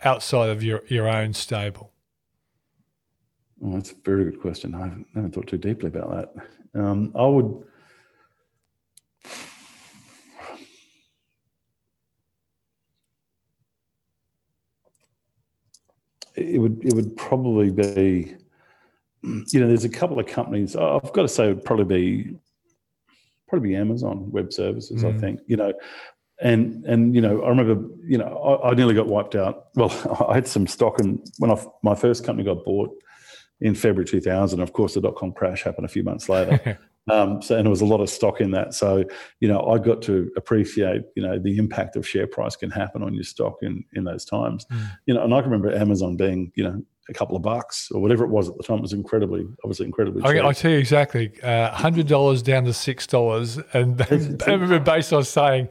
outside 0.05 0.51
of 0.51 0.63
your, 0.63 0.83
your 0.89 1.09
own 1.09 1.33
stable? 1.33 1.93
Oh, 3.65 3.73
that's 3.73 3.93
a 3.93 3.97
very 4.05 4.25
good 4.25 4.41
question. 4.41 4.75
I 4.75 4.91
haven't, 5.15 5.35
thought 5.35 5.47
too 5.47 5.59
deeply 5.59 5.89
about 5.89 6.11
that. 6.11 6.81
Um, 6.81 7.13
I 7.15 7.27
would. 7.27 7.65
It 16.37 16.61
would 16.61 16.85
it 16.85 16.93
would 16.95 17.17
probably 17.17 17.71
be, 17.71 18.35
you 19.23 19.61
know, 19.61 19.69
there's 19.69 19.85
a 19.85 19.89
couple 19.89 20.19
of 20.19 20.27
companies. 20.27 20.75
I've 20.75 21.13
got 21.13 21.23
to 21.23 21.29
say, 21.29 21.45
it 21.45 21.55
would 21.55 21.65
probably 21.65 21.85
be 21.85 22.37
probably 23.49 23.69
be 23.69 23.77
Amazon 23.77 24.33
Web 24.33 24.53
Services. 24.53 25.05
Mm. 25.05 25.15
I 25.15 25.19
think 25.19 25.41
you 25.47 25.57
know, 25.57 25.73
and 26.41 26.85
and 26.85 27.15
you 27.15 27.21
know, 27.21 27.43
I 27.43 27.49
remember 27.49 27.89
you 28.05 28.19
know, 28.19 28.27
I, 28.27 28.71
I 28.71 28.75
nearly 28.75 28.95
got 28.95 29.07
wiped 29.07 29.35
out. 29.35 29.67
Well, 29.75 30.27
I 30.29 30.35
had 30.35 30.49
some 30.49 30.67
stock, 30.67 31.01
and 31.01 31.21
when 31.39 31.51
I, 31.51 31.65
my 31.83 31.95
first 31.95 32.25
company 32.25 32.45
got 32.45 32.65
bought 32.65 32.91
in 33.61 33.75
February 33.75 34.05
2000. 34.05 34.61
Of 34.61 34.73
course, 34.73 34.95
the 34.95 35.01
dot 35.01 35.17
com 35.17 35.33
crash 35.33 35.63
happened 35.63 35.87
a 35.87 35.89
few 35.89 36.05
months 36.05 36.29
later. 36.29 36.79
um, 37.11 37.43
so, 37.43 37.57
and 37.57 37.65
there 37.65 37.71
was 37.71 37.81
a 37.81 37.87
lot 37.87 38.01
of 38.01 38.11
stock 38.11 38.41
in 38.41 38.51
that. 38.53 38.75
So, 38.75 39.05
you 39.41 39.49
know, 39.49 39.61
I 39.67 39.79
got 39.79 40.03
to 40.03 40.31
appreciate, 40.37 41.03
you 41.17 41.23
know, 41.23 41.39
the 41.39 41.57
impact 41.57 41.97
of 41.97 42.07
share 42.07 42.27
price 42.27 42.57
can 42.57 42.71
happen 42.71 43.03
on 43.03 43.15
your 43.15 43.25
stock 43.25 43.57
in 43.63 43.85
in 43.95 44.05
those 44.05 44.25
times. 44.25 44.67
Mm. 44.67 44.91
You 45.07 45.15
know, 45.15 45.25
and 45.25 45.35
I 45.35 45.41
can 45.41 45.51
remember 45.51 45.75
Amazon 45.75 46.17
being, 46.17 46.53
you 46.55 46.65
know, 46.65 46.83
a 47.09 47.13
couple 47.13 47.37
of 47.37 47.43
bucks 47.43 47.91
or 47.91 48.01
whatever 48.01 48.25
it 48.25 48.31
was 48.31 48.49
at 48.49 48.57
the 48.57 48.63
time 48.63 48.79
it 48.79 48.83
was 48.83 48.95
incredibly, 48.95 49.47
obviously 49.63 49.87
incredibly. 49.87 50.23
Cheap. 50.23 50.43
I, 50.43 50.49
I 50.49 50.53
tell 50.53 50.71
you 50.71 50.79
exactly, 50.79 51.33
uh, 51.43 51.71
hundred 51.71 52.07
dollars 52.09 52.43
down 52.43 52.65
to 52.65 52.73
six 52.73 53.07
dollars, 53.07 53.59
and 53.73 54.01
I 54.11 54.53
remember 54.53 54.81
Bezos 54.81 55.27
saying 55.27 55.69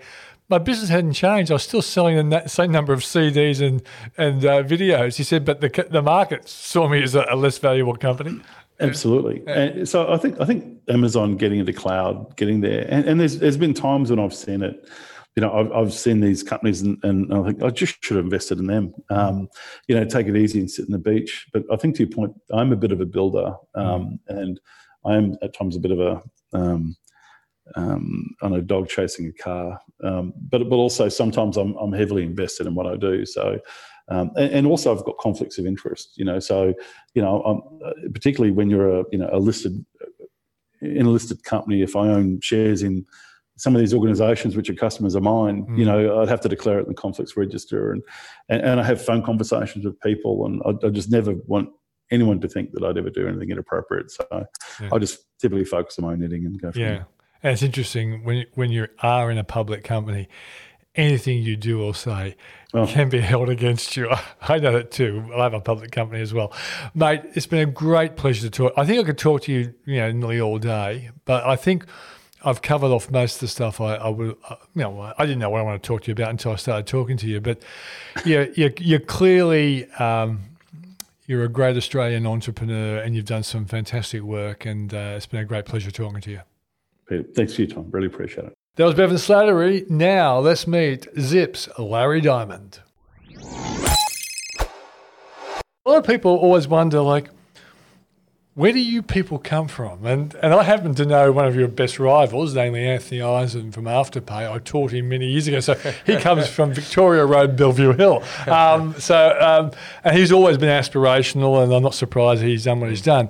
my 0.50 0.58
business 0.58 0.90
hadn't 0.90 1.14
changed. 1.14 1.52
I 1.52 1.56
was 1.56 1.64
still 1.64 1.82
selling 1.82 2.30
the 2.30 2.48
same 2.48 2.72
number 2.72 2.94
of 2.94 3.00
CDs 3.00 3.66
and 3.66 3.82
and 4.18 4.46
uh, 4.46 4.64
videos. 4.64 5.18
He 5.18 5.24
said, 5.24 5.46
but 5.46 5.62
the 5.62 5.88
the 5.90 6.02
market 6.02 6.48
saw 6.48 6.88
me 6.88 7.02
as 7.04 7.16
a, 7.16 7.26
a 7.30 7.36
less 7.36 7.58
valuable 7.58 7.96
company. 7.96 8.42
Absolutely. 8.80 9.44
Yeah. 9.46 9.60
And 9.60 9.90
so 9.90 10.12
I 10.12 10.18
think 10.18 10.40
I 10.40 10.46
think 10.46 10.80
Amazon 10.90 11.38
getting 11.38 11.60
into 11.60 11.74
cloud, 11.74 12.36
getting 12.36 12.62
there, 12.62 12.86
and, 12.90 13.06
and 13.06 13.20
there's 13.20 13.40
there's 13.40 13.58
been 13.58 13.74
times 13.74 14.10
when 14.10 14.20
I've 14.20 14.34
seen 14.34 14.62
it. 14.62 14.90
You 15.36 15.42
know, 15.42 15.52
I've, 15.52 15.72
I've 15.72 15.94
seen 15.94 16.20
these 16.20 16.44
companies, 16.44 16.82
and, 16.82 17.00
and 17.04 17.34
I 17.34 17.44
think 17.44 17.64
I 17.64 17.72
just 17.72 18.04
should 18.04 18.18
have 18.18 18.26
invested 18.26 18.60
in 18.60 18.68
them. 18.68 18.94
Um, 19.10 19.48
you 19.88 19.96
know, 19.96 20.06
take 20.06 20.28
it 20.28 20.36
easy 20.36 20.60
and 20.60 20.70
sit 20.70 20.86
in 20.86 20.92
the 20.92 21.00
beach. 21.00 21.48
But 21.52 21.64
I 21.72 21.76
think 21.76 21.96
to 21.96 22.04
your 22.04 22.12
point, 22.12 22.36
I'm 22.52 22.72
a 22.72 22.76
bit 22.76 22.92
of 22.92 23.02
a 23.02 23.06
builder, 23.06 23.56
um, 23.74 24.20
and 24.28 24.60
I 25.06 25.16
am 25.16 25.36
at 25.42 25.56
times 25.56 25.76
a 25.76 25.80
bit 25.80 25.92
of 25.92 26.00
a 26.00 26.22
um, 26.54 26.96
um, 27.76 28.36
on 28.42 28.54
a 28.54 28.62
dog 28.62 28.90
chasing 28.90 29.28
a 29.28 29.44
car. 29.44 29.80
Um, 30.04 30.34
but 30.50 30.70
but 30.70 30.76
also 30.76 31.10
sometimes 31.10 31.58
I'm 31.58 31.76
I'm 31.76 31.94
heavily 31.94 32.24
invested 32.24 32.68
in 32.68 32.76
what 32.76 32.88
I 32.88 32.96
do. 32.96 33.26
So. 33.26 33.60
Um, 34.10 34.32
and, 34.36 34.52
and, 34.52 34.68
also, 34.68 34.94
I've 34.94 35.06
got 35.06 35.18
conflicts 35.18 35.58
of 35.58 35.66
interest, 35.66 36.18
you 36.18 36.26
know. 36.26 36.38
So, 36.38 36.74
you 37.14 37.22
know, 37.22 37.42
uh, 37.86 37.92
particularly 38.14 38.52
when 38.52 38.70
you're 38.70 39.00
a, 39.00 39.04
you 39.14 39.18
know, 39.18 39.30
a 39.32 39.40
listed, 39.40 39.86
in 40.82 41.06
a 41.06 41.10
listed 41.10 41.42
company, 41.46 41.82
if 41.82 41.96
I 41.96 42.10
own 42.10 42.42
shares 42.42 42.84
in 42.84 43.06
some 43.56 43.76
of 43.76 43.80
these 43.80 43.94
organisations 43.94 44.58
which 44.58 44.70
are 44.70 44.74
customers 44.74 45.16
of 45.16 45.24
mine, 45.24 45.66
mm. 45.66 45.78
you 45.78 45.86
know, 45.86 46.22
I'd 46.22 46.28
have 46.28 46.42
to 46.42 46.50
declare 46.50 46.80
it 46.80 46.84
in 46.84 46.90
the 46.90 46.94
conflicts 46.96 47.38
register, 47.38 47.94
and 47.94 48.02
and, 48.50 48.62
and 48.62 48.80
I 48.82 48.84
have 48.84 49.02
phone 49.02 49.24
conversations 49.24 49.86
with 49.86 50.00
people, 50.02 50.46
and 50.46 50.62
I, 50.66 50.88
I, 50.88 50.90
just 50.90 51.10
never 51.10 51.36
want 51.48 51.70
anyone 52.12 52.42
to 52.42 52.50
think 52.50 52.72
that 52.74 52.84
I'd 52.84 52.98
ever 52.98 53.10
do 53.10 53.26
anything 53.26 53.52
inappropriate. 53.52 54.12
So, 54.12 54.26
yeah. 54.82 54.90
I 54.92 54.98
just 54.98 55.20
typically 55.40 55.64
focus 55.66 55.98
on 55.98 56.06
my 56.06 56.16
knitting 56.16 56.46
and 56.46 56.62
go. 56.62 56.74
From 56.74 56.82
yeah. 56.82 56.90
There. 56.90 57.08
And 57.44 57.54
it's 57.54 57.62
interesting 57.62 58.24
when 58.24 58.46
when 58.56 58.72
you 58.72 58.88
are 59.00 59.30
in 59.30 59.38
a 59.38 59.44
public 59.44 59.84
company, 59.84 60.30
anything 60.96 61.44
you 61.44 61.58
do 61.58 61.84
or 61.84 61.94
say 61.94 62.36
oh. 62.74 62.88
can 62.88 63.10
be 63.10 63.20
held 63.20 63.50
against 63.50 63.98
you. 63.98 64.10
I 64.42 64.60
know 64.60 64.72
that 64.72 64.92
too. 64.92 65.30
I 65.36 65.44
have 65.44 65.54
a 65.54 65.62
public 65.62 65.92
company 65.92 66.22
as 66.22 66.34
well, 66.34 66.54
mate. 66.96 67.22
It's 67.34 67.48
been 67.48 67.68
a 67.68 67.72
great 67.72 68.16
pleasure 68.16 68.44
to 68.44 68.50
talk. 68.50 68.74
I 68.78 68.86
think 68.86 69.02
I 69.02 69.04
could 69.04 69.18
talk 69.18 69.44
to 69.44 69.52
you, 69.52 69.74
you 69.86 69.98
know, 69.98 70.12
nearly 70.12 70.42
all 70.42 70.58
day, 70.58 71.12
but 71.26 71.46
I 71.46 71.56
think. 71.56 71.86
I've 72.46 72.62
covered 72.62 72.88
off 72.88 73.10
most 73.10 73.36
of 73.36 73.40
the 73.40 73.48
stuff 73.48 73.80
I, 73.80 73.96
I 73.96 74.10
would, 74.10 74.36
uh, 74.50 74.56
you 74.76 74.82
know, 74.82 75.14
I 75.18 75.26
didn't 75.26 75.40
know 75.40 75.50
what 75.50 75.60
I 75.60 75.64
want 75.64 75.82
to 75.82 75.88
talk 75.88 76.02
to 76.02 76.08
you 76.08 76.12
about 76.12 76.30
until 76.30 76.52
I 76.52 76.58
started 76.58 76.88
talking 76.88 77.16
to 77.16 77.26
you. 77.26 77.40
But 77.40 77.64
yeah, 78.26 78.48
you're, 78.54 78.74
you're 78.82 79.00
clearly 79.00 79.90
um, 79.92 80.42
you're 81.26 81.44
a 81.44 81.50
great 81.50 81.78
Australian 81.78 82.28
entrepreneur, 82.28 82.98
and 82.98 83.16
you've 83.16 83.26
done 83.26 83.44
some 83.44 83.66
fantastic 83.66 84.22
work. 84.24 84.66
And 84.66 84.94
uh, 84.94 85.14
it's 85.16 85.26
been 85.26 85.40
a 85.40 85.46
great 85.46 85.66
pleasure 85.66 85.90
talking 85.90 86.20
to 86.22 86.32
you. 86.32 86.42
Thanks 87.10 87.56
for 87.56 87.62
your 87.62 87.70
time. 87.70 87.90
Really 87.92 88.08
appreciate 88.08 88.46
it. 88.46 88.54
That 88.76 88.86
was 88.86 88.96
Bevan 88.96 89.18
Slattery. 89.18 89.88
Now 89.90 90.40
let's 90.40 90.66
meet 90.66 91.08
Zip's 91.20 91.70
Larry 91.78 92.22
Diamond. 92.22 92.80
A 95.86 95.90
lot 95.90 95.98
of 96.00 96.08
people 96.08 96.36
always 96.38 96.68
wonder, 96.68 97.02
like, 97.02 97.30
where 98.56 98.72
do 98.72 98.80
you 98.80 99.02
people 99.02 99.38
come 99.38 99.68
from? 99.68 100.06
And 100.06 100.34
and 100.36 100.54
I 100.54 100.64
happen 100.64 100.96
to 100.96 101.06
know 101.06 101.32
one 101.32 101.46
of 101.46 101.56
your 101.56 101.68
best 101.68 102.00
rivals, 102.00 102.56
namely 102.56 102.88
Anthony 102.88 103.22
Eisen 103.22 103.72
from 103.72 103.86
Afterpay. 103.86 104.52
I 104.52 104.60
taught 104.60 104.92
him 104.92 105.10
many 105.10 105.28
years 105.28 105.48
ago. 105.48 105.60
So 105.60 105.74
he 106.06 106.18
comes 106.18 106.48
from 106.48 106.74
Victoria 106.74 107.26
Road, 107.26 107.56
Bellevue 107.56 107.94
Hill. 107.94 108.24
Um, 108.48 108.96
so 109.00 109.38
um, 109.40 109.72
and 110.04 110.18
he's 110.18 110.32
always 110.32 110.58
been 110.58 110.70
aspirational, 110.70 111.64
and 111.64 111.74
I'm 111.74 111.84
not 111.84 111.96
surprised 111.96 112.42
he's 112.42 112.64
done 112.64 112.80
what 112.80 112.90
he's 112.90 113.02
done. 113.02 113.30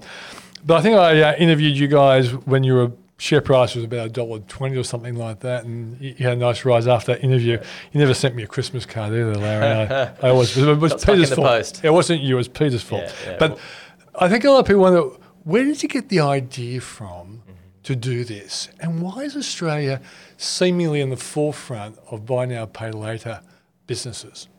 But 0.66 0.76
I 0.78 0.82
think 0.82 0.98
I 0.98 1.22
uh, 1.22 1.36
interviewed 1.36 1.78
you 1.78 1.88
guys 1.88 2.32
when 2.34 2.64
you 2.64 2.76
were 2.76 2.92
share 3.24 3.40
price 3.40 3.74
was 3.74 3.86
about 3.86 4.08
a 4.08 4.10
dollar 4.10 4.40
twenty 4.40 4.76
or 4.76 4.84
something 4.84 5.16
like 5.16 5.40
that, 5.40 5.64
and 5.64 6.00
you 6.02 6.14
had 6.16 6.34
a 6.34 6.36
nice 6.36 6.66
rise 6.66 6.88
after 6.88 7.14
that 7.14 7.24
interview. 7.24 7.58
You 7.94 8.00
never 8.00 8.14
sent 8.14 8.36
me 8.36 8.44
a 8.44 8.48
Christmas 8.48 8.86
card 8.86 9.14
either, 9.14 9.36
Larry. 9.36 9.90
I, 9.90 10.28
I 10.28 10.30
always 10.30 10.58
it 10.58 10.78
was 10.78 10.94
Peter's 11.06 11.34
fault. 11.34 11.48
Post. 11.48 11.86
It 11.86 11.90
wasn't 11.92 12.22
you; 12.22 12.36
it 12.36 12.38
was 12.38 12.50
Peter's 12.50 12.84
fault. 12.84 13.04
Yeah, 13.04 13.32
yeah, 13.32 13.38
but 13.40 13.52
well. 13.52 13.60
I 14.20 14.28
think 14.28 14.44
a 14.44 14.52
lot 14.52 14.60
of 14.60 14.66
people 14.68 14.82
wonder 14.82 15.04
where 15.46 15.64
did 15.64 15.82
you 15.82 15.88
get 15.88 16.10
the 16.10 16.20
idea 16.20 16.82
from 16.82 17.44
mm-hmm. 17.44 17.54
to 17.84 17.96
do 17.96 18.26
this, 18.26 18.68
and 18.82 19.02
why 19.02 19.22
is 19.22 19.38
Australia 19.38 20.02
seemingly 20.36 21.00
in 21.00 21.10
the 21.10 21.18
forefront 21.18 21.98
of 22.12 22.26
buy 22.26 22.46
now, 22.46 22.66
pay 22.66 22.92
later 22.92 23.40
businesses? 23.88 24.50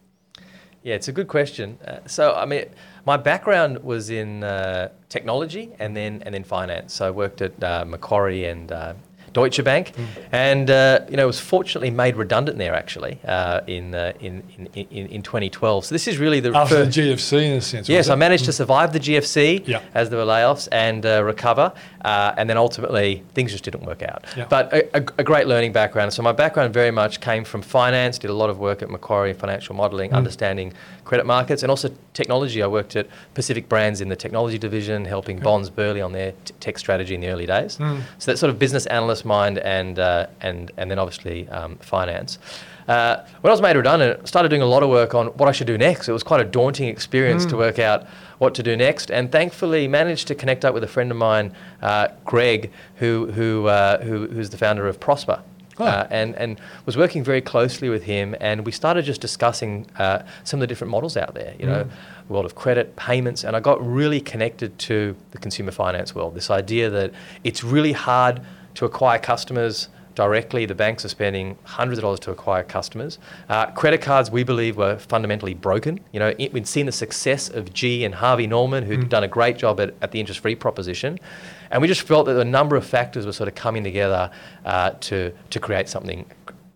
Yeah, 0.83 0.95
it's 0.95 1.09
a 1.09 1.13
good 1.13 1.29
question. 1.29 1.79
Uh, 1.87 1.99
so, 2.07 2.35
I 2.35 2.45
mean, 2.47 2.67
my 3.07 3.17
background 3.17 3.83
was 3.83 4.11
in 4.11 4.43
uh, 4.45 4.89
technology 5.09 5.71
and 5.79 5.97
then 5.97 6.23
and 6.25 6.35
then 6.35 6.45
finance. 6.45 6.95
So 6.95 7.07
I 7.07 7.11
worked 7.11 7.43
at 7.43 7.63
uh, 7.63 7.85
Macquarie 7.87 8.47
and 8.47 8.73
uh, 8.73 8.95
Deutsche 9.35 9.63
Bank, 9.63 9.93
mm. 9.95 10.07
and 10.33 10.71
uh, 10.71 11.01
you 11.11 11.17
know 11.17 11.27
was 11.27 11.41
fortunately 11.41 11.91
made 11.91 12.17
redundant 12.17 12.57
there 12.57 12.75
actually 12.75 13.19
uh, 13.27 13.61
in, 13.67 13.95
uh, 13.95 14.13
in, 14.21 14.43
in, 14.57 14.87
in 14.91 15.07
in 15.09 15.23
2012. 15.23 15.85
So 15.85 15.95
this 15.95 16.09
is 16.09 16.19
really 16.19 16.41
the 16.41 16.55
after 16.57 16.77
first, 16.77 16.97
the 16.97 17.03
GFC 17.03 17.43
in 17.43 17.53
a 17.59 17.61
sense. 17.61 17.89
Yes, 17.89 18.09
I 18.09 18.15
managed 18.15 18.45
mm. 18.45 18.47
to 18.47 18.53
survive 18.53 18.93
the 18.93 19.01
GFC 19.01 19.67
yeah. 19.67 19.83
as 19.93 20.09
there 20.09 20.19
were 20.19 20.25
layoffs 20.25 20.69
and 20.73 21.05
uh, 21.05 21.23
recover, 21.23 21.73
uh, 22.05 22.35
and 22.39 22.49
then 22.49 22.57
ultimately 22.57 23.25
things 23.35 23.51
just 23.51 23.65
didn't 23.65 23.85
work 23.85 24.03
out. 24.03 24.25
Yeah. 24.37 24.47
But 24.49 24.73
a, 24.73 24.97
a, 24.97 25.05
a, 25.19 25.25
great 25.25 25.49
learning 25.49 25.73
background. 25.73 26.13
So 26.13 26.23
my 26.23 26.33
background 26.33 26.73
very 26.73 26.93
much 26.93 27.21
came 27.21 27.45
from 27.45 27.61
finance. 27.61 28.19
Did 28.19 28.31
a 28.31 28.35
lot 28.35 28.51
of 28.51 28.59
work 28.59 28.83
at 28.83 28.89
Macquarie 28.89 29.35
financial 29.35 29.75
modelling, 29.75 30.13
mm. 30.13 30.17
understanding 30.17 30.73
credit 31.05 31.27
markets, 31.27 31.63
and 31.63 31.71
also 31.71 31.91
technology. 32.13 32.63
I 32.63 32.69
worked 32.69 32.95
at 32.95 33.09
Pacific 33.35 33.69
Brands 33.69 34.01
in 34.01 34.09
the 34.09 34.17
technology 34.17 34.59
division, 34.59 35.05
helping 35.05 35.41
Bonds 35.41 35.71
Berlei 35.71 36.05
on 36.05 36.13
their 36.13 36.33
t- 36.45 36.55
tech 36.61 36.79
strategy 36.79 37.15
in 37.17 37.21
the 37.21 37.29
early 37.29 37.47
days. 37.47 37.79
Mm. 37.79 38.03
So 38.19 38.31
that 38.31 38.39
sort 38.39 38.51
of 38.51 38.59
business 38.59 38.87
analyst 38.87 39.24
mind 39.25 39.59
and 39.59 39.99
uh, 39.99 40.27
and 40.41 40.71
and 40.77 40.91
then 40.91 40.99
obviously 40.99 41.49
um, 41.49 41.77
finance. 41.77 42.39
Uh, 42.87 43.25
when 43.41 43.51
I 43.51 43.55
was 43.55 43.63
made 43.63 43.77
redundant, 43.77 44.21
I 44.23 44.27
started 44.27 44.51
doing 44.51 44.63
a 44.63 44.67
lot 44.67 44.83
of 44.83 44.91
work 44.91 45.15
on 45.15 45.29
what 45.29 45.49
I 45.49 45.53
should 45.53 45.67
do 45.67 45.79
next. 45.79 46.09
It 46.09 46.13
was 46.13 46.23
quite 46.23 46.41
a 46.41 46.45
daunting 46.45 46.89
experience 46.89 47.47
mm. 47.47 47.51
to 47.51 47.57
work 47.57 47.79
out 47.79 48.07
what 48.39 48.55
to 48.57 48.63
do 48.63 48.77
next, 48.77 49.11
and 49.11 49.33
thankfully 49.33 49.89
managed 49.89 50.29
to 50.29 50.35
connect 50.35 50.65
up 50.65 50.75
with 50.75 50.85
a 50.85 50.89
friend 50.89 51.11
of 51.11 51.17
mine, 51.17 51.55
uh, 51.81 52.09
Greg, 52.25 52.71
who 52.97 53.33
who, 53.33 53.69
uh, 53.69 54.03
who 54.03 54.27
who's 54.27 54.51
the 54.51 54.59
founder 54.59 54.87
of 54.87 55.01
Prosper. 55.01 55.43
Oh. 55.77 55.85
Uh, 55.85 56.07
and, 56.11 56.37
and 56.37 56.61
was 56.87 56.97
working 56.97 57.25
very 57.25 57.41
closely 57.41 57.89
with 57.89 58.05
him, 58.05 58.37
and 58.41 58.65
we 58.65 58.71
started 58.71 59.05
just 59.05 59.21
discussing 59.21 59.89
uh, 59.99 60.23
some 60.45 60.59
of 60.59 60.61
the 60.61 60.69
different 60.69 60.93
models 60.93 61.17
out 61.17 61.35
there, 61.35 61.53
you 61.59 61.67
mm. 61.67 61.71
know, 61.71 61.89
world 62.29 62.45
of 62.45 62.55
credit, 62.55 62.95
payments, 62.95 63.43
and 63.43 63.57
I 63.57 63.61
got 63.61 63.85
really 63.85 64.21
connected 64.21 64.79
to 64.79 65.17
the 65.33 65.39
consumer 65.39 65.73
finance 65.73 66.15
world. 66.15 66.37
This 66.37 66.49
idea 66.49 66.91
that 66.91 67.13
it's 67.43 67.65
really 67.65 67.91
hard 67.91 68.41
to 68.75 68.85
acquire 68.85 69.19
customers 69.19 69.89
directly. 70.15 70.67
The 70.67 70.75
banks 70.75 71.05
are 71.05 71.09
spending 71.09 71.59
hundreds 71.65 71.99
of 71.99 72.03
dollars 72.03 72.21
to 72.21 72.31
acquire 72.31 72.63
customers. 72.63 73.19
Uh, 73.49 73.67
credit 73.73 74.01
cards, 74.01 74.31
we 74.31 74.45
believe, 74.45 74.77
were 74.77 74.99
fundamentally 74.99 75.55
broken. 75.55 76.01
You 76.13 76.21
know, 76.21 76.35
it, 76.39 76.53
we'd 76.53 76.67
seen 76.67 76.87
the 76.87 76.93
success 76.93 77.49
of 77.49 77.73
GE 77.73 78.03
and 78.03 78.15
Harvey 78.15 78.47
Norman, 78.47 78.85
who'd 78.85 79.01
mm. 79.01 79.09
done 79.09 79.25
a 79.25 79.29
great 79.29 79.57
job 79.57 79.81
at, 79.81 79.95
at 80.03 80.13
the 80.13 80.21
interest-free 80.21 80.57
proposition, 80.57 81.19
and 81.71 81.83
we 81.83 81.89
just 81.89 82.03
felt 82.03 82.27
that 82.27 82.39
a 82.39 82.45
number 82.45 82.77
of 82.77 82.87
factors 82.87 83.27
were 83.27 83.33
sort 83.33 83.49
of 83.49 83.55
coming 83.55 83.83
together 83.83 84.31
uh, 84.65 84.91
to 85.01 85.33
to 85.51 85.61
create 85.61 85.89
something 85.89 86.25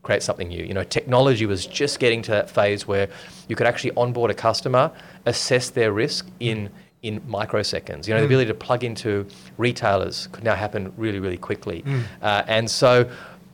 create 0.03 0.23
something 0.23 0.49
new. 0.49 0.65
You 0.65 0.73
know, 0.73 0.85
technology 0.85 1.45
was 1.45 1.67
just 1.67 2.01
getting 2.01 2.23
to 2.23 2.31
that 2.31 2.49
phase 2.49 2.87
where 2.87 3.09
you 3.47 3.55
could 3.55 3.67
actually 3.67 3.93
onboard 3.95 4.31
a 4.31 4.35
customer, 4.35 4.91
assess 5.27 5.69
their 5.69 5.93
risk 5.93 6.27
in 6.41 6.71
in 7.03 7.21
microseconds. 7.23 8.07
You 8.07 8.15
know, 8.15 8.19
mm. 8.19 8.23
the 8.23 8.27
ability 8.27 8.49
to 8.49 8.55
plug 8.55 8.85
into 8.85 9.27
retailers 9.57 10.29
could 10.33 10.45
now 10.45 10.55
happen 10.55 10.93
really, 10.97 11.21
really 11.21 11.37
quickly. 11.37 11.83
Mm. 11.83 12.03
Uh, 12.23 12.43
and 12.47 12.71
so 12.71 13.09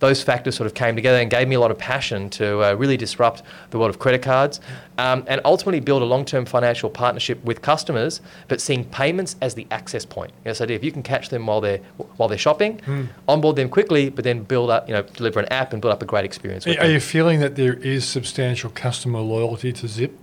those 0.05 0.23
factors 0.23 0.55
sort 0.55 0.67
of 0.67 0.75
came 0.75 0.95
together 0.95 1.19
and 1.19 1.31
gave 1.31 1.49
me 1.49 1.55
a 1.55 1.61
lot 1.61 1.71
of 1.71 1.79
passion 1.79 2.29
to 2.29 2.63
uh, 2.63 2.75
really 2.75 2.97
disrupt 2.97 3.43
the 3.71 3.79
world 3.79 3.91
of 3.91 3.99
credit 3.99 4.23
cards 4.23 4.61
um, 4.99 5.25
and 5.27 5.41
ultimately 5.45 5.81
build 5.81 6.03
a 6.03 6.05
long-term 6.05 6.45
financial 6.45 6.91
partnership 6.91 7.43
with 7.45 7.63
customers, 7.63 8.21
but 8.49 8.61
seeing 8.61 8.85
payments 8.85 9.37
as 9.41 9.55
the 9.55 9.67
access 9.71 10.05
point. 10.05 10.33
Yes, 10.45 10.61
I 10.61 10.67
do. 10.67 10.75
If 10.75 10.85
you 10.85 10.93
can 10.93 11.03
catch 11.03 11.29
them 11.29 11.47
while 11.47 11.61
they're 11.61 11.81
while 12.17 12.29
they're 12.29 12.37
shopping, 12.37 12.79
mm. 12.79 13.09
onboard 13.29 13.57
them 13.57 13.69
quickly, 13.69 14.11
but 14.11 14.25
then 14.25 14.43
build 14.43 14.71
up, 14.71 14.89
you 14.89 14.95
know, 14.95 15.03
deliver 15.03 15.41
an 15.41 15.47
app 15.47 15.73
and 15.73 15.81
build 15.81 15.93
up 15.93 16.03
a 16.03 16.07
great 16.07 16.25
experience. 16.25 16.67
Are, 16.67 16.79
are 16.81 16.91
you 16.91 17.01
feeling 17.01 17.41
that 17.41 17.57
there 17.57 17.75
is 17.75 18.05
substantial 18.05 18.71
customer 18.71 19.21
loyalty 19.21 19.73
to 19.73 19.89
Zip? 19.89 20.19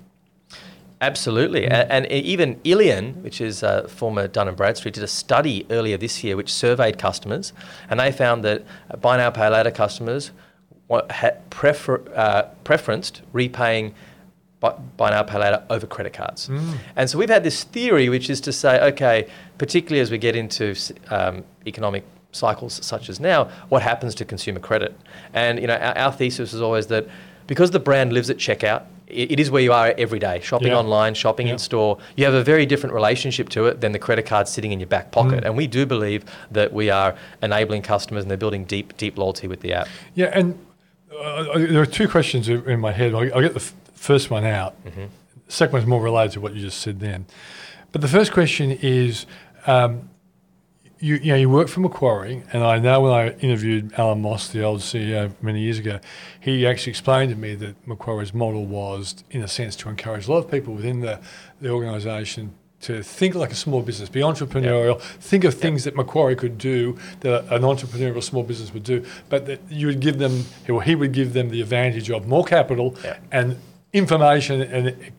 Absolutely. 1.02 1.62
Mm. 1.62 1.72
And, 1.72 2.06
and, 2.06 2.12
even 2.12 2.56
Illion, 2.64 3.22
which 3.24 3.41
is 3.41 3.64
a 3.64 3.88
former 3.88 4.28
Dun 4.28 4.54
& 4.54 4.56
Bradstreet, 4.56 4.93
did 4.93 5.04
a 5.04 5.08
study 5.08 5.66
earlier 5.72 5.97
this 5.97 6.24
year 6.24 6.38
which 6.38 6.54
surveyed 6.54 6.99
customers, 6.99 7.54
and 7.89 7.99
they 7.99 8.12
found 8.12 8.45
that 8.45 8.64
buy 9.02 9.18
now, 9.18 9.32
pay 9.32 9.49
later 9.49 9.72
customers 9.72 10.32
had 11.10 11.49
prefer, 11.49 12.02
uh, 12.16 12.49
preferenced 12.66 13.22
repaying 13.32 13.93
buy, 14.60 14.72
buy 14.97 15.10
now, 15.10 15.24
pay 15.24 15.39
later 15.39 15.64
over 15.70 15.88
credit 15.88 16.14
cards. 16.14 16.47
Mm. 16.47 16.78
And 16.95 17.10
so 17.10 17.18
we've 17.18 17.30
had 17.30 17.43
this 17.43 17.64
theory, 17.64 18.10
which 18.10 18.30
is 18.30 18.41
to 18.41 18.54
say, 18.54 18.80
okay, 18.89 19.28
particularly 19.58 20.02
as 20.02 20.12
we 20.12 20.18
get 20.18 20.36
into 20.36 20.76
um, 21.10 21.43
economic 21.66 22.04
cycles 22.32 22.86
such 22.86 23.10
as 23.10 23.20
now, 23.20 23.45
what 23.70 23.82
happens 23.82 24.16
to 24.16 24.26
consumer 24.26 24.60
credit? 24.60 24.95
And 25.34 25.60
you 25.60 25.68
know, 25.68 25.76
our, 25.76 25.97
our 25.97 26.12
thesis 26.12 26.54
is 26.54 26.62
always 26.62 26.88
that 26.88 27.08
because 27.47 27.72
the 27.72 27.80
brand 27.80 28.14
lives 28.14 28.30
at 28.30 28.38
checkout, 28.38 28.86
it 29.14 29.39
is 29.39 29.51
where 29.51 29.62
you 29.62 29.74
are 29.74 29.93
every 29.97 30.20
day 30.20 30.39
shopping 30.41 30.70
yeah. 30.70 30.78
online 30.78 31.14
shopping 31.14 31.47
yeah. 31.47 31.53
in 31.53 31.59
store 31.59 31.97
you 32.16 32.26
have 32.26 32.34
a 32.34 32.43
very 32.43 32.66
different 32.66 32.93
relationship 32.93 33.49
to 33.49 33.66
it 33.66 33.82
than 33.82 33.91
the 33.91 33.99
credit 33.99 34.26
card 34.26 34.47
sitting 34.47 34.72
in 34.72 34.80
your 34.80 34.88
back 34.88 35.12
pocket 35.12 35.43
mm. 35.43 35.45
and 35.45 35.57
we 35.57 35.68
do 35.68 35.86
believe 35.86 36.24
that 36.51 36.74
we 36.74 36.89
are 36.89 37.16
enabling 37.41 37.82
customers 37.82 38.24
and 38.24 38.32
they're 38.32 38.38
building 38.38 38.64
deep 38.66 38.95
deep 38.97 39.18
loyalty 39.18 39.47
with 39.47 39.62
the 39.62 39.74
app 39.74 39.88
yeah 40.14 40.32
and 40.34 40.57
uh, 41.20 41.57
there 41.57 41.82
are 41.82 41.86
two 41.86 42.07
questions 42.07 42.47
in 42.47 42.80
my 42.80 42.91
head 42.91 43.14
i'll, 43.14 43.34
I'll 43.34 43.41
get 43.41 43.53
the 43.53 43.59
f- 43.59 43.74
first 43.93 44.30
one 44.30 44.45
out 44.45 44.82
mm-hmm. 44.86 45.05
the 45.45 45.51
second 45.51 45.74
one 45.74 45.82
is 45.82 45.88
more 45.88 46.01
related 46.01 46.34
to 46.34 46.41
what 46.41 46.53
you 46.53 46.62
just 46.62 46.80
said 46.80 46.99
then 46.99 47.26
but 47.91 48.01
the 48.01 48.07
first 48.07 48.32
question 48.32 48.72
is 48.72 49.26
um, 49.68 50.09
you, 51.02 51.16
you 51.16 51.34
know, 51.34 51.36
you 51.36 51.49
work 51.49 51.68
for 51.68 51.80
Macquarie, 51.80 52.43
and 52.54 52.64
I 52.64 52.78
know 52.78 53.02
when 53.02 53.12
I 53.12 53.30
interviewed 53.39 53.91
Allan 53.97 54.22
Moss, 54.22 54.49
the 54.49 54.64
old 54.64 54.82
CEO, 54.82 55.32
many 55.41 55.60
years 55.60 55.80
ago, 55.80 55.99
he 56.39 56.66
actually 56.66 56.91
explained 56.91 57.32
to 57.32 57.36
me 57.36 57.56
that 57.56 57.76
Macquarie's 57.88 58.34
model 58.34 58.66
was, 58.66 59.24
in 59.32 59.41
a 59.41 59.47
sense, 59.47 59.76
to 59.78 59.89
encourage 59.89 60.28
a 60.28 60.32
lot 60.32 60.38
of 60.38 60.52
people 60.52 60.76
within 60.76 61.02
the, 61.02 61.20
the 61.60 61.70
organisation 61.70 62.54
to 62.82 63.04
think 63.04 63.36
like 63.36 63.52
a 63.52 63.56
small 63.56 63.82
business, 63.82 64.10
be 64.10 64.22
entrepreneurial, 64.22 64.99
yep. 64.99 65.02
think 65.02 65.43
of 65.43 65.56
things 65.56 65.86
yep. 65.86 65.93
that 65.93 65.97
Macquarie 65.97 66.36
could 66.36 66.58
do 66.58 66.97
that 67.22 67.43
an 67.54 67.64
entrepreneurial 67.64 68.22
small 68.22 68.43
business 68.43 68.74
would 68.74 68.84
do, 68.84 69.04
but 69.30 69.45
that 69.47 69.60
you 69.70 69.88
would 69.88 69.99
give 69.99 70.20
them, 70.20 70.45
or 70.70 70.84
he 70.84 70.95
would 70.95 71.14
give 71.14 71.34
them 71.34 71.49
the 71.49 71.62
advantage 71.62 72.10
of 72.12 72.28
more 72.28 72.43
capital 72.43 72.95
yep. 73.04 73.24
and 73.32 73.58
information 73.93 74.62
and 74.62 75.12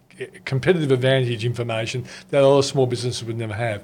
competitive 0.44 0.90
advantage 0.90 1.44
information 1.44 2.04
that 2.30 2.44
other 2.44 2.62
small 2.62 2.86
businesses 2.86 3.24
would 3.24 3.36
never 3.36 3.54
have. 3.54 3.82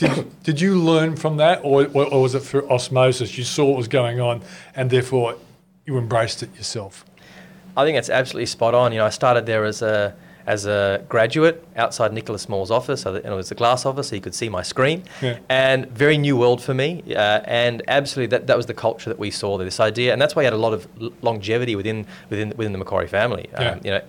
Did, 0.00 0.42
did 0.42 0.60
you 0.62 0.76
learn 0.76 1.14
from 1.14 1.36
that, 1.36 1.60
or, 1.62 1.86
or, 1.92 2.22
was 2.22 2.34
it 2.34 2.40
through 2.40 2.66
osmosis? 2.70 3.36
You 3.36 3.44
saw 3.44 3.66
what 3.66 3.76
was 3.76 3.86
going 3.86 4.18
on, 4.18 4.40
and 4.74 4.88
therefore 4.88 5.36
you 5.84 5.98
embraced 5.98 6.42
it 6.42 6.56
yourself. 6.56 7.04
I 7.76 7.84
think 7.84 7.98
it's 7.98 8.08
absolutely 8.08 8.46
spot 8.46 8.74
on. 8.74 8.92
You 8.92 8.98
know, 9.00 9.04
I 9.04 9.10
started 9.10 9.44
there 9.44 9.66
as 9.66 9.82
a 9.82 10.16
as 10.46 10.66
a 10.66 11.04
graduate 11.08 11.64
outside 11.76 12.12
Nicholas 12.12 12.42
Small's 12.42 12.70
office. 12.70 13.02
So 13.02 13.14
it 13.14 13.24
was 13.28 13.50
a 13.50 13.54
glass 13.54 13.86
office, 13.86 14.08
so 14.08 14.16
you 14.16 14.22
could 14.22 14.34
see 14.34 14.48
my 14.48 14.62
screen. 14.62 15.04
Yeah. 15.20 15.38
And 15.48 15.88
very 15.88 16.18
new 16.18 16.36
world 16.36 16.62
for 16.62 16.74
me. 16.74 17.02
Uh, 17.08 17.40
and 17.44 17.82
absolutely, 17.88 18.36
that, 18.36 18.46
that 18.46 18.56
was 18.56 18.66
the 18.66 18.74
culture 18.74 19.10
that 19.10 19.18
we 19.18 19.30
saw. 19.30 19.58
This 19.58 19.80
idea, 19.80 20.12
and 20.12 20.20
that's 20.20 20.34
why 20.34 20.42
you 20.42 20.46
had 20.46 20.54
a 20.54 20.56
lot 20.56 20.72
of 20.72 20.88
longevity 21.22 21.76
within 21.76 22.06
within 22.30 22.50
within 22.56 22.72
the 22.72 22.78
Macquarie 22.78 23.08
family. 23.08 23.48
Yeah. 23.52 23.72
Um, 23.72 23.80
you 23.84 23.90
know, 23.90 24.02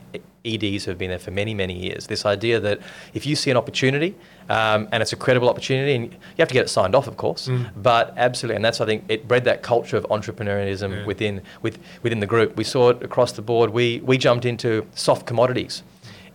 EDs 0.46 0.86
who 0.86 0.92
have 0.92 0.98
been 0.98 1.10
there 1.10 1.20
for 1.20 1.32
many, 1.32 1.54
many 1.54 1.78
years. 1.78 2.08
This 2.08 2.26
idea 2.26 2.60
that 2.60 2.80
if 3.14 3.26
you 3.26 3.36
see 3.36 3.52
an 3.52 3.58
opportunity 3.58 4.16
um, 4.50 4.88
and 4.92 5.02
it's 5.02 5.14
a 5.14 5.16
credible 5.16 5.50
opportunity, 5.50 5.96
and 5.96 6.12
you 6.12 6.20
have 6.40 6.48
to 6.48 6.54
get 6.54 6.66
it 6.66 6.70
signed 6.70 6.96
off, 6.96 7.08
of 7.08 7.18
course, 7.18 7.48
mm. 7.48 7.70
but 7.78 8.14
absolutely, 8.18 8.56
and 8.56 8.66
that's 8.66 8.82
I 8.82 8.86
think 8.86 9.06
it 9.08 9.28
bred 9.28 9.44
that 9.46 9.62
culture 9.62 9.98
of 9.98 10.04
entrepreneurialism 10.06 10.92
yeah. 10.92 11.06
within 11.06 11.42
with, 11.62 11.80
within 12.04 12.20
the 12.20 12.28
group. 12.28 12.58
We 12.58 12.64
saw 12.64 12.90
it 12.90 13.04
across 13.04 13.32
the 13.34 13.42
board. 13.42 13.70
We 13.70 14.02
we 14.02 14.18
jumped 14.18 14.46
into 14.46 14.86
soft 14.96 15.26
commodities 15.26 15.84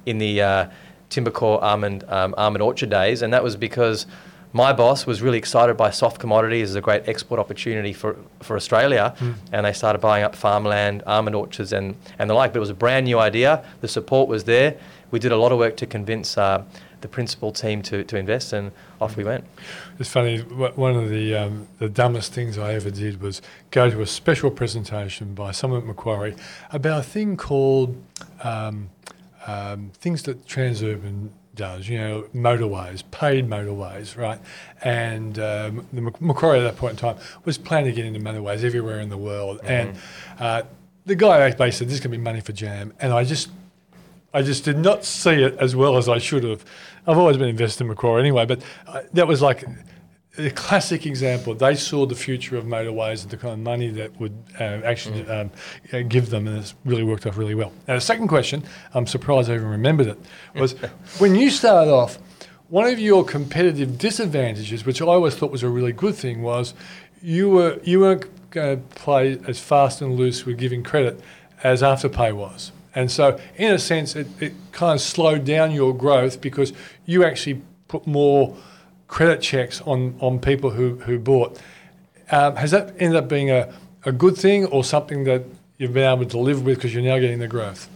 in 0.07 0.19
the 0.19 0.41
uh, 0.41 0.71
Timbercorp 1.11 1.63
almond 1.63 2.05
um, 2.09 2.35
almond 2.39 2.63
orchard 2.63 2.91
days, 2.91 3.23
and 3.23 3.33
that 3.33 3.45
was 3.45 3.57
because 3.57 4.07
my 4.57 4.73
boss 4.73 5.07
was 5.07 5.21
really 5.21 5.37
excited 5.37 5.77
by 5.77 5.91
soft 5.91 6.19
commodities 6.19 6.71
as 6.71 6.77
a 6.77 6.81
great 6.81 7.07
export 7.07 7.39
opportunity 7.39 7.93
for, 7.93 8.17
for 8.41 8.57
Australia, 8.57 9.15
mm. 9.19 9.35
and 9.53 9.67
they 9.67 9.73
started 9.73 9.99
buying 9.99 10.25
up 10.25 10.35
farmland, 10.35 11.03
almond 11.07 11.37
orchards, 11.37 11.73
and, 11.75 11.95
and 12.19 12.31
the 12.31 12.35
like. 12.35 12.53
But 12.53 12.59
it 12.59 12.61
was 12.61 12.71
a 12.71 12.75
brand 12.75 13.05
new 13.05 13.19
idea. 13.19 13.63
The 13.83 13.89
support 13.89 14.29
was 14.29 14.45
there. 14.45 14.79
We 15.11 15.19
did 15.19 15.31
a 15.31 15.37
lot 15.37 15.53
of 15.53 15.59
work 15.59 15.77
to 15.77 15.87
convince 15.87 16.39
uh, 16.39 16.65
the 17.03 17.09
principal 17.09 17.53
team 17.53 17.83
to, 17.83 18.03
to 18.05 18.17
invest, 18.17 18.55
and 18.55 18.73
off 18.99 19.17
we 19.17 19.25
went. 19.25 19.45
It's 19.99 20.09
funny. 20.09 20.39
One 20.41 20.97
of 20.97 21.11
the 21.11 21.35
um, 21.37 21.69
the 21.79 21.91
dumbest 21.91 22.33
things 22.33 22.57
I 22.57 22.75
ever 22.75 22.91
did 22.91 23.21
was 23.21 23.43
go 23.71 23.91
to 23.91 24.01
a 24.01 24.07
special 24.07 24.51
presentation 24.51 25.35
by 25.35 25.53
someone 25.53 25.81
at 25.81 25.87
Macquarie 25.87 26.35
about 26.73 27.01
a 27.01 27.03
thing 27.03 27.37
called 27.37 28.03
um, 28.43 28.89
um, 29.47 29.91
things 29.95 30.23
that 30.25 30.47
Transurban 30.47 31.31
does, 31.55 31.89
you 31.89 31.99
know, 31.99 32.23
motorways, 32.35 33.03
paid 33.11 33.49
motorways, 33.49 34.17
right? 34.17 34.39
And 34.83 35.39
um, 35.39 35.87
the 35.93 36.13
Macquarie 36.21 36.61
at 36.61 36.65
that 36.65 36.77
point 36.77 36.93
in 36.93 36.97
time 36.99 37.17
was 37.45 37.57
planning 37.59 37.87
to 37.87 37.97
get 37.97 38.05
into 38.05 38.21
motorways 38.21 38.63
everywhere 38.63 39.01
in 39.01 39.09
the 39.09 39.17
world. 39.17 39.59
Mm-hmm. 39.59 39.67
And 39.67 39.99
uh, 40.39 40.63
the 41.07 41.15
guy 41.17 41.39
basically 41.51 41.71
said, 41.73 41.89
"This 41.89 41.95
is 41.95 42.01
going 42.01 42.13
to 42.13 42.19
be 42.19 42.23
money 42.23 42.41
for 42.41 42.53
jam," 42.53 42.93
and 43.01 43.13
I 43.13 43.25
just, 43.25 43.49
I 44.35 44.43
just 44.43 44.65
did 44.65 44.79
not 44.79 45.05
see 45.05 45.43
it 45.43 45.57
as 45.59 45.75
well 45.75 45.97
as 45.97 46.09
I 46.09 46.19
should 46.19 46.45
have. 46.45 46.65
I've 47.07 47.19
always 47.19 47.37
been 47.37 47.49
invested 47.49 47.85
in 47.85 47.89
Macquarie 47.89 48.21
anyway, 48.21 48.47
but 48.47 48.61
uh, 48.87 49.03
that 49.15 49.27
was 49.27 49.41
like 49.41 49.65
a 50.39 50.51
classic 50.51 51.07
example. 51.07 51.55
They 51.55 51.75
saw 51.75 52.07
the 52.07 52.15
future 52.15 52.57
of 52.57 52.65
motorways 52.65 53.23
and 53.23 53.31
the 53.31 53.37
kind 53.37 53.55
of 53.55 53.61
money 53.61 53.89
that 53.91 54.19
would 54.21 54.37
uh, 54.59 54.81
actually 54.85 55.23
mm. 55.25 55.43
um, 55.43 55.51
uh, 55.93 56.03
give 56.03 56.31
them, 56.31 56.47
and 56.47 56.59
it's 56.59 56.75
really 56.85 57.03
worked 57.03 57.27
out 57.27 57.37
really 57.37 57.55
well. 57.55 57.73
Now, 57.89 57.95
the 57.95 58.01
second 58.01 58.29
question, 58.29 58.63
I'm 58.95 59.07
surprised 59.07 59.51
I 59.51 59.55
even 59.55 59.69
remembered 59.69 60.09
it, 60.09 60.19
was 60.55 60.73
when 61.19 61.35
you 61.35 61.51
started 61.51 61.91
off, 61.91 62.19
one 62.69 62.87
of 62.87 62.99
your 62.99 63.25
competitive 63.25 63.99
disadvantages, 63.99 64.85
which 64.85 65.01
I 65.01 65.07
always 65.07 65.35
thought 65.35 65.53
was 65.53 65.63
a 65.63 65.69
really 65.69 65.93
good 65.93 66.15
thing, 66.15 66.43
was 66.43 66.75
you 67.23 67.49
were 67.49 67.81
you 67.85 68.01
weren't 68.01 68.51
going 68.51 68.77
to 68.77 68.95
play 68.97 69.39
as 69.47 69.61
fast 69.61 70.03
and 70.03 70.17
loose 70.17 70.45
with 70.45 70.59
giving 70.59 70.83
credit 70.83 71.21
as 71.63 71.83
Afterpay 71.83 72.33
was. 72.33 72.73
And 72.95 73.11
so, 73.11 73.39
in 73.57 73.73
a 73.73 73.79
sense, 73.79 74.17
it, 74.17 74.27
it 74.41 74.55
kind 74.73 74.95
of 74.95 75.01
slowed 75.01 75.45
down 75.45 75.71
your 75.73 75.95
growth 75.95 76.41
because 76.41 76.73
you 77.05 77.25
actually 77.25 77.61
put 77.89 78.07
more 78.07 78.57
credit 79.09 79.41
checks 79.41 79.81
on, 79.83 80.17
on 80.21 80.39
people 80.39 80.71
who, 80.71 80.97
who 80.97 81.19
bought. 81.19 81.59
Um, 82.31 82.57
has 82.57 82.73
that 82.73 82.95
ended 82.99 83.17
up 83.17 83.29
being 83.29 83.51
a, 83.51 83.73
a 84.05 84.13
good 84.13 84.37
thing 84.37 84.67
or 84.67 84.85
something 84.85 85.25
that 85.25 85.45
you've 85.79 85.93
been 85.93 86.11
able 86.11 86.27
to 86.27 86.39
live 86.39 86.65
with 86.65 86.77
because 86.77 86.93
you're 86.93 87.03
now 87.03 87.19
getting 87.19 87.39
the 87.39 87.49
growth? 87.49 87.89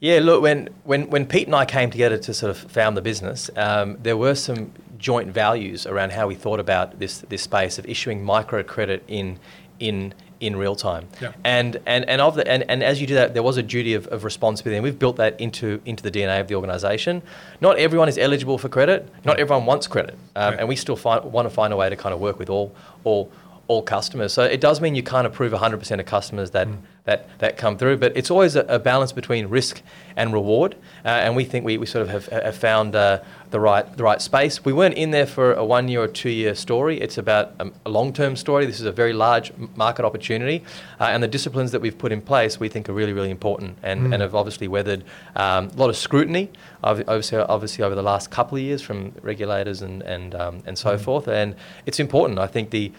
Yeah, 0.00 0.20
look, 0.20 0.42
when, 0.42 0.68
when, 0.84 1.10
when 1.10 1.26
Pete 1.26 1.46
and 1.46 1.56
I 1.56 1.64
came 1.64 1.90
together 1.90 2.18
to 2.18 2.34
sort 2.34 2.50
of 2.50 2.58
found 2.70 2.96
the 2.96 3.02
business, 3.02 3.50
um, 3.56 3.98
there 4.00 4.16
were 4.16 4.34
some 4.36 4.72
joint 4.96 5.32
values 5.32 5.86
around 5.86 6.12
how 6.12 6.28
we 6.28 6.34
thought 6.34 6.60
about 6.60 6.98
this, 6.98 7.18
this 7.22 7.42
space 7.42 7.78
of 7.78 7.86
issuing 7.86 8.24
microcredit 8.24 9.00
in, 9.08 9.38
in, 9.80 10.14
in 10.40 10.56
real 10.56 10.76
time. 10.76 11.08
Yeah. 11.20 11.32
And, 11.44 11.80
and, 11.86 12.08
and, 12.08 12.20
of 12.20 12.36
the, 12.36 12.46
and, 12.46 12.64
and 12.68 12.82
as 12.82 13.00
you 13.00 13.06
do 13.06 13.14
that, 13.14 13.34
there 13.34 13.42
was 13.42 13.56
a 13.56 13.62
duty 13.62 13.94
of, 13.94 14.06
of 14.08 14.24
responsibility, 14.24 14.76
and 14.76 14.84
we've 14.84 14.98
built 14.98 15.16
that 15.16 15.40
into, 15.40 15.80
into 15.84 16.02
the 16.02 16.10
DNA 16.10 16.40
of 16.40 16.48
the 16.48 16.54
organisation. 16.54 17.22
Not 17.60 17.78
everyone 17.78 18.08
is 18.08 18.18
eligible 18.18 18.58
for 18.58 18.68
credit. 18.68 19.08
Not 19.24 19.38
everyone 19.38 19.66
wants 19.66 19.86
credit, 19.86 20.16
um, 20.36 20.54
yeah. 20.54 20.60
and 20.60 20.68
we 20.68 20.76
still 20.76 20.96
find, 20.96 21.24
want 21.24 21.46
to 21.46 21.54
find 21.54 21.72
a 21.72 21.76
way 21.76 21.88
to 21.88 21.96
kind 21.96 22.14
of 22.14 22.20
work 22.20 22.38
with 22.38 22.50
all, 22.50 22.74
all, 23.04 23.30
all 23.68 23.82
customers. 23.82 24.32
So 24.32 24.42
it 24.42 24.60
does 24.60 24.80
mean 24.80 24.94
you 24.94 25.02
can't 25.02 25.26
approve 25.26 25.52
100% 25.52 26.00
of 26.00 26.06
customers 26.06 26.50
that, 26.52 26.66
mm. 26.66 26.78
that, 27.04 27.28
that 27.38 27.58
come 27.58 27.76
through, 27.76 27.98
but 27.98 28.16
it's 28.16 28.30
always 28.30 28.56
a, 28.56 28.60
a 28.62 28.78
balance 28.78 29.12
between 29.12 29.46
risk 29.46 29.82
and 30.16 30.32
reward. 30.32 30.74
Uh, 31.04 31.08
and 31.08 31.36
we 31.36 31.44
think 31.44 31.66
we, 31.66 31.76
we 31.76 31.84
sort 31.84 32.02
of 32.02 32.08
have, 32.08 32.26
have 32.26 32.56
found 32.56 32.96
uh, 32.96 33.20
the 33.50 33.60
right 33.60 33.96
the 33.96 34.02
right 34.02 34.20
space. 34.20 34.64
We 34.64 34.72
weren't 34.72 34.94
in 34.94 35.10
there 35.10 35.26
for 35.26 35.54
a 35.54 35.64
one 35.64 35.88
year 35.88 36.02
or 36.02 36.08
two 36.08 36.30
year 36.30 36.54
story. 36.54 37.00
It's 37.00 37.18
about 37.18 37.54
a, 37.58 37.70
a 37.86 37.90
long 37.90 38.12
term 38.12 38.36
story. 38.36 38.66
This 38.66 38.80
is 38.80 38.86
a 38.86 38.92
very 38.92 39.12
large 39.12 39.52
market 39.76 40.04
opportunity, 40.04 40.64
uh, 41.00 41.04
and 41.04 41.22
the 41.22 41.28
disciplines 41.28 41.72
that 41.72 41.80
we've 41.80 41.96
put 41.96 42.12
in 42.12 42.20
place 42.20 42.60
we 42.60 42.68
think 42.68 42.88
are 42.88 42.92
really 42.92 43.12
really 43.12 43.30
important 43.30 43.78
and, 43.82 44.08
mm. 44.08 44.12
and 44.12 44.22
have 44.22 44.34
obviously 44.34 44.68
weathered 44.68 45.04
um, 45.36 45.68
a 45.68 45.76
lot 45.76 45.90
of 45.90 45.96
scrutiny. 45.96 46.50
Obviously, 46.82 47.38
obviously 47.38 47.84
over 47.84 47.94
the 47.94 48.02
last 48.02 48.30
couple 48.30 48.56
of 48.56 48.62
years 48.62 48.82
from 48.82 49.12
regulators 49.22 49.82
and 49.82 50.02
and 50.02 50.34
um, 50.34 50.62
and 50.66 50.76
so 50.76 50.96
mm. 50.96 51.00
forth. 51.00 51.28
And 51.28 51.54
it's 51.86 52.00
important. 52.00 52.38
I 52.38 52.46
think 52.46 52.70
the 52.70 52.92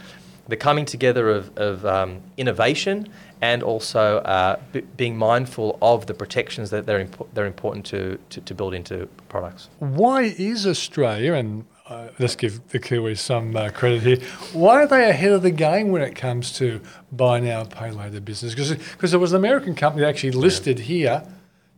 the 0.50 0.58
coming 0.58 0.86
together 0.86 1.30
of, 1.30 1.56
of 1.58 1.86
um, 1.86 2.22
innovation 2.38 3.08
and 3.41 3.64
also 3.64 4.18
uh, 4.18 4.60
b- 4.74 4.82
being 4.97 5.16
mindful 5.18 5.78
of 5.82 6.08
the 6.08 6.14
protections 6.14 6.72
that 6.72 6.86
they're, 6.86 7.08
they're 7.34 7.45
important 7.45 7.86
to, 7.86 8.20
to, 8.30 8.41
to, 8.41 8.54
build 8.54 8.74
into 8.74 9.08
products. 9.30 9.70
Why 9.80 10.24
is 10.24 10.68
Australia, 10.68 11.36
and 11.36 11.66
uh, 11.88 12.10
let's 12.18 12.36
give 12.36 12.68
the 12.70 12.80
Kiwis 12.80 13.20
some 13.20 13.56
uh, 13.56 13.70
credit 13.70 14.02
here, 14.02 14.18
why 14.52 14.84
are 14.84 14.88
they 14.88 15.10
ahead 15.10 15.32
of 15.32 15.43
the 15.43 15.52
game 15.52 15.91
when 15.91 16.02
it 16.02 16.16
comes 16.16 16.52
to 16.54 16.82
buy 17.12 17.39
now, 17.39 17.64
pay 17.64 17.91
later 17.91 18.20
business? 18.20 18.54
Because 18.54 19.12
there 19.12 19.20
was 19.20 19.32
an 19.32 19.38
American 19.38 19.76
company 19.76 20.02
that 20.02 20.10
actually 20.10 20.32
listed 20.32 20.80
yeah. 20.80 20.86
here 20.86 21.24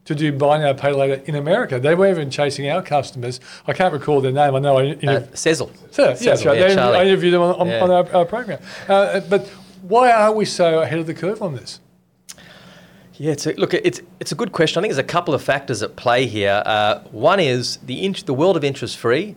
to 0.06 0.16
do 0.16 0.32
buy 0.32 0.58
now, 0.58 0.74
pay 0.74 0.92
later 0.92 1.22
in 1.26 1.36
America. 1.36 1.80
They 1.80 1.96
were 1.96 2.10
even 2.10 2.32
chasing 2.32 2.70
our 2.70 2.82
customers. 2.82 3.40
I 3.68 3.74
can't 3.74 3.94
recall 3.94 4.22
their 4.22 4.32
name. 4.32 4.56
I 4.56 4.60
know 4.60 4.78
I 4.78 4.84
interviewed 4.86 5.10
uh, 5.10 5.28
yeah, 6.44 6.50
right. 6.50 6.72
Yeah, 6.72 6.90
I 6.90 7.06
interviewed 7.06 7.34
them 7.34 7.42
on, 7.42 7.56
on, 7.56 7.68
yeah. 7.68 7.84
on 7.84 7.92
our, 7.92 8.16
our, 8.16 8.26
program. 8.26 8.60
Uh, 8.88 9.20
but 9.22 9.48
why 9.82 10.12
are 10.12 10.34
we 10.34 10.46
so 10.46 10.82
ahead 10.82 11.00
of 11.00 11.08
the 11.08 11.14
curve 11.14 11.42
on 11.42 11.56
this? 11.56 11.80
Yeah, 13.14 13.34
it's 13.34 13.46
a, 13.46 13.54
look, 13.54 13.76
it's 13.76 14.02
it's 14.20 14.32
a 14.32 14.36
good 14.36 14.52
question. 14.52 14.80
I 14.80 14.82
think 14.82 14.94
there's 14.94 15.06
a 15.06 15.08
couple 15.08 15.36
of 15.36 15.44
factors 15.44 15.84
at 15.84 15.96
play 15.96 16.26
here. 16.26 16.64
Uh, 16.66 17.02
one 17.12 17.40
is 17.40 17.78
the 17.78 18.04
int- 18.04 18.26
the 18.26 18.34
world 18.34 18.58
of 18.58 18.64
interest 18.64 18.98
free 18.98 19.36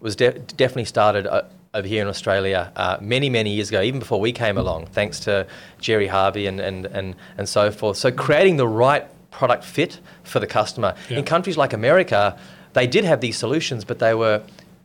was 0.00 0.16
de- 0.16 0.38
definitely 0.38 0.86
started 0.86 1.26
uh, 1.26 1.42
over 1.74 1.86
here 1.86 2.00
in 2.00 2.08
Australia 2.08 2.72
uh, 2.76 2.96
many 3.02 3.28
many 3.28 3.50
years 3.50 3.68
ago, 3.68 3.82
even 3.82 4.00
before 4.00 4.20
we 4.20 4.32
came 4.32 4.56
along, 4.56 4.86
thanks 4.86 5.20
to 5.20 5.46
Gerry 5.80 6.06
Harvey 6.06 6.46
and 6.46 6.60
and 6.60 6.86
and, 6.86 7.14
and 7.36 7.46
so 7.46 7.70
forth. 7.70 7.98
So 7.98 8.10
creating 8.10 8.56
the 8.56 8.66
right 8.66 9.06
product 9.36 9.64
fit 9.64 10.00
for 10.22 10.40
the 10.40 10.46
customer 10.46 10.94
yeah. 11.10 11.18
in 11.18 11.24
countries 11.24 11.58
like 11.58 11.74
America, 11.74 12.38
they 12.72 12.86
did 12.86 13.04
have 13.04 13.20
these 13.20 13.36
solutions, 13.36 13.84
but 13.84 13.98
they 13.98 14.14
were 14.14 14.42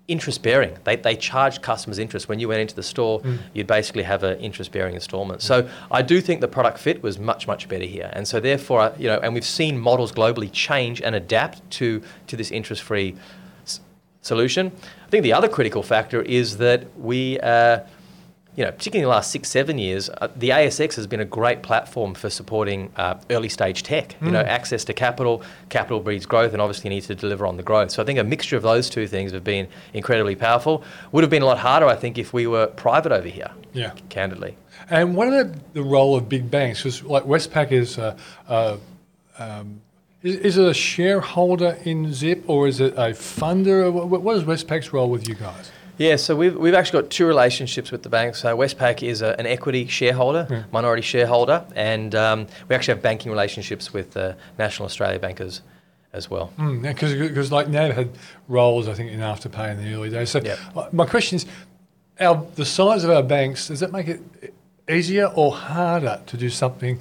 interest 0.09 0.43
bearing. 0.43 0.77
They, 0.83 0.97
they 0.97 1.15
charged 1.15 1.61
customers 1.61 1.97
interest. 1.97 2.27
When 2.27 2.39
you 2.41 2.49
went 2.49 2.59
into 2.59 2.75
the 2.75 2.83
store, 2.83 3.21
mm. 3.21 3.39
you'd 3.53 3.67
basically 3.67 4.03
have 4.03 4.23
an 4.23 4.37
interest 4.39 4.73
bearing 4.73 4.93
installment. 4.93 5.41
So 5.41 5.69
I 5.89 6.01
do 6.01 6.19
think 6.19 6.41
the 6.41 6.49
product 6.49 6.79
fit 6.79 7.01
was 7.01 7.17
much, 7.17 7.47
much 7.47 7.69
better 7.69 7.85
here. 7.85 8.09
And 8.11 8.27
so 8.27 8.41
therefore, 8.41 8.93
you 8.99 9.07
know, 9.07 9.19
and 9.23 9.33
we've 9.33 9.45
seen 9.45 9.79
models 9.79 10.11
globally 10.11 10.49
change 10.51 11.01
and 11.01 11.15
adapt 11.15 11.57
to, 11.79 12.01
to 12.27 12.35
this 12.35 12.51
interest 12.51 12.81
free 12.81 13.15
s- 13.63 13.79
solution. 14.21 14.71
I 15.07 15.09
think 15.09 15.23
the 15.23 15.33
other 15.33 15.47
critical 15.47 15.81
factor 15.81 16.21
is 16.23 16.57
that 16.57 16.79
we, 16.99 17.39
uh, 17.39 17.79
you 18.55 18.65
know, 18.65 18.71
particularly 18.71 19.03
in 19.03 19.05
the 19.05 19.15
last 19.15 19.31
six, 19.31 19.49
seven 19.49 19.77
years, 19.77 20.09
uh, 20.09 20.27
the 20.35 20.49
ASX 20.49 20.95
has 20.95 21.07
been 21.07 21.21
a 21.21 21.25
great 21.25 21.63
platform 21.63 22.13
for 22.13 22.29
supporting 22.29 22.91
uh, 22.97 23.17
early 23.29 23.47
stage 23.47 23.83
tech. 23.83 24.09
Mm. 24.19 24.25
You 24.25 24.31
know, 24.33 24.43
mm. 24.43 24.47
access 24.47 24.83
to 24.85 24.93
capital, 24.93 25.41
capital 25.69 26.01
breeds 26.01 26.25
growth, 26.25 26.51
and 26.51 26.61
obviously 26.61 26.89
needs 26.89 27.07
to 27.07 27.15
deliver 27.15 27.45
on 27.45 27.55
the 27.55 27.63
growth. 27.63 27.91
So 27.91 28.03
I 28.03 28.05
think 28.05 28.19
a 28.19 28.23
mixture 28.23 28.57
of 28.57 28.63
those 28.63 28.89
two 28.89 29.07
things 29.07 29.31
have 29.31 29.45
been 29.45 29.67
incredibly 29.93 30.35
powerful. 30.35 30.83
Would 31.13 31.23
have 31.23 31.31
been 31.31 31.43
a 31.43 31.45
lot 31.45 31.59
harder, 31.59 31.85
I 31.85 31.95
think, 31.95 32.17
if 32.17 32.33
we 32.33 32.45
were 32.45 32.67
private 32.67 33.13
over 33.13 33.27
here. 33.27 33.51
Yeah, 33.71 33.93
candidly. 34.09 34.57
And 34.89 35.15
what 35.15 35.29
about 35.29 35.73
the 35.73 35.83
role 35.83 36.17
of 36.17 36.27
big 36.27 36.51
banks? 36.51 36.79
Because 36.79 37.03
like 37.03 37.23
Westpac 37.23 37.71
is. 37.71 37.97
Uh, 37.97 38.17
uh, 38.47 38.77
um, 39.39 39.81
is, 40.23 40.35
is, 40.35 40.57
it 40.57 40.67
a 40.67 40.73
shareholder 40.73 41.79
in 41.83 42.13
Zip 42.13 42.43
or 42.47 42.67
is 42.67 42.79
it 42.79 42.93
a 42.93 43.09
funder? 43.09 43.91
What 43.91 44.35
is 44.35 44.43
Westpac's 44.43 44.93
role 44.93 45.09
with 45.09 45.27
you 45.27 45.33
guys? 45.33 45.71
Yeah, 45.97 46.15
so 46.15 46.35
we've, 46.35 46.55
we've 46.55 46.73
actually 46.73 47.03
got 47.03 47.11
two 47.11 47.25
relationships 47.25 47.91
with 47.91 48.03
the 48.03 48.09
banks. 48.09 48.41
So 48.41 48.55
Westpac 48.57 49.07
is 49.07 49.21
a, 49.21 49.39
an 49.39 49.45
equity 49.45 49.87
shareholder, 49.87 50.47
yeah. 50.49 50.63
minority 50.71 51.01
shareholder, 51.01 51.65
and 51.75 52.15
um, 52.15 52.47
we 52.67 52.75
actually 52.75 52.95
have 52.95 53.03
banking 53.03 53.31
relationships 53.31 53.93
with 53.93 54.15
uh, 54.17 54.33
National 54.57 54.85
Australia 54.85 55.19
bankers 55.19 55.61
as 56.13 56.29
well. 56.29 56.51
Because 56.57 57.13
mm, 57.13 57.51
like 57.51 57.67
NAB 57.67 57.93
had 57.93 58.09
roles, 58.47 58.87
I 58.87 58.93
think, 58.93 59.11
in 59.11 59.19
Afterpay 59.19 59.71
in 59.71 59.83
the 59.83 59.93
early 59.93 60.09
days. 60.09 60.29
So 60.29 60.41
yep. 60.41 60.59
my 60.91 61.05
question 61.05 61.37
is, 61.37 61.45
our, 62.19 62.45
the 62.55 62.65
size 62.65 63.03
of 63.03 63.09
our 63.09 63.23
banks, 63.23 63.67
does 63.67 63.79
that 63.79 63.91
make 63.91 64.07
it 64.07 64.21
easier 64.89 65.27
or 65.27 65.53
harder 65.53 66.21
to 66.25 66.37
do 66.37 66.49
something 66.49 66.99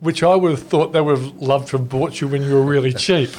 which 0.00 0.22
I 0.24 0.34
would 0.34 0.50
have 0.50 0.62
thought 0.62 0.92
they 0.92 1.00
would 1.00 1.16
have 1.16 1.36
loved 1.36 1.68
to 1.68 1.78
have 1.78 1.88
bought 1.88 2.20
you 2.20 2.26
when 2.26 2.42
you 2.42 2.54
were 2.54 2.62
really 2.62 2.92
cheap? 3.06 3.30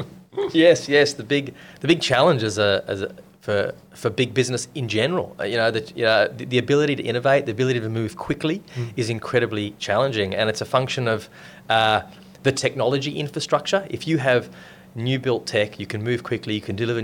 yes, 0.52 0.88
yes. 0.88 1.14
The 1.14 1.24
big, 1.24 1.54
the 1.80 1.88
big 1.88 2.00
challenge 2.00 2.42
as 2.42 2.58
a, 2.58 2.84
as 2.86 3.02
a 3.02 3.14
for 3.42 3.74
for 3.92 4.08
big 4.08 4.32
business 4.32 4.68
in 4.74 4.88
general. 4.88 5.36
Uh, 5.38 5.44
you 5.44 5.56
know, 5.56 5.70
that 5.70 5.94
you 5.96 6.04
know, 6.04 6.28
the, 6.28 6.46
the, 6.46 6.58
ability 6.58 6.96
to 6.96 7.02
innovate, 7.02 7.44
the 7.44 7.52
ability 7.52 7.80
to 7.80 7.88
move 7.88 8.16
quickly, 8.16 8.62
mm. 8.76 8.92
is 8.96 9.10
incredibly 9.10 9.72
challenging, 9.78 10.34
and 10.34 10.48
it's 10.48 10.60
a 10.60 10.64
function 10.64 11.08
of 11.08 11.28
uh, 11.68 12.02
the 12.44 12.52
technology 12.52 13.18
infrastructure. 13.18 13.84
If 13.90 14.06
you 14.06 14.18
have 14.18 14.48
new 14.94 15.18
built 15.18 15.46
tech, 15.46 15.80
you 15.80 15.86
can 15.86 16.02
move 16.04 16.22
quickly, 16.22 16.54
you 16.54 16.60
can 16.60 16.76
deliver 16.76 17.02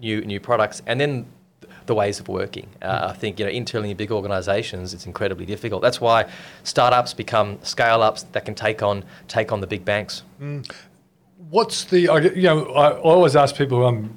new 0.00 0.20
new 0.20 0.40
products, 0.40 0.80
and 0.86 1.00
then 1.00 1.26
the 1.86 1.94
ways 1.94 2.20
of 2.20 2.28
working. 2.28 2.68
Uh, 2.80 2.86
mm. 2.86 3.10
I 3.10 3.12
think 3.14 3.40
you 3.40 3.44
know 3.46 3.50
internally 3.50 3.90
in 3.90 3.96
big 3.96 4.12
organisations, 4.12 4.94
it's 4.94 5.06
incredibly 5.06 5.44
difficult. 5.44 5.82
That's 5.82 6.00
why 6.00 6.30
startups 6.62 7.14
become 7.14 7.58
scale 7.64 8.00
ups 8.00 8.22
that 8.30 8.44
can 8.44 8.54
take 8.54 8.80
on 8.80 9.04
take 9.26 9.50
on 9.50 9.60
the 9.60 9.66
big 9.66 9.84
banks. 9.84 10.22
Mm. 10.40 10.70
What's 11.50 11.82
the 11.86 12.02
you 12.36 12.42
know 12.42 12.66
I 12.66 12.92
always 12.92 13.34
ask 13.34 13.56
people 13.56 13.84
um, 13.84 14.16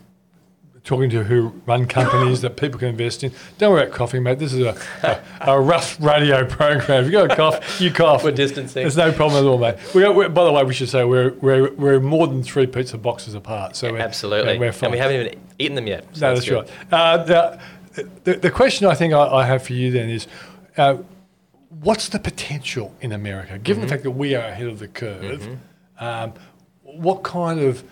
talking 0.84 1.10
to 1.10 1.24
who 1.24 1.50
run 1.66 1.86
companies 1.86 2.42
that 2.42 2.58
people 2.58 2.78
can 2.78 2.90
invest 2.90 3.24
in. 3.24 3.32
Don't 3.58 3.72
worry 3.72 3.84
about 3.84 3.94
coughing, 3.94 4.22
mate. 4.22 4.38
This 4.38 4.54
is 4.54 4.60
a, 4.60 4.78
a, 5.04 5.54
a 5.54 5.62
rough 5.62 6.00
radio 6.02 6.46
program. 6.46 7.06
If 7.06 7.06
you 7.06 7.12
got 7.14 7.32
a 7.32 7.36
cough, 7.36 7.80
you 7.80 7.90
cough. 7.90 8.24
We're 8.24 8.32
distancing. 8.32 8.84
There's 8.84 8.98
no 8.98 9.14
problem 9.14 9.46
at 9.46 9.48
all, 9.48 9.58
mate. 9.58 9.78
We 9.96 10.04
are, 10.04 10.30
by 10.30 10.44
the 10.44 10.52
way, 10.52 10.64
we 10.64 10.74
should 10.74 10.90
say 10.90 11.06
we're, 11.06 11.32
we're, 11.36 11.72
we're 11.74 12.00
more 12.02 12.28
than 12.28 12.44
three 12.44 12.68
pizza 12.68 12.98
boxes 12.98 13.34
apart. 13.34 13.78
So 13.78 13.96
Absolutely. 13.96 14.58
We're, 14.58 14.72
we're 14.72 14.78
and 14.82 14.92
we 14.92 14.98
haven't 14.98 15.22
even 15.22 15.40
eaten 15.58 15.76
them 15.76 15.88
yet. 15.88 16.06
So 16.14 16.28
no, 16.28 16.36
that's, 16.36 16.50
right. 16.50 16.70
Uh, 16.92 17.24
the, 17.24 17.60
the, 18.26 18.34
the, 18.36 18.52
question 18.52 18.88
I 18.88 18.96
think 18.96 19.14
I, 19.14 19.26
I, 19.26 19.46
have 19.46 19.64
for 19.64 19.74
you 19.74 19.90
then 19.92 20.10
is, 20.10 20.28
uh, 20.76 20.98
what's 21.70 22.10
the 22.10 22.20
potential 22.20 22.94
in 23.00 23.14
America, 23.14 23.58
given 23.58 23.82
mm-hmm. 23.82 23.88
the 23.88 23.94
fact 23.94 24.04
that 24.04 24.12
we 24.12 24.36
are 24.36 24.46
ahead 24.46 24.68
of 24.68 24.80
the 24.80 24.88
curve? 24.90 25.42
Mm-hmm. 25.42 26.04
Um, 26.04 26.34
what 26.82 27.24
kind 27.24 27.60
of 27.60 27.84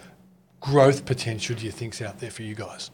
growth 0.61 1.05
potential 1.05 1.55
do 1.55 1.65
you 1.65 1.71
think 1.71 1.95
is 1.95 2.01
out 2.01 2.19
there 2.19 2.31
for 2.31 2.43
you 2.43 2.55
guys? 2.55 2.91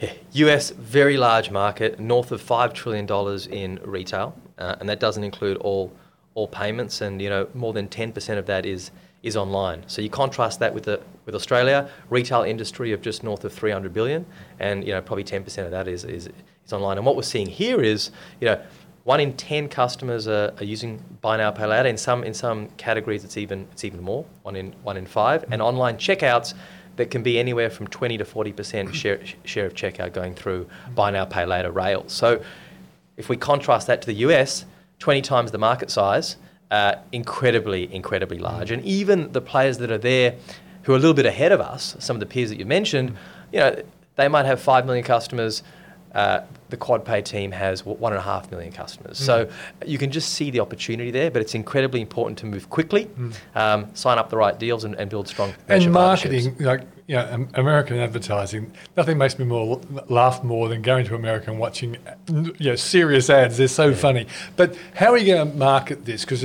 Yeah, 0.00 0.12
US 0.32 0.70
very 0.70 1.16
large 1.16 1.50
market, 1.50 2.00
north 2.00 2.32
of 2.32 2.40
five 2.40 2.74
trillion 2.74 3.06
dollars 3.06 3.46
in 3.46 3.78
retail, 3.84 4.34
uh, 4.58 4.74
and 4.80 4.88
that 4.88 4.98
doesn't 4.98 5.22
include 5.22 5.58
all 5.58 5.92
all 6.34 6.48
payments, 6.48 7.00
and 7.00 7.22
you 7.22 7.28
know 7.28 7.46
more 7.54 7.72
than 7.72 7.86
ten 7.86 8.10
percent 8.10 8.40
of 8.40 8.46
that 8.46 8.66
is 8.66 8.90
is 9.22 9.36
online. 9.36 9.84
So 9.86 10.02
you 10.02 10.10
contrast 10.10 10.58
that 10.58 10.74
with 10.74 10.84
the 10.84 11.00
with 11.26 11.34
Australia, 11.34 11.88
retail 12.10 12.42
industry 12.42 12.92
of 12.92 13.00
just 13.00 13.22
north 13.22 13.44
of 13.44 13.52
300 13.52 13.92
billion, 13.94 14.26
and 14.58 14.84
you 14.84 14.92
know 14.92 15.00
probably 15.00 15.24
10% 15.24 15.64
of 15.64 15.70
that 15.70 15.88
is, 15.88 16.04
is 16.04 16.28
is 16.66 16.72
online. 16.72 16.98
And 16.98 17.06
what 17.06 17.16
we're 17.16 17.22
seeing 17.22 17.46
here 17.46 17.80
is 17.80 18.10
you 18.40 18.48
know 18.48 18.60
one 19.04 19.20
in 19.20 19.34
10 19.34 19.68
customers 19.68 20.26
are, 20.26 20.52
are 20.58 20.64
using 20.64 21.02
buy 21.20 21.36
now 21.36 21.50
pay 21.50 21.66
later. 21.66 21.88
In 21.88 21.96
some 21.96 22.24
in 22.24 22.34
some 22.34 22.68
categories, 22.76 23.24
it's 23.24 23.36
even 23.36 23.66
it's 23.72 23.84
even 23.84 24.02
more. 24.02 24.26
One 24.42 24.56
in 24.56 24.74
one 24.82 24.96
in 24.96 25.06
five, 25.06 25.44
and 25.50 25.62
online 25.62 25.96
checkouts 25.96 26.54
that 26.96 27.10
can 27.10 27.22
be 27.22 27.38
anywhere 27.38 27.70
from 27.70 27.86
20 27.86 28.18
to 28.18 28.24
40% 28.24 28.94
share, 29.00 29.20
share 29.44 29.66
of 29.66 29.74
checkout 29.74 30.12
going 30.12 30.34
through 30.34 30.68
buy 30.94 31.10
now, 31.10 31.24
pay 31.24 31.44
later 31.44 31.70
rails. 31.70 32.12
So 32.12 32.42
if 33.16 33.28
we 33.28 33.36
contrast 33.36 33.86
that 33.86 34.02
to 34.02 34.06
the 34.06 34.14
US, 34.26 34.64
20 34.98 35.22
times 35.22 35.52
the 35.52 35.58
market 35.58 35.90
size, 35.90 36.36
uh, 36.70 36.96
incredibly, 37.12 37.92
incredibly 37.94 38.38
large. 38.38 38.70
And 38.70 38.82
even 38.84 39.32
the 39.32 39.40
players 39.40 39.78
that 39.78 39.90
are 39.90 39.98
there 39.98 40.36
who 40.82 40.92
are 40.92 40.96
a 40.96 40.98
little 40.98 41.14
bit 41.14 41.26
ahead 41.26 41.52
of 41.52 41.60
us, 41.60 41.96
some 41.98 42.16
of 42.16 42.20
the 42.20 42.26
peers 42.26 42.50
that 42.50 42.58
you 42.58 42.66
mentioned, 42.66 43.16
you 43.52 43.60
know, 43.60 43.82
they 44.16 44.28
might 44.28 44.46
have 44.46 44.60
5 44.60 44.86
million 44.86 45.04
customers. 45.04 45.62
Uh, 46.14 46.40
the 46.70 46.76
QuadPay 46.76 47.24
team 47.24 47.52
has 47.52 47.84
one 47.84 48.12
and 48.12 48.18
a 48.18 48.22
half 48.22 48.50
million 48.50 48.72
customers. 48.72 49.20
Mm. 49.20 49.24
So 49.24 49.50
you 49.86 49.98
can 49.98 50.10
just 50.10 50.30
see 50.30 50.50
the 50.50 50.60
opportunity 50.60 51.10
there, 51.10 51.30
but 51.30 51.42
it's 51.42 51.54
incredibly 51.54 52.00
important 52.00 52.38
to 52.38 52.46
move 52.46 52.70
quickly, 52.70 53.06
mm. 53.06 53.34
um, 53.54 53.94
sign 53.94 54.18
up 54.18 54.30
the 54.30 54.36
right 54.36 54.58
deals, 54.58 54.84
and, 54.84 54.94
and 54.96 55.10
build 55.10 55.28
strong. 55.28 55.52
And 55.68 55.92
marketing, 55.92 56.56
like 56.58 56.82
you 57.06 57.16
know, 57.16 57.48
American 57.54 57.98
advertising, 57.98 58.72
nothing 58.96 59.18
makes 59.18 59.38
me 59.38 59.44
more 59.44 59.80
laugh 60.08 60.42
more 60.42 60.68
than 60.68 60.82
going 60.82 61.04
to 61.06 61.14
America 61.14 61.50
and 61.50 61.60
watching 61.60 61.96
you 62.28 62.54
know, 62.60 62.76
serious 62.76 63.28
ads. 63.28 63.58
They're 63.58 63.68
so 63.68 63.88
yeah. 63.88 63.96
funny. 63.96 64.26
But 64.56 64.76
how 64.94 65.12
are 65.12 65.18
you 65.18 65.34
going 65.34 65.50
to 65.50 65.56
market 65.56 66.06
this? 66.06 66.24
Because 66.24 66.44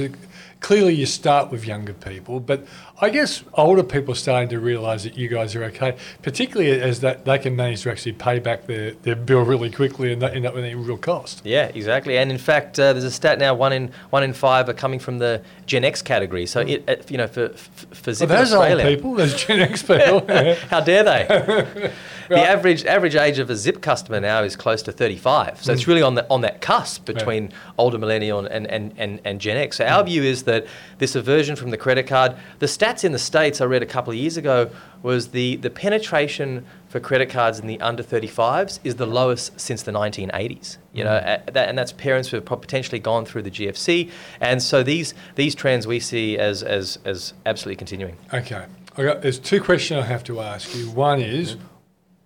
clearly 0.59 0.93
you 0.93 1.05
start 1.05 1.51
with 1.51 1.65
younger 1.65 1.93
people, 1.93 2.39
but 2.39 2.65
I 3.02 3.10
guess 3.10 3.43
older 3.54 3.84
people 3.84 4.12
are 4.12 4.18
starting 4.18 4.50
to 4.50 4.60
realise 4.60 5.04
that 5.04 5.18
you 5.18 5.30
guys 5.30 5.56
are 5.56 5.64
okay, 5.66 5.95
particularly 6.22 6.82
as 6.82 7.00
that 7.00 7.24
they 7.24 7.38
can 7.38 7.56
manage 7.56 7.84
to 7.84 7.91
actually 7.91 8.12
pay 8.12 8.39
back 8.39 8.68
their, 8.68 8.91
their 8.91 9.16
bill 9.16 9.43
really 9.43 9.72
quickly 9.72 10.12
and 10.12 10.20
not 10.20 10.36
end 10.36 10.45
up 10.45 10.54
with 10.54 10.66
any 10.66 10.76
real 10.76 10.97
cost. 10.97 11.41
Yeah, 11.45 11.72
exactly. 11.74 12.18
And 12.18 12.30
in 12.30 12.38
fact, 12.38 12.78
uh, 12.78 12.91
there's 12.91 13.06
a 13.06 13.12
stat 13.12 13.39
now: 13.39 13.54
one 13.54 13.72
in 13.72 13.91
one 14.10 14.24
in 14.24 14.34
five 14.34 14.68
are 14.68 14.74
coming 14.74 15.00
from 15.00 15.18
the 15.18 15.41
Gen 15.66 15.86
X 15.86 16.02
category. 16.02 16.45
So 16.45 16.60
it, 16.60 16.84
uh, 16.89 16.97
you 17.08 17.18
know, 17.18 17.28
for 17.28 17.50
for 17.50 18.12
well, 18.20 18.28
those 18.28 18.54
Australia, 18.54 18.86
old 18.86 18.95
people, 18.95 19.14
those 19.14 19.45
Gen 19.45 19.62
X 19.62 19.82
people, 19.82 20.26
how 20.70 20.82
dare 20.82 21.04
they? 21.04 21.93
The 22.30 22.47
average 22.47 22.86
average 22.86 23.16
age 23.16 23.39
of 23.39 23.50
a 23.50 23.56
Zip 23.56 23.82
customer 23.82 24.20
now 24.20 24.43
is 24.43 24.56
close 24.56 24.84
to 24.84 24.91
35. 24.91 25.64
So 25.64 25.72
mm. 25.72 25.76
it's 25.76 25.88
really 25.88 26.04
on 26.04 26.14
the 26.14 26.28
on 26.30 26.41
that 26.41 26.62
cusp 26.62 27.06
between 27.06 27.45
yeah. 27.45 27.58
older 27.78 27.97
millennial 27.97 28.45
and, 28.45 28.68
and, 28.68 28.93
and, 28.97 29.20
and 29.26 29.41
Gen 29.41 29.58
X. 29.58 29.78
So 29.78 29.86
our 29.86 30.04
mm. 30.04 30.08
view 30.08 30.24
is 30.24 30.43
that 30.43 30.68
this 31.00 31.16
aversion 31.16 31.56
from 31.56 31.72
the 31.72 31.78
credit 31.78 32.06
card, 32.06 32.36
the 32.60 32.68
stats 32.90 33.04
in 33.04 33.12
the 33.12 33.20
States 33.20 33.62
I 33.62 33.66
read 33.66 33.84
a 33.84 33.86
couple 33.86 34.12
of 34.12 34.18
years 34.18 34.38
ago 34.38 34.70
was 35.02 35.30
the, 35.30 35.56
the 35.58 35.70
penetration 35.70 36.66
for 36.88 37.00
credit 37.00 37.30
cards 37.30 37.60
in 37.60 37.68
the 37.68 37.80
under 37.82 38.04
35s 38.04 38.80
is 38.84 38.96
the 38.96 39.06
lowest 39.06 39.60
since 39.60 39.84
the 39.84 39.92
1980s. 39.92 40.78
You 40.94 41.04
know, 41.04 41.12
mm. 41.12 41.54
that, 41.54 41.70
and 41.70 41.78
that's 41.78 41.92
parents 41.94 42.30
who 42.30 42.38
have 42.38 42.46
potentially 42.46 43.00
gone 43.00 43.26
through 43.26 43.44
the 43.44 43.52
GFC. 43.52 44.12
And 44.42 44.62
so 44.62 44.84
these 44.84 45.14
these 45.36 45.56
trends 45.56 45.88
we 45.88 46.00
see 46.00 46.38
as 46.38 46.64
as, 46.64 47.00
as 47.06 47.34
absolutely 47.46 47.78
continuing. 47.78 48.18
Okay. 48.34 48.66
Got, 48.96 49.22
there's 49.22 49.40
two 49.40 49.62
questions 49.62 50.04
I 50.04 50.08
have 50.08 50.26
to 50.26 50.42
ask 50.42 50.76
you. 50.76 50.90
One 50.92 51.22
is, 51.22 51.56
mm 51.56 51.62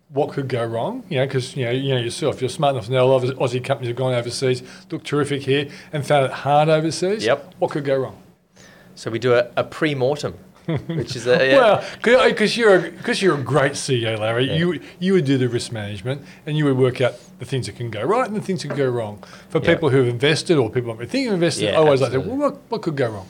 what 0.09 0.31
could 0.31 0.47
go 0.47 0.63
wrong? 0.63 1.03
You 1.09 1.17
know, 1.17 1.25
because 1.25 1.57
you 1.57 1.65
know, 1.65 1.71
you 1.71 1.95
know 1.95 1.99
yourself, 1.99 2.39
you're 2.39 2.47
smart 2.47 2.75
enough 2.75 2.85
to 2.85 2.91
know 2.91 3.03
a 3.03 3.09
lot 3.09 3.23
of 3.23 3.35
Aussie 3.39 3.63
companies 3.63 3.87
have 3.87 3.97
gone 3.97 4.13
overseas, 4.13 4.61
looked 4.91 5.07
terrific 5.07 5.41
here, 5.41 5.69
and 5.91 6.05
found 6.05 6.25
it 6.25 6.31
hard 6.31 6.69
overseas. 6.69 7.25
Yep. 7.25 7.55
What 7.57 7.71
could 7.71 7.83
go 7.83 7.97
wrong? 7.97 8.21
So 8.93 9.09
we 9.09 9.17
do 9.17 9.33
a, 9.33 9.49
a 9.57 9.63
pre-mortem, 9.63 10.37
which 10.87 11.15
is 11.15 11.27
a 11.27 11.49
yeah. 11.49 11.57
well, 11.57 12.29
because 12.29 12.55
you're 12.55 12.91
because 12.91 13.21
you're 13.21 13.37
a 13.37 13.43
great 13.43 13.73
CEO, 13.73 14.17
Larry. 14.17 14.47
Yeah. 14.47 14.55
You 14.55 14.79
you 14.99 15.13
would 15.13 15.25
do 15.25 15.37
the 15.37 15.49
risk 15.49 15.71
management, 15.71 16.21
and 16.45 16.57
you 16.57 16.65
would 16.65 16.77
work 16.77 17.01
out 17.01 17.15
the 17.39 17.45
things 17.45 17.65
that 17.65 17.75
can 17.75 17.89
go 17.89 18.01
right 18.03 18.25
and 18.25 18.35
the 18.35 18.41
things 18.41 18.61
that 18.61 18.69
can 18.69 18.77
go 18.77 18.89
wrong. 18.89 19.23
For 19.49 19.57
yep. 19.57 19.65
people 19.65 19.89
who 19.89 19.97
have 19.97 20.07
invested 20.07 20.57
or 20.57 20.69
people 20.69 20.93
who 20.93 21.05
thinking 21.05 21.27
of 21.27 21.33
investing, 21.33 21.67
yeah, 21.67 21.73
I 21.73 21.77
always 21.77 22.01
absolutely. 22.01 22.29
like 22.29 22.37
to 22.37 22.41
well, 22.41 22.51
what 22.51 22.61
what 22.69 22.81
could 22.81 22.95
go 22.95 23.09
wrong? 23.09 23.27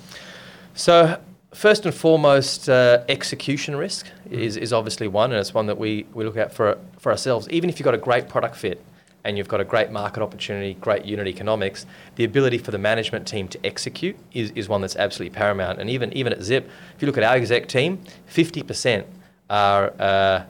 So 0.76 1.20
First 1.54 1.86
and 1.86 1.94
foremost, 1.94 2.68
uh, 2.68 3.04
execution 3.08 3.76
risk 3.76 4.08
is, 4.32 4.58
is 4.58 4.74
obviously 4.74 5.08
one, 5.08 5.32
and 5.32 5.40
it's 5.40 5.54
one 5.54 5.68
that 5.68 5.78
we, 5.78 6.08
we 6.12 6.26
look 6.26 6.36
at 6.36 6.52
for, 6.52 6.80
for 6.98 7.12
ourselves. 7.12 7.48
Even 7.50 7.70
if 7.70 7.78
you've 7.78 7.86
got 7.86 7.94
a 7.94 8.00
great 8.00 8.28
product 8.28 8.56
fit 8.56 8.84
and 9.26 9.38
you've 9.38 9.47
got 9.47 9.61
a 9.61 9.63
great 9.63 9.91
market 9.91 10.21
opportunity, 10.21 10.74
great 10.76 11.05
unit 11.05 11.28
economics, 11.28 11.86
the 12.15 12.24
ability 12.24 12.57
for 12.57 12.71
the 12.71 12.78
management 12.78 13.28
team 13.28 13.47
to 13.47 13.65
execute 13.65 14.17
is, 14.34 14.51
is 14.51 14.67
one 14.67 14.82
that's 14.82 14.95
absolutely 14.95 15.36
paramount. 15.36 15.80
And 15.80 15.89
even, 15.89 16.11
even 16.13 16.34
at 16.34 16.41
Zip, 16.41 16.69
if 16.95 17.01
you 17.01 17.05
look 17.05 17.17
at 17.17 17.24
our 17.24 17.36
exec 17.36 17.67
team, 17.67 18.03
50% 18.30 19.05
are, 19.49 19.93
uh, 19.99 20.43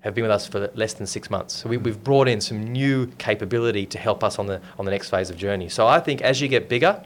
have 0.00 0.14
been 0.14 0.22
with 0.22 0.30
us 0.30 0.46
for 0.46 0.70
less 0.74 0.94
than 0.94 1.06
six 1.06 1.28
months. 1.28 1.54
So 1.54 1.68
we, 1.68 1.76
have 1.76 2.04
brought 2.04 2.28
in 2.28 2.40
some 2.40 2.62
new 2.62 3.06
capability 3.18 3.86
to 3.86 3.98
help 3.98 4.22
us 4.22 4.38
on 4.38 4.46
the, 4.46 4.60
on 4.78 4.84
the 4.84 4.90
next 4.90 5.10
phase 5.10 5.30
of 5.30 5.36
journey. 5.36 5.68
So 5.68 5.86
I 5.86 5.98
think 5.98 6.22
as 6.22 6.40
you 6.40 6.48
get 6.48 6.68
bigger, 6.68 7.02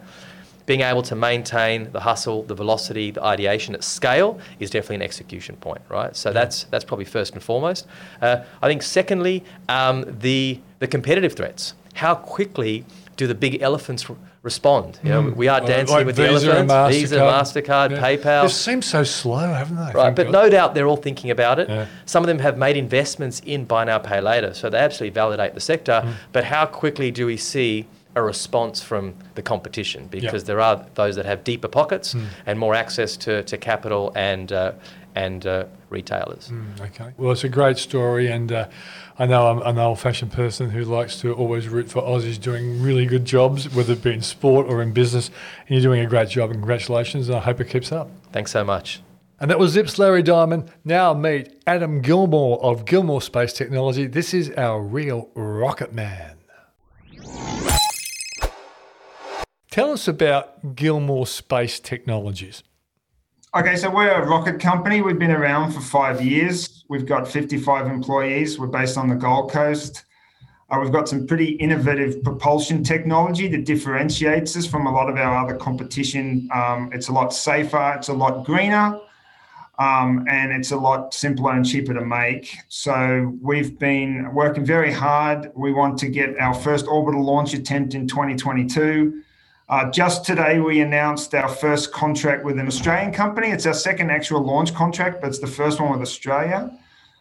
being 0.66 0.80
able 0.80 1.02
to 1.02 1.14
maintain 1.14 1.90
the 1.92 2.00
hustle, 2.00 2.42
the 2.44 2.54
velocity, 2.54 3.10
the 3.10 3.22
ideation 3.22 3.74
at 3.74 3.84
scale 3.84 4.38
is 4.60 4.70
definitely 4.70 4.96
an 4.96 5.02
execution 5.02 5.56
point, 5.56 5.82
right? 5.88 6.16
So 6.16 6.30
yeah. 6.30 6.34
that's 6.34 6.64
that's 6.64 6.84
probably 6.84 7.04
first 7.04 7.34
and 7.34 7.42
foremost. 7.42 7.86
Uh, 8.20 8.44
I 8.62 8.68
think 8.68 8.82
secondly, 8.82 9.44
um, 9.68 10.04
the 10.20 10.60
the 10.78 10.86
competitive 10.86 11.34
threats. 11.34 11.74
How 11.94 12.14
quickly 12.14 12.84
do 13.16 13.28
the 13.28 13.34
big 13.34 13.62
elephants 13.62 14.10
r- 14.10 14.16
respond? 14.42 14.98
You 15.04 15.10
know, 15.10 15.22
mm. 15.22 15.36
we 15.36 15.46
are 15.46 15.60
dancing 15.60 15.94
like 15.94 16.06
with 16.06 16.16
Visa 16.16 16.46
the 16.46 16.58
elephants. 16.58 16.96
Visa, 16.96 17.18
Mastercard, 17.18 17.90
yeah. 17.92 18.00
PayPal. 18.02 18.42
They 18.42 18.48
seem 18.48 18.82
so 18.82 19.04
slow, 19.04 19.36
haven't 19.38 19.76
they? 19.76 19.92
Right, 19.92 20.14
but 20.14 20.24
God. 20.24 20.32
no 20.32 20.48
doubt 20.50 20.74
they're 20.74 20.88
all 20.88 20.96
thinking 20.96 21.30
about 21.30 21.60
it. 21.60 21.68
Yeah. 21.68 21.86
Some 22.06 22.24
of 22.24 22.26
them 22.26 22.40
have 22.40 22.58
made 22.58 22.76
investments 22.76 23.40
in 23.46 23.64
buy 23.64 23.84
now, 23.84 23.98
pay 23.98 24.20
later, 24.20 24.54
so 24.54 24.68
they 24.70 24.78
absolutely 24.78 25.14
validate 25.14 25.54
the 25.54 25.60
sector. 25.60 26.02
Mm. 26.04 26.14
But 26.32 26.44
how 26.44 26.66
quickly 26.66 27.12
do 27.12 27.26
we 27.26 27.36
see 27.36 27.86
a 28.16 28.22
response 28.22 28.82
from 28.82 29.14
the 29.34 29.42
competition 29.42 30.06
because 30.06 30.42
yep. 30.42 30.44
there 30.44 30.60
are 30.60 30.86
those 30.94 31.16
that 31.16 31.26
have 31.26 31.44
deeper 31.44 31.68
pockets 31.68 32.14
mm. 32.14 32.26
and 32.46 32.58
more 32.58 32.74
access 32.74 33.16
to, 33.16 33.42
to 33.44 33.56
capital 33.56 34.12
and 34.14 34.52
uh, 34.52 34.72
and 35.14 35.46
uh, 35.46 35.64
retailers. 35.90 36.48
Mm, 36.48 36.80
okay. 36.80 37.12
Well, 37.16 37.30
it's 37.30 37.44
a 37.44 37.48
great 37.48 37.78
story, 37.78 38.26
and 38.26 38.50
uh, 38.50 38.68
I 39.16 39.26
know 39.26 39.46
I'm 39.46 39.62
an 39.62 39.78
old-fashioned 39.78 40.32
person 40.32 40.70
who 40.70 40.84
likes 40.84 41.20
to 41.20 41.32
always 41.32 41.68
root 41.68 41.88
for 41.88 42.02
Aussies 42.02 42.40
doing 42.40 42.82
really 42.82 43.06
good 43.06 43.24
jobs, 43.24 43.72
whether 43.72 43.92
it 43.92 44.02
be 44.02 44.12
in 44.12 44.22
sport 44.22 44.66
or 44.66 44.82
in 44.82 44.92
business. 44.92 45.28
And 45.28 45.70
you're 45.70 45.82
doing 45.82 46.00
a 46.00 46.08
great 46.08 46.28
job, 46.28 46.50
and 46.50 46.58
congratulations. 46.58 47.28
And 47.28 47.38
I 47.38 47.40
hope 47.40 47.60
it 47.60 47.68
keeps 47.68 47.92
up. 47.92 48.10
Thanks 48.32 48.50
so 48.50 48.64
much. 48.64 49.02
And 49.38 49.50
that 49.50 49.58
was 49.58 49.72
Zip's 49.72 49.98
Larry 49.98 50.22
Diamond. 50.22 50.70
Now 50.84 51.14
meet 51.14 51.60
Adam 51.66 52.02
Gilmour 52.02 52.58
of 52.60 52.84
Gilmour 52.84 53.20
Space 53.20 53.52
Technology. 53.52 54.06
This 54.06 54.34
is 54.34 54.50
our 54.56 54.80
real 54.80 55.30
rocket 55.34 55.92
man. 55.92 56.38
Tell 59.74 59.90
us 59.90 60.06
about 60.06 60.76
Gilmour 60.76 61.26
Space 61.26 61.80
Technologies. 61.80 62.62
Okay, 63.56 63.74
so 63.74 63.90
we're 63.90 64.08
a 64.08 64.24
rocket 64.24 64.60
company. 64.60 65.02
We've 65.02 65.18
been 65.18 65.32
around 65.32 65.72
for 65.72 65.80
five 65.80 66.24
years. 66.24 66.84
We've 66.88 67.04
got 67.04 67.26
55 67.26 67.88
employees. 67.88 68.56
We're 68.56 68.68
based 68.68 68.96
on 68.96 69.08
the 69.08 69.16
Gold 69.16 69.50
Coast. 69.50 70.04
Uh, 70.70 70.78
we've 70.80 70.92
got 70.92 71.08
some 71.08 71.26
pretty 71.26 71.56
innovative 71.56 72.22
propulsion 72.22 72.84
technology 72.84 73.48
that 73.48 73.64
differentiates 73.64 74.56
us 74.56 74.64
from 74.64 74.86
a 74.86 74.92
lot 74.92 75.10
of 75.10 75.16
our 75.16 75.44
other 75.44 75.56
competition. 75.56 76.48
Um, 76.54 76.90
it's 76.92 77.08
a 77.08 77.12
lot 77.12 77.34
safer, 77.34 77.94
it's 77.96 78.06
a 78.06 78.14
lot 78.14 78.46
greener, 78.46 79.00
um, 79.80 80.24
and 80.28 80.52
it's 80.52 80.70
a 80.70 80.76
lot 80.76 81.12
simpler 81.12 81.50
and 81.50 81.66
cheaper 81.66 81.94
to 81.94 82.04
make. 82.04 82.56
So 82.68 83.36
we've 83.42 83.76
been 83.76 84.32
working 84.34 84.64
very 84.64 84.92
hard. 84.92 85.50
We 85.56 85.72
want 85.72 85.98
to 85.98 86.08
get 86.08 86.38
our 86.38 86.54
first 86.54 86.86
orbital 86.86 87.24
launch 87.24 87.54
attempt 87.54 87.94
in 87.94 88.06
2022. 88.06 89.24
Uh, 89.68 89.90
just 89.90 90.24
today, 90.24 90.60
we 90.60 90.80
announced 90.80 91.34
our 91.34 91.48
first 91.48 91.90
contract 91.90 92.44
with 92.44 92.58
an 92.58 92.66
Australian 92.66 93.12
company. 93.12 93.48
It's 93.48 93.64
our 93.64 93.72
second 93.72 94.10
actual 94.10 94.42
launch 94.42 94.74
contract, 94.74 95.22
but 95.22 95.28
it's 95.28 95.38
the 95.38 95.46
first 95.46 95.80
one 95.80 95.90
with 95.90 96.02
Australia. 96.02 96.70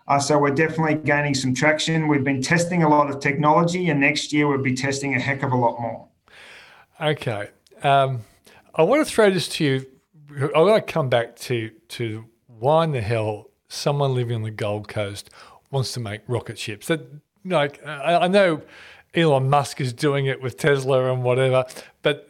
Uh, 0.09 0.19
so 0.19 0.37
we're 0.37 0.51
definitely 0.53 0.95
gaining 0.95 1.33
some 1.33 1.53
traction. 1.53 2.09
We've 2.09 2.23
been 2.23 2.41
testing 2.41 2.83
a 2.83 2.89
lot 2.89 3.09
of 3.09 3.21
technology, 3.21 3.89
and 3.89 4.01
next 4.01 4.33
year 4.33 4.47
we'll 4.49 4.61
be 4.61 4.73
testing 4.73 5.15
a 5.15 5.19
heck 5.19 5.43
of 5.43 5.53
a 5.53 5.55
lot 5.55 5.79
more. 5.79 6.07
Okay. 6.99 7.49
Um, 7.81 8.21
I 8.75 8.83
want 8.83 9.07
to 9.07 9.13
throw 9.13 9.29
this 9.29 9.47
to 9.49 9.63
you. 9.63 9.85
I 10.53 10.59
want 10.59 10.85
to 10.85 10.91
come 10.91 11.07
back 11.07 11.37
to 11.37 11.69
to 11.89 12.25
why 12.47 12.83
in 12.83 12.91
the 12.91 13.01
hell 13.01 13.51
someone 13.69 14.15
living 14.15 14.35
on 14.35 14.41
the 14.41 14.51
Gold 14.51 14.89
Coast 14.89 15.29
wants 15.71 15.93
to 15.93 16.01
make 16.01 16.21
rocket 16.27 16.57
ships. 16.59 16.87
That 16.87 17.01
like 17.45 17.85
I, 17.85 18.15
I 18.23 18.27
know 18.27 18.61
Elon 19.15 19.49
Musk 19.49 19.79
is 19.81 19.93
doing 19.93 20.25
it 20.25 20.41
with 20.41 20.57
Tesla 20.57 21.11
and 21.11 21.23
whatever. 21.23 21.65
But 22.01 22.29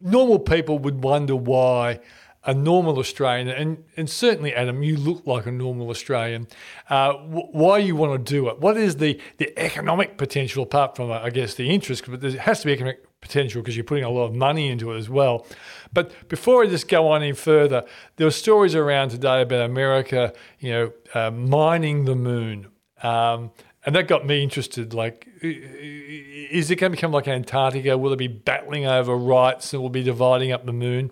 normal 0.00 0.38
people 0.38 0.78
would 0.78 1.02
wonder 1.02 1.36
why 1.36 2.00
a 2.44 2.52
normal 2.52 2.98
Australian, 2.98 3.48
and, 3.48 3.84
and 3.96 4.10
certainly, 4.10 4.52
Adam, 4.52 4.82
you 4.82 4.96
look 4.96 5.24
like 5.26 5.46
a 5.46 5.52
normal 5.52 5.90
Australian, 5.90 6.48
uh, 6.90 7.12
why 7.12 7.78
you 7.78 7.94
want 7.94 8.26
to 8.26 8.32
do 8.32 8.48
it. 8.48 8.58
What 8.58 8.76
is 8.76 8.96
the, 8.96 9.20
the 9.36 9.56
economic 9.56 10.18
potential, 10.18 10.64
apart 10.64 10.96
from, 10.96 11.12
I 11.12 11.30
guess, 11.30 11.54
the 11.54 11.70
interest? 11.70 12.04
But 12.08 12.20
there 12.20 12.32
has 12.32 12.60
to 12.60 12.66
be 12.66 12.72
economic 12.72 13.04
potential 13.20 13.62
because 13.62 13.76
you're 13.76 13.84
putting 13.84 14.02
a 14.02 14.10
lot 14.10 14.24
of 14.24 14.34
money 14.34 14.68
into 14.68 14.90
it 14.90 14.98
as 14.98 15.08
well. 15.08 15.46
But 15.92 16.28
before 16.28 16.64
I 16.64 16.66
just 16.66 16.88
go 16.88 17.08
on 17.08 17.22
any 17.22 17.32
further, 17.32 17.84
there 18.16 18.26
were 18.26 18.32
stories 18.32 18.74
around 18.74 19.10
today 19.10 19.42
about 19.42 19.64
America, 19.64 20.32
you 20.58 20.72
know, 20.72 20.92
uh, 21.14 21.30
mining 21.30 22.06
the 22.06 22.16
moon. 22.16 22.66
Um, 23.04 23.52
and 23.84 23.94
that 23.94 24.06
got 24.06 24.26
me 24.26 24.42
interested. 24.42 24.94
Like, 24.94 25.28
is 25.42 26.70
it 26.70 26.76
going 26.76 26.92
to 26.92 26.96
become 26.96 27.12
like 27.12 27.26
Antarctica? 27.26 27.98
Will 27.98 28.12
it 28.12 28.16
be 28.16 28.28
battling 28.28 28.86
over 28.86 29.16
rights 29.16 29.72
and 29.72 29.82
will 29.82 29.90
be 29.90 30.02
dividing 30.02 30.52
up 30.52 30.64
the 30.66 30.72
moon? 30.72 31.10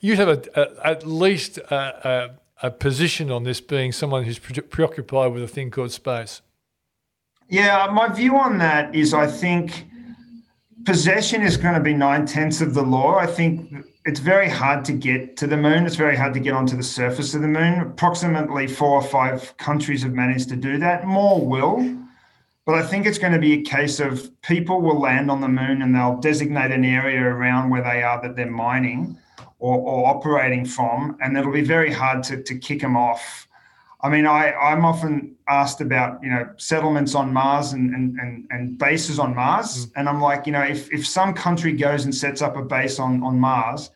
You 0.00 0.16
have 0.16 0.28
a, 0.28 0.42
a, 0.54 0.86
at 0.86 1.06
least 1.06 1.58
a, 1.58 2.36
a, 2.62 2.70
position 2.70 3.30
on 3.30 3.44
this, 3.44 3.60
being 3.60 3.92
someone 3.92 4.24
who's 4.24 4.38
pre- 4.38 4.62
preoccupied 4.62 5.32
with 5.32 5.42
a 5.42 5.48
thing 5.48 5.70
called 5.70 5.92
space. 5.92 6.42
Yeah, 7.48 7.88
my 7.92 8.08
view 8.08 8.36
on 8.36 8.58
that 8.58 8.94
is 8.94 9.14
I 9.14 9.26
think 9.26 9.86
possession 10.84 11.42
is 11.42 11.56
going 11.56 11.74
to 11.74 11.80
be 11.80 11.94
nine 11.94 12.26
tenths 12.26 12.60
of 12.60 12.74
the 12.74 12.82
law. 12.82 13.16
I 13.16 13.26
think 13.26 13.84
it's 14.04 14.20
very 14.20 14.48
hard 14.48 14.84
to 14.86 14.92
get 14.92 15.36
to 15.38 15.46
the 15.46 15.56
moon. 15.56 15.86
It's 15.86 15.96
very 15.96 16.16
hard 16.16 16.32
to 16.34 16.40
get 16.40 16.54
onto 16.54 16.76
the 16.76 16.82
surface 16.82 17.34
of 17.34 17.42
the 17.42 17.48
moon. 17.48 17.80
Approximately 17.80 18.68
four 18.68 18.92
or 18.92 19.02
five 19.02 19.56
countries 19.58 20.02
have 20.02 20.12
managed 20.12 20.48
to 20.48 20.56
do 20.56 20.78
that. 20.78 21.06
More 21.06 21.44
will. 21.44 22.05
But 22.66 22.74
I 22.74 22.82
think 22.82 23.06
it's 23.06 23.18
going 23.18 23.32
to 23.32 23.38
be 23.38 23.52
a 23.54 23.62
case 23.62 24.00
of 24.00 24.28
people 24.42 24.80
will 24.80 25.00
land 25.00 25.30
on 25.30 25.40
the 25.40 25.48
moon 25.48 25.82
and 25.82 25.94
they'll 25.94 26.18
designate 26.18 26.72
an 26.72 26.84
area 26.84 27.22
around 27.22 27.70
where 27.70 27.82
they 27.82 28.02
are 28.02 28.20
that 28.20 28.34
they're 28.34 28.50
mining 28.50 29.16
or, 29.60 29.78
or 29.78 30.08
operating 30.08 30.64
from, 30.64 31.16
and 31.22 31.38
it'll 31.38 31.52
be 31.52 31.62
very 31.62 31.92
hard 31.92 32.24
to, 32.24 32.42
to 32.42 32.58
kick 32.58 32.80
them 32.80 32.96
off. 32.96 33.46
I 34.00 34.08
mean, 34.08 34.26
I, 34.26 34.52
I'm 34.52 34.84
often 34.84 35.36
asked 35.48 35.80
about, 35.80 36.22
you 36.22 36.28
know, 36.28 36.48
settlements 36.56 37.14
on 37.14 37.32
Mars 37.32 37.72
and, 37.72 37.94
and, 37.94 38.18
and, 38.18 38.46
and 38.50 38.78
bases 38.78 39.18
on 39.18 39.34
Mars. 39.34 39.86
Mm. 39.86 39.92
And 39.96 40.08
I'm 40.08 40.20
like, 40.20 40.46
you 40.46 40.52
know, 40.52 40.62
if, 40.62 40.92
if 40.92 41.06
some 41.06 41.34
country 41.34 41.72
goes 41.72 42.04
and 42.04 42.14
sets 42.14 42.42
up 42.42 42.56
a 42.56 42.62
base 42.62 42.98
on, 42.98 43.22
on 43.22 43.38
Mars, 43.38 43.90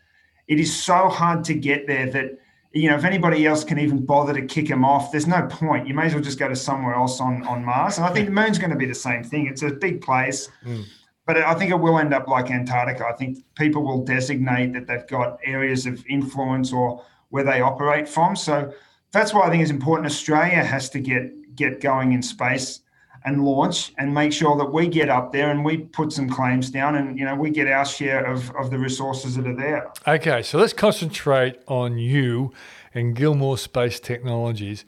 it 0.48 0.58
is 0.58 0.74
so 0.74 1.08
hard 1.08 1.44
to 1.44 1.54
get 1.54 1.86
there 1.86 2.10
that 2.10 2.38
you 2.72 2.88
know 2.88 2.96
if 2.96 3.04
anybody 3.04 3.46
else 3.46 3.64
can 3.64 3.78
even 3.78 4.04
bother 4.04 4.32
to 4.32 4.42
kick 4.42 4.68
them 4.68 4.84
off, 4.84 5.10
there's 5.10 5.26
no 5.26 5.46
point. 5.48 5.88
You 5.88 5.94
may 5.94 6.06
as 6.06 6.14
well 6.14 6.22
just 6.22 6.38
go 6.38 6.48
to 6.48 6.56
somewhere 6.56 6.94
else 6.94 7.20
on 7.20 7.44
on 7.46 7.64
Mars. 7.64 7.96
And 7.96 8.06
I 8.06 8.12
think 8.12 8.26
the 8.26 8.32
moon's 8.32 8.58
going 8.58 8.70
to 8.70 8.76
be 8.76 8.86
the 8.86 8.94
same 8.94 9.24
thing. 9.24 9.46
It's 9.46 9.62
a 9.62 9.70
big 9.70 10.00
place. 10.00 10.48
Mm. 10.64 10.84
But 11.26 11.36
I 11.38 11.54
think 11.54 11.70
it 11.70 11.76
will 11.76 11.98
end 11.98 12.12
up 12.12 12.26
like 12.26 12.50
Antarctica. 12.50 13.06
I 13.06 13.12
think 13.12 13.38
people 13.54 13.84
will 13.84 14.04
designate 14.04 14.72
that 14.72 14.86
they've 14.86 15.06
got 15.06 15.38
areas 15.44 15.86
of 15.86 16.04
influence 16.08 16.72
or 16.72 17.04
where 17.28 17.44
they 17.44 17.60
operate 17.60 18.08
from. 18.08 18.34
So 18.34 18.72
that's 19.12 19.32
why 19.32 19.42
I 19.46 19.50
think 19.50 19.62
it's 19.62 19.70
important. 19.70 20.06
Australia 20.06 20.64
has 20.64 20.90
to 20.90 21.00
get 21.00 21.54
get 21.54 21.80
going 21.80 22.12
in 22.12 22.22
space 22.22 22.80
and 23.24 23.44
launch 23.44 23.92
and 23.98 24.14
make 24.14 24.32
sure 24.32 24.56
that 24.56 24.72
we 24.72 24.88
get 24.88 25.08
up 25.08 25.32
there 25.32 25.50
and 25.50 25.64
we 25.64 25.78
put 25.78 26.12
some 26.12 26.28
claims 26.28 26.70
down 26.70 26.94
and 26.94 27.18
you 27.18 27.24
know 27.24 27.34
we 27.34 27.50
get 27.50 27.66
our 27.68 27.84
share 27.84 28.24
of, 28.24 28.50
of 28.56 28.70
the 28.70 28.78
resources 28.78 29.36
that 29.36 29.46
are 29.46 29.56
there. 29.56 29.92
Okay, 30.06 30.42
so 30.42 30.58
let's 30.58 30.72
concentrate 30.72 31.60
on 31.68 31.98
you 31.98 32.52
and 32.94 33.16
Gilmour 33.16 33.58
Space 33.58 34.00
Technologies. 34.00 34.84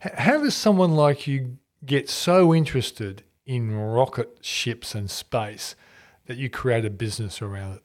How 0.00 0.38
does 0.38 0.54
someone 0.54 0.94
like 0.94 1.26
you 1.26 1.58
get 1.84 2.08
so 2.08 2.54
interested 2.54 3.24
in 3.46 3.74
rocket 3.74 4.38
ships 4.40 4.94
and 4.94 5.10
space 5.10 5.74
that 6.26 6.36
you 6.36 6.48
create 6.48 6.84
a 6.84 6.90
business 6.90 7.42
around 7.42 7.76
it? 7.76 7.82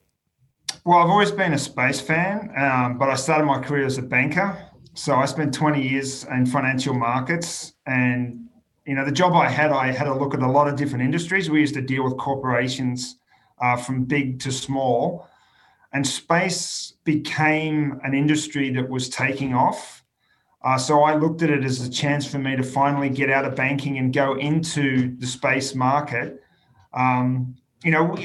Well, 0.86 1.00
I've 1.00 1.10
always 1.10 1.32
been 1.32 1.54
a 1.54 1.58
space 1.58 2.00
fan, 2.00 2.52
um, 2.58 2.98
but 2.98 3.10
I 3.10 3.16
started 3.16 3.46
my 3.46 3.60
career 3.60 3.86
as 3.86 3.98
a 3.98 4.02
banker. 4.02 4.58
So 4.94 5.16
I 5.16 5.26
spent 5.26 5.54
20 5.54 5.82
years 5.82 6.26
in 6.26 6.46
financial 6.46 6.94
markets 6.94 7.74
and 7.86 8.49
you 8.90 8.96
know, 8.96 9.06
the 9.06 9.12
job 9.12 9.34
I 9.34 9.48
had, 9.48 9.72
I 9.72 9.92
had 9.92 10.08
a 10.08 10.16
look 10.16 10.34
at 10.34 10.42
a 10.42 10.52
lot 10.52 10.68
of 10.68 10.76
different 10.76 11.04
industries. 11.04 11.48
We 11.48 11.60
used 11.60 11.76
to 11.76 11.82
deal 11.82 12.04
with 12.04 12.18
corporations 12.18 13.18
uh, 13.62 13.78
from 13.78 14.06
big 14.06 14.40
to 14.40 14.52
small, 14.52 15.28
and 15.94 16.06
space 16.06 16.96
became 17.04 18.00
an 18.04 18.16
industry 18.16 18.72
that 18.72 18.90
was 18.90 19.08
taking 19.08 19.54
off. 19.54 20.04
Uh, 20.64 20.76
so 20.80 21.04
I 21.04 21.14
looked 21.14 21.44
at 21.44 21.52
it 21.52 21.64
as 21.64 21.86
a 21.86 21.90
chance 21.90 22.26
for 22.26 22.40
me 22.40 22.56
to 22.56 22.64
finally 22.64 23.10
get 23.10 23.30
out 23.30 23.46
of 23.46 23.56
banking 23.56 24.00
and 24.00 24.12
go 24.12 24.34
into 24.40 25.16
the 25.20 25.28
space 25.28 25.76
market. 25.76 26.42
Um, 26.92 27.56
you 27.84 27.92
know, 27.92 28.18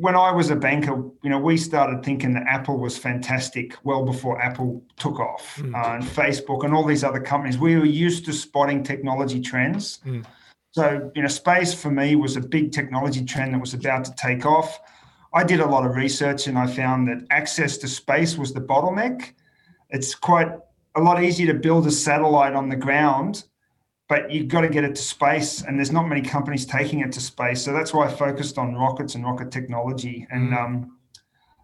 when 0.00 0.16
I 0.16 0.32
was 0.32 0.48
a 0.50 0.56
banker, 0.56 0.94
you 1.22 1.28
know, 1.28 1.38
we 1.38 1.58
started 1.58 2.02
thinking 2.02 2.32
that 2.32 2.44
Apple 2.48 2.78
was 2.78 2.96
fantastic 2.96 3.76
well 3.84 4.04
before 4.04 4.40
Apple 4.40 4.82
took 4.96 5.20
off, 5.20 5.56
mm. 5.56 5.74
uh, 5.74 5.94
and 5.94 6.02
Facebook 6.04 6.64
and 6.64 6.72
all 6.72 6.84
these 6.84 7.04
other 7.04 7.20
companies. 7.20 7.58
We 7.58 7.76
were 7.76 7.84
used 7.84 8.24
to 8.24 8.32
spotting 8.32 8.82
technology 8.82 9.40
trends. 9.40 9.98
Mm. 10.06 10.24
So, 10.72 11.10
you 11.14 11.22
know, 11.22 11.28
space 11.28 11.74
for 11.74 11.90
me 11.90 12.16
was 12.16 12.36
a 12.36 12.40
big 12.40 12.72
technology 12.72 13.24
trend 13.24 13.52
that 13.52 13.60
was 13.60 13.74
about 13.74 14.04
to 14.06 14.14
take 14.14 14.46
off. 14.46 14.80
I 15.34 15.44
did 15.44 15.60
a 15.60 15.66
lot 15.66 15.84
of 15.84 15.96
research 15.96 16.46
and 16.46 16.56
I 16.56 16.66
found 16.66 17.08
that 17.08 17.26
access 17.30 17.76
to 17.78 17.88
space 17.88 18.38
was 18.38 18.52
the 18.54 18.60
bottleneck. 18.60 19.32
It's 19.90 20.14
quite 20.14 20.48
a 20.94 21.00
lot 21.00 21.22
easier 21.22 21.52
to 21.52 21.58
build 21.58 21.86
a 21.86 21.90
satellite 21.90 22.54
on 22.54 22.68
the 22.68 22.76
ground 22.76 23.44
but 24.10 24.28
you've 24.28 24.48
got 24.48 24.62
to 24.62 24.68
get 24.68 24.82
it 24.82 24.96
to 24.96 25.00
space 25.00 25.62
and 25.62 25.78
there's 25.78 25.92
not 25.92 26.08
many 26.08 26.20
companies 26.20 26.66
taking 26.66 26.98
it 26.98 27.12
to 27.12 27.20
space. 27.20 27.62
So 27.64 27.72
that's 27.72 27.94
why 27.94 28.08
i 28.08 28.10
focused 28.10 28.58
on 28.58 28.74
rockets 28.74 29.14
and 29.14 29.24
rocket 29.24 29.52
technology. 29.52 30.26
And 30.32 30.50
mm. 30.50 30.60
um, 30.60 30.98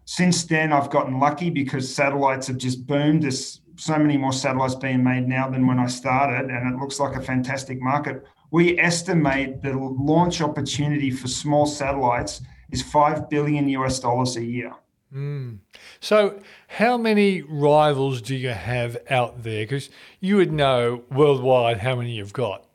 since 0.05 0.45
then 0.45 0.71
i've 0.71 0.89
gotten 0.89 1.19
lucky 1.19 1.49
because 1.49 1.93
satellites 1.93 2.47
have 2.47 2.57
just 2.57 2.87
boomed. 2.87 3.23
There's 3.23 3.59
so 3.75 3.99
many 3.99 4.15
more 4.15 4.31
satellites 4.31 4.75
being 4.75 5.03
made 5.03 5.27
now 5.27 5.49
than 5.49 5.67
when 5.67 5.77
i 5.77 5.87
started 5.87 6.49
and 6.49 6.73
it 6.73 6.79
looks 6.79 7.01
like 7.01 7.17
a 7.17 7.21
fantastic 7.21 7.81
market. 7.81 8.25
We 8.49 8.79
estimate 8.79 9.61
the 9.61 9.73
launch 9.73 10.39
opportunity 10.41 11.11
for 11.11 11.27
small 11.27 11.65
satellites 11.65 12.41
is 12.71 12.81
5 12.81 13.29
billion 13.29 13.67
us 13.67 13.99
dollars 13.99 14.37
a 14.37 14.43
year 14.43 14.71
Mm. 15.13 15.59
So, 15.99 16.39
how 16.67 16.97
many 16.97 17.41
rivals 17.41 18.21
do 18.21 18.35
you 18.35 18.49
have 18.49 18.97
out 19.09 19.43
there? 19.43 19.63
Because 19.63 19.89
you 20.19 20.35
would 20.37 20.51
know 20.51 21.03
worldwide 21.11 21.77
how 21.77 21.95
many 21.95 22.15
you've 22.15 22.33
got. 22.33 22.65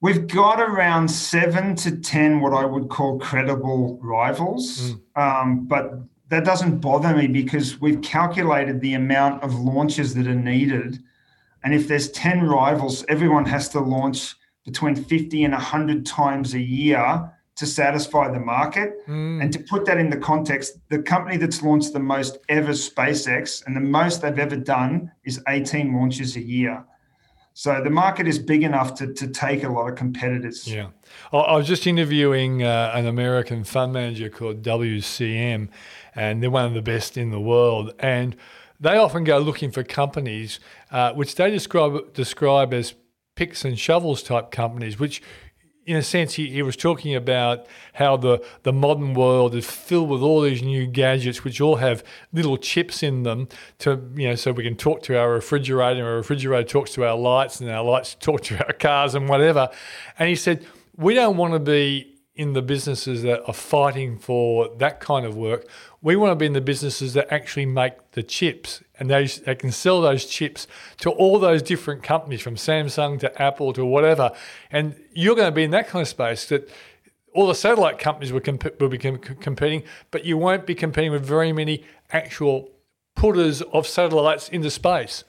We've 0.00 0.26
got 0.26 0.60
around 0.60 1.08
seven 1.08 1.76
to 1.76 1.96
10 1.96 2.40
what 2.40 2.52
I 2.52 2.64
would 2.64 2.88
call 2.88 3.20
credible 3.20 4.00
rivals. 4.02 4.92
Mm. 4.92 5.00
Um, 5.14 5.64
but 5.66 6.00
that 6.28 6.44
doesn't 6.44 6.80
bother 6.80 7.14
me 7.14 7.28
because 7.28 7.80
we've 7.80 8.02
calculated 8.02 8.80
the 8.80 8.94
amount 8.94 9.42
of 9.44 9.54
launches 9.54 10.14
that 10.14 10.26
are 10.26 10.34
needed. 10.34 10.98
And 11.62 11.74
if 11.74 11.86
there's 11.86 12.10
10 12.10 12.48
rivals, 12.48 13.04
everyone 13.08 13.44
has 13.44 13.68
to 13.70 13.80
launch 13.80 14.34
between 14.64 14.96
50 14.96 15.44
and 15.44 15.52
100 15.52 16.04
times 16.04 16.54
a 16.54 16.60
year 16.60 17.30
to 17.56 17.66
satisfy 17.66 18.30
the 18.30 18.40
market. 18.40 19.06
Mm. 19.06 19.42
And 19.42 19.52
to 19.52 19.58
put 19.58 19.84
that 19.86 19.98
in 19.98 20.10
the 20.10 20.16
context, 20.16 20.78
the 20.88 21.02
company 21.02 21.36
that's 21.36 21.62
launched 21.62 21.92
the 21.92 22.00
most 22.00 22.38
ever, 22.48 22.72
SpaceX, 22.72 23.64
and 23.66 23.76
the 23.76 23.80
most 23.80 24.22
they've 24.22 24.38
ever 24.38 24.56
done 24.56 25.12
is 25.24 25.42
18 25.48 25.94
launches 25.94 26.36
a 26.36 26.42
year. 26.42 26.84
So 27.54 27.82
the 27.84 27.90
market 27.90 28.26
is 28.26 28.38
big 28.38 28.62
enough 28.62 28.94
to, 28.94 29.12
to 29.12 29.28
take 29.28 29.62
a 29.62 29.68
lot 29.68 29.88
of 29.88 29.96
competitors. 29.96 30.66
Yeah. 30.66 30.88
I 31.32 31.54
was 31.54 31.66
just 31.66 31.86
interviewing 31.86 32.62
uh, 32.62 32.92
an 32.94 33.06
American 33.06 33.64
fund 33.64 33.92
manager 33.92 34.30
called 34.30 34.62
WCM, 34.62 35.68
and 36.14 36.42
they're 36.42 36.50
one 36.50 36.64
of 36.64 36.72
the 36.72 36.80
best 36.80 37.18
in 37.18 37.30
the 37.30 37.40
world. 37.40 37.92
And 37.98 38.36
they 38.80 38.96
often 38.96 39.24
go 39.24 39.38
looking 39.38 39.70
for 39.70 39.84
companies 39.84 40.60
uh, 40.90 41.12
which 41.12 41.34
they 41.34 41.50
describe 41.50 42.14
describe 42.14 42.72
as 42.72 42.94
picks 43.34 43.64
and 43.64 43.78
shovels 43.78 44.22
type 44.22 44.50
companies, 44.50 44.98
which 44.98 45.22
in 45.84 45.96
a 45.96 46.02
sense, 46.02 46.34
he, 46.34 46.48
he 46.48 46.62
was 46.62 46.76
talking 46.76 47.14
about 47.14 47.66
how 47.94 48.16
the, 48.16 48.44
the 48.62 48.72
modern 48.72 49.14
world 49.14 49.54
is 49.54 49.68
filled 49.68 50.08
with 50.10 50.22
all 50.22 50.40
these 50.40 50.62
new 50.62 50.86
gadgets, 50.86 51.42
which 51.42 51.60
all 51.60 51.76
have 51.76 52.04
little 52.32 52.56
chips 52.56 53.02
in 53.02 53.24
them 53.24 53.48
to, 53.78 54.00
you 54.14 54.28
know, 54.28 54.34
so 54.34 54.52
we 54.52 54.62
can 54.62 54.76
talk 54.76 55.02
to 55.04 55.18
our 55.18 55.32
refrigerator, 55.32 55.98
and 55.98 56.08
our 56.08 56.16
refrigerator 56.16 56.68
talks 56.68 56.92
to 56.92 57.04
our 57.04 57.16
lights, 57.16 57.60
and 57.60 57.68
our 57.68 57.82
lights 57.82 58.14
talk 58.20 58.42
to 58.42 58.64
our 58.64 58.72
cars 58.72 59.14
and 59.14 59.28
whatever. 59.28 59.68
And 60.18 60.28
he 60.28 60.36
said, 60.36 60.66
we 60.96 61.14
don't 61.14 61.36
want 61.36 61.54
to 61.54 61.58
be 61.58 62.12
in 62.34 62.54
the 62.54 62.62
businesses 62.62 63.22
that 63.22 63.42
are 63.46 63.54
fighting 63.54 64.18
for 64.18 64.68
that 64.78 65.00
kind 65.00 65.26
of 65.26 65.36
work. 65.36 65.68
We 66.00 66.16
want 66.16 66.30
to 66.30 66.36
be 66.36 66.46
in 66.46 66.54
the 66.54 66.62
businesses 66.62 67.12
that 67.14 67.30
actually 67.30 67.66
make 67.66 68.12
the 68.12 68.22
chips 68.22 68.82
and 69.02 69.10
they, 69.10 69.26
they 69.26 69.56
can 69.56 69.72
sell 69.72 70.00
those 70.00 70.24
chips 70.26 70.68
to 70.98 71.10
all 71.10 71.40
those 71.40 71.60
different 71.60 72.04
companies 72.04 72.40
from 72.40 72.54
Samsung 72.54 73.18
to 73.18 73.42
Apple 73.42 73.72
to 73.72 73.84
whatever. 73.84 74.30
And 74.70 74.94
you're 75.12 75.34
going 75.34 75.48
to 75.48 75.54
be 75.54 75.64
in 75.64 75.72
that 75.72 75.88
kind 75.88 76.02
of 76.02 76.08
space 76.08 76.46
that 76.50 76.70
all 77.34 77.48
the 77.48 77.54
satellite 77.56 77.98
companies 77.98 78.32
will, 78.32 78.40
comp- 78.40 78.80
will 78.80 78.88
be 78.88 78.98
competing, 78.98 79.82
but 80.12 80.24
you 80.24 80.38
won't 80.38 80.66
be 80.66 80.76
competing 80.76 81.10
with 81.10 81.24
very 81.24 81.52
many 81.52 81.84
actual 82.12 82.70
putters 83.16 83.60
of 83.72 83.88
satellites 83.88 84.48
into 84.48 84.70
space. 84.70 85.24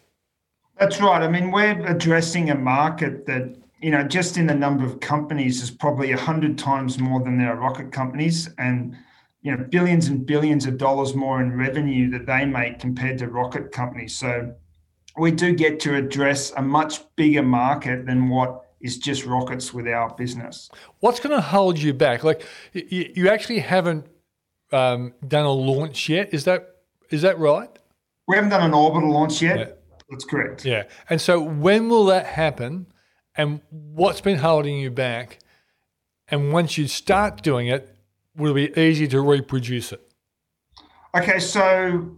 That's 0.77 1.01
right. 1.01 1.23
I 1.23 1.27
mean, 1.27 1.49
we're 1.49 1.83
addressing 1.87 2.51
a 2.51 2.55
market 2.55 3.25
that 3.25 3.55
you 3.81 3.89
know, 3.91 4.03
just 4.03 4.37
in 4.37 4.47
the 4.47 4.55
number 4.55 4.85
of 4.85 5.01
companies 5.01 5.61
is 5.61 5.69
probably 5.69 6.13
a 6.13 6.17
hundred 6.17 6.57
times 6.57 6.99
more 6.99 7.21
than 7.21 7.37
there 7.37 7.51
are 7.51 7.57
rocket 7.57 7.91
companies, 7.91 8.49
and 8.57 8.95
you 9.43 9.55
know, 9.55 9.63
billions 9.69 10.07
and 10.07 10.25
billions 10.25 10.65
of 10.65 10.77
dollars 10.77 11.13
more 11.13 11.41
in 11.41 11.55
revenue 11.55 12.09
that 12.11 12.25
they 12.25 12.45
make 12.45 12.79
compared 12.79 13.19
to 13.19 13.27
rocket 13.27 13.71
companies. 13.71 14.15
So 14.15 14.55
we 15.17 15.31
do 15.31 15.53
get 15.53 15.79
to 15.81 15.95
address 15.95 16.51
a 16.57 16.61
much 16.61 17.01
bigger 17.15 17.43
market 17.43 18.05
than 18.05 18.29
what 18.29 18.61
is 18.81 18.97
just 18.97 19.25
rockets 19.25 19.73
with 19.73 19.87
our 19.87 20.13
business. 20.15 20.69
What's 20.99 21.19
going 21.19 21.35
to 21.35 21.41
hold 21.41 21.77
you 21.77 21.93
back? 21.93 22.23
Like 22.23 22.45
you, 22.73 23.11
you 23.15 23.29
actually 23.29 23.59
haven't 23.59 24.07
um, 24.71 25.13
done 25.27 25.45
a 25.45 25.51
launch 25.51 26.09
yet. 26.09 26.33
Is 26.33 26.45
that 26.45 26.69
is 27.11 27.21
that 27.21 27.37
right? 27.37 27.69
We 28.27 28.35
haven't 28.35 28.49
done 28.49 28.63
an 28.63 28.73
orbital 28.73 29.11
launch 29.11 29.41
yet. 29.41 29.59
Yeah. 29.59 29.65
That's 30.09 30.25
correct. 30.25 30.65
Yeah. 30.65 30.83
And 31.09 31.21
so 31.21 31.39
when 31.41 31.89
will 31.89 32.05
that 32.05 32.25
happen? 32.25 32.87
and 33.35 33.61
what's 33.69 34.21
been 34.21 34.37
holding 34.39 34.77
you 34.77 34.91
back. 34.91 35.39
And 36.27 36.53
once 36.53 36.77
you 36.77 36.87
start 36.87 37.41
doing 37.41 37.67
it, 37.67 37.92
will 38.35 38.55
it 38.55 38.73
be 38.73 38.81
easy 38.81 39.07
to 39.07 39.21
reproduce 39.21 39.91
it? 39.91 40.01
Okay, 41.15 41.39
so 41.39 42.17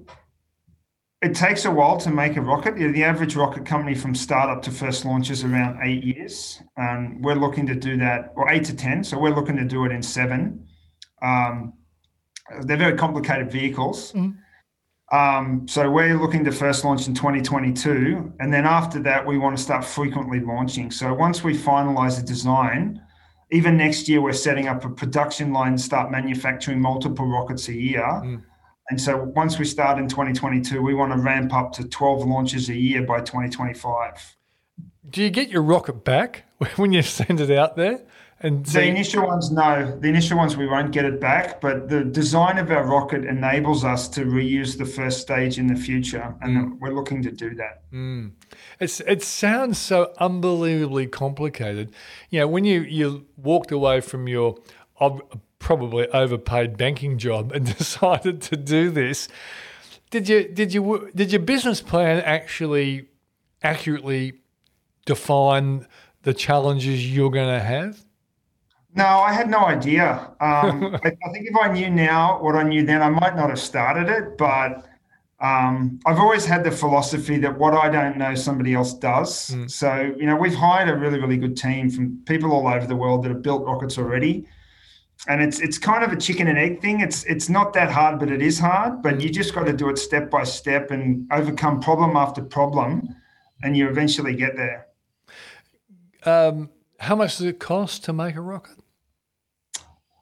it 1.22 1.36
takes 1.36 1.66
a 1.66 1.72
while 1.72 1.98
to 1.98 2.10
make 2.12 2.38
a 2.38 2.42
rocket. 2.42 2.76
The 2.76 3.04
average 3.04 3.36
rocket 3.36 3.66
company 3.66 3.96
from 3.96 4.16
startup 4.16 4.62
to 4.64 4.72
first 4.72 5.06
launch 5.06 5.30
is 5.30 5.44
around 5.44 5.80
eight 5.84 6.04
years. 6.04 6.62
Um, 6.78 7.22
we're 7.22 7.36
looking 7.36 7.66
to 7.68 7.76
do 7.76 7.98
that, 7.98 8.32
or 8.36 8.50
eight 8.52 8.64
to 8.66 8.76
10. 8.76 9.04
So 9.04 9.18
we're 9.18 9.36
looking 9.36 9.58
to 9.58 9.66
do 9.66 9.86
it 9.86 9.92
in 9.92 10.02
seven. 10.02 10.68
Um, 11.22 11.74
they're 12.62 12.78
very 12.78 12.98
complicated 12.98 13.52
vehicles. 13.52 14.12
Mm-hmm. 14.14 14.38
Um, 15.16 15.68
so 15.68 15.90
we're 15.90 16.18
looking 16.20 16.44
to 16.46 16.52
first 16.52 16.84
launch 16.84 17.08
in 17.08 17.14
2022, 17.14 18.34
and 18.40 18.52
then 18.52 18.66
after 18.66 19.00
that, 19.04 19.26
we 19.26 19.38
want 19.38 19.56
to 19.56 19.62
start 19.62 19.86
frequently 19.86 20.40
launching. 20.40 20.90
So 20.90 21.14
once 21.14 21.44
we 21.44 21.56
finalize 21.56 22.20
the 22.20 22.26
design, 22.26 23.02
even 23.52 23.78
next 23.78 24.10
year, 24.10 24.22
we're 24.22 24.34
setting 24.34 24.68
up 24.68 24.84
a 24.86 24.90
production 24.90 25.54
line, 25.54 25.78
start 25.78 26.12
manufacturing 26.12 26.82
multiple 26.82 27.28
rockets 27.28 27.68
a 27.68 27.74
year. 27.74 28.04
Mm. 28.04 28.44
And 28.90 29.02
so 29.02 29.32
once 29.36 29.58
we 29.58 29.66
start 29.66 29.98
in 29.98 30.08
2022, 30.08 30.82
we 30.82 30.94
want 30.94 31.12
to 31.12 31.18
ramp 31.20 31.54
up 31.54 31.72
to 31.74 31.88
12 31.88 32.26
launches 32.26 32.70
a 32.70 32.76
year 32.76 33.04
by 33.04 33.20
2025. 33.20 34.38
Do 35.10 35.22
you 35.22 35.30
get 35.30 35.50
your 35.50 35.62
rocket 35.62 36.04
back 36.04 36.46
when 36.76 36.94
you 36.94 37.02
send 37.02 37.40
it 37.40 37.52
out 37.52 37.76
there? 37.76 38.02
And 38.46 38.68
so 38.68 38.80
the 38.80 38.86
initial 38.86 39.26
ones, 39.26 39.50
no. 39.50 39.98
The 40.00 40.08
initial 40.08 40.38
ones, 40.38 40.56
we 40.56 40.68
won't 40.68 40.92
get 40.92 41.04
it 41.04 41.20
back. 41.20 41.60
But 41.60 41.90
the 41.90 42.04
design 42.04 42.60
of 42.60 42.70
our 42.70 42.86
rocket 42.86 43.26
enables 43.26 43.84
us 43.84 44.08
to 44.10 44.22
reuse 44.22 44.78
the 44.78 44.86
first 44.86 45.20
stage 45.20 45.58
in 45.58 45.66
the 45.66 45.76
future, 45.76 46.36
and 46.42 46.74
mm. 46.74 46.80
we're 46.80 46.94
looking 46.94 47.24
to 47.24 47.32
do 47.32 47.56
that. 47.56 47.92
Mm. 47.92 48.34
It's 48.80 49.00
it 49.00 49.24
sounds 49.24 49.80
so 49.80 50.14
unbelievably 50.20 51.08
complicated. 51.08 51.92
You 52.30 52.42
know, 52.42 52.48
when 52.48 52.66
you 52.66 52.82
you 52.82 53.26
walked 53.36 53.72
away 53.72 54.00
from 54.02 54.28
your 54.28 54.60
probably 55.58 56.08
overpaid 56.10 56.78
banking 56.78 57.18
job 57.18 57.52
and 57.52 57.66
decided 57.78 58.44
to 58.44 58.56
do 58.56 58.92
this, 58.92 59.28
did 60.12 60.30
you 60.30 60.48
did 60.50 60.72
you 60.72 61.10
did 61.16 61.32
your 61.32 61.42
business 61.42 61.82
plan 61.82 62.22
actually 62.24 63.08
accurately 63.64 64.34
define 65.08 65.88
the 66.22 66.34
challenges 66.36 67.12
you're 67.12 67.32
going 67.32 67.50
to 67.50 67.66
have? 67.66 68.05
No, 68.96 69.06
I 69.06 69.34
had 69.34 69.50
no 69.50 69.66
idea. 69.66 70.32
Um, 70.40 70.96
I, 71.04 71.12
I, 71.26 71.30
think 71.32 71.48
if 71.48 71.56
I 71.56 71.72
knew 71.72 71.90
now 71.90 72.42
what 72.42 72.56
I 72.56 72.64
knew 72.64 72.86
then, 72.86 73.02
I 73.02 73.10
might 73.10 73.36
not 73.36 73.50
have 73.50 73.60
started 73.60 74.08
it. 74.10 74.38
But 74.38 74.86
um, 75.42 76.00
I've 76.06 76.18
always 76.18 76.46
had 76.46 76.64
the 76.64 76.72
philosophy 76.72 77.38
that 77.40 77.58
what 77.58 77.74
I 77.74 77.90
don't 77.90 78.18
know, 78.18 78.36
somebody 78.36 78.74
else 78.74 78.94
does. 78.94 79.50
Mm. 79.50 79.70
So, 79.70 80.14
you 80.18 80.26
know, 80.26 80.38
we've 80.38 80.56
hired 80.56 80.90
a 80.90 80.96
really, 80.96 81.20
really 81.20 81.38
good 81.38 81.58
team 81.58 81.90
from 81.90 82.22
people 82.26 82.54
all 82.54 82.68
over 82.68 82.88
the 82.88 82.96
world 82.96 83.24
that 83.24 83.30
have 83.30 83.42
built 83.42 83.66
rockets 83.66 83.98
already. 83.98 84.48
And 85.28 85.42
it's 85.42 85.60
it's 85.60 85.78
kind 85.78 86.04
of 86.04 86.12
a 86.12 86.18
chicken 86.18 86.48
and 86.48 86.58
egg 86.58 86.82
thing. 86.82 87.00
It's 87.02 87.24
it's 87.24 87.50
not 87.50 87.74
that 87.74 87.90
hard, 87.90 88.20
but 88.20 88.30
it 88.30 88.42
is 88.42 88.60
hard. 88.60 89.02
But 89.02 89.22
you 89.22 89.30
just 89.30 89.56
got 89.56 89.66
to 89.66 89.74
do 89.74 89.90
it 89.90 89.98
step 89.98 90.30
by 90.30 90.44
step 90.44 90.92
and 90.92 91.28
overcome 91.32 91.80
problem 91.80 92.16
after 92.16 92.44
problem, 92.44 93.16
and 93.64 93.76
you 93.76 93.90
eventually 93.90 94.36
get 94.36 94.56
there. 94.56 94.88
Um, 96.26 96.70
how 97.00 97.16
much 97.16 97.38
does 97.38 97.48
it 97.48 97.60
cost 97.60 98.04
to 98.06 98.14
make 98.14 98.36
a 98.36 98.42
rocket? 98.42 98.85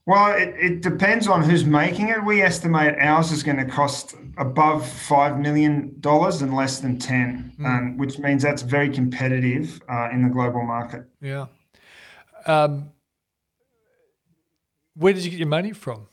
Well, 0.06 0.36
it, 0.36 0.54
it 0.60 0.82
depends 0.82 1.28
on 1.28 1.43
who's 1.43 1.64
making 1.64 2.10
it. 2.10 2.24
We 2.26 2.41
estimate 2.41 2.95
ours 2.99 3.32
is 3.32 3.41
going 3.41 3.58
to 3.58 3.66
cost 3.66 4.16
above 4.38 4.82
$5 4.82 5.39
million 5.39 6.01
and 6.04 6.56
less 6.56 6.80
than 6.80 6.99
10, 6.99 7.54
mm. 7.58 7.66
um, 7.66 7.97
which 7.97 8.20
means 8.20 8.43
that's 8.43 8.64
very 8.64 8.89
competitive 8.89 9.82
uh, 9.89 10.10
in 10.12 10.24
the 10.24 10.30
global 10.30 10.64
market. 10.64 11.06
Yeah. 11.22 11.45
Um, 12.45 12.91
where 14.95 15.14
did 15.14 15.24
you 15.24 15.32
get 15.32 15.39
your 15.39 15.47
money 15.47 15.72
from? 15.72 16.08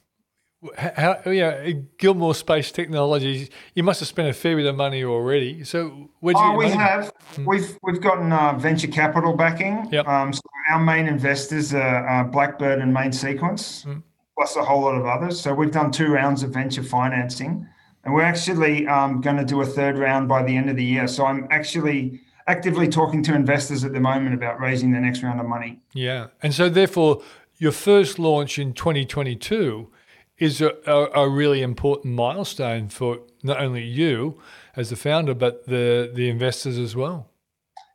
How, 0.76 1.22
yeah, 1.26 1.70
Gilmour 1.96 2.34
Space 2.34 2.70
Technologies. 2.70 3.48
You 3.74 3.82
must 3.82 4.00
have 4.00 4.08
spent 4.08 4.28
a 4.28 4.34
fair 4.34 4.56
bit 4.56 4.66
of 4.66 4.76
money 4.76 5.02
already. 5.04 5.64
So, 5.64 6.10
where 6.20 6.34
did 6.34 6.40
you? 6.40 6.46
Oh, 6.46 6.56
we 6.56 6.68
have. 6.68 7.10
Hmm. 7.34 7.46
We've 7.46 7.78
we've 7.82 8.00
gotten 8.00 8.30
uh, 8.30 8.58
venture 8.58 8.88
capital 8.88 9.34
backing. 9.34 9.88
Yep. 9.90 10.06
Um, 10.06 10.34
so 10.34 10.42
our 10.70 10.80
main 10.80 11.06
investors 11.06 11.74
are 11.74 12.08
uh, 12.08 12.24
Blackbird 12.24 12.80
and 12.80 12.92
Main 12.92 13.12
Sequence, 13.12 13.84
mm. 13.84 14.02
plus 14.36 14.56
a 14.56 14.64
whole 14.64 14.82
lot 14.82 14.94
of 14.94 15.06
others. 15.06 15.40
So 15.40 15.52
we've 15.52 15.72
done 15.72 15.90
two 15.90 16.08
rounds 16.08 16.42
of 16.42 16.50
venture 16.50 16.82
financing, 16.82 17.66
and 18.04 18.14
we're 18.14 18.22
actually 18.22 18.86
um, 18.86 19.20
going 19.20 19.36
to 19.36 19.44
do 19.44 19.60
a 19.60 19.66
third 19.66 19.98
round 19.98 20.28
by 20.28 20.42
the 20.42 20.56
end 20.56 20.70
of 20.70 20.76
the 20.76 20.84
year. 20.84 21.06
So 21.06 21.26
I'm 21.26 21.46
actually 21.50 22.20
actively 22.46 22.88
talking 22.88 23.22
to 23.24 23.34
investors 23.34 23.84
at 23.84 23.92
the 23.92 24.00
moment 24.00 24.34
about 24.34 24.60
raising 24.60 24.92
the 24.92 25.00
next 25.00 25.22
round 25.22 25.40
of 25.40 25.46
money. 25.46 25.80
Yeah, 25.92 26.28
and 26.42 26.54
so 26.54 26.68
therefore, 26.68 27.22
your 27.58 27.72
first 27.72 28.18
launch 28.18 28.58
in 28.58 28.72
2022 28.72 29.90
is 30.38 30.60
a, 30.60 30.74
a, 30.86 31.24
a, 31.24 31.28
really 31.28 31.60
important 31.60 32.14
milestone 32.14 32.88
for 32.88 33.18
not 33.42 33.60
only 33.60 33.84
you 33.84 34.40
as 34.74 34.88
the 34.88 34.96
founder, 34.96 35.34
but 35.34 35.66
the, 35.66 36.10
the 36.14 36.30
investors 36.30 36.78
as 36.78 36.96
well. 36.96 37.29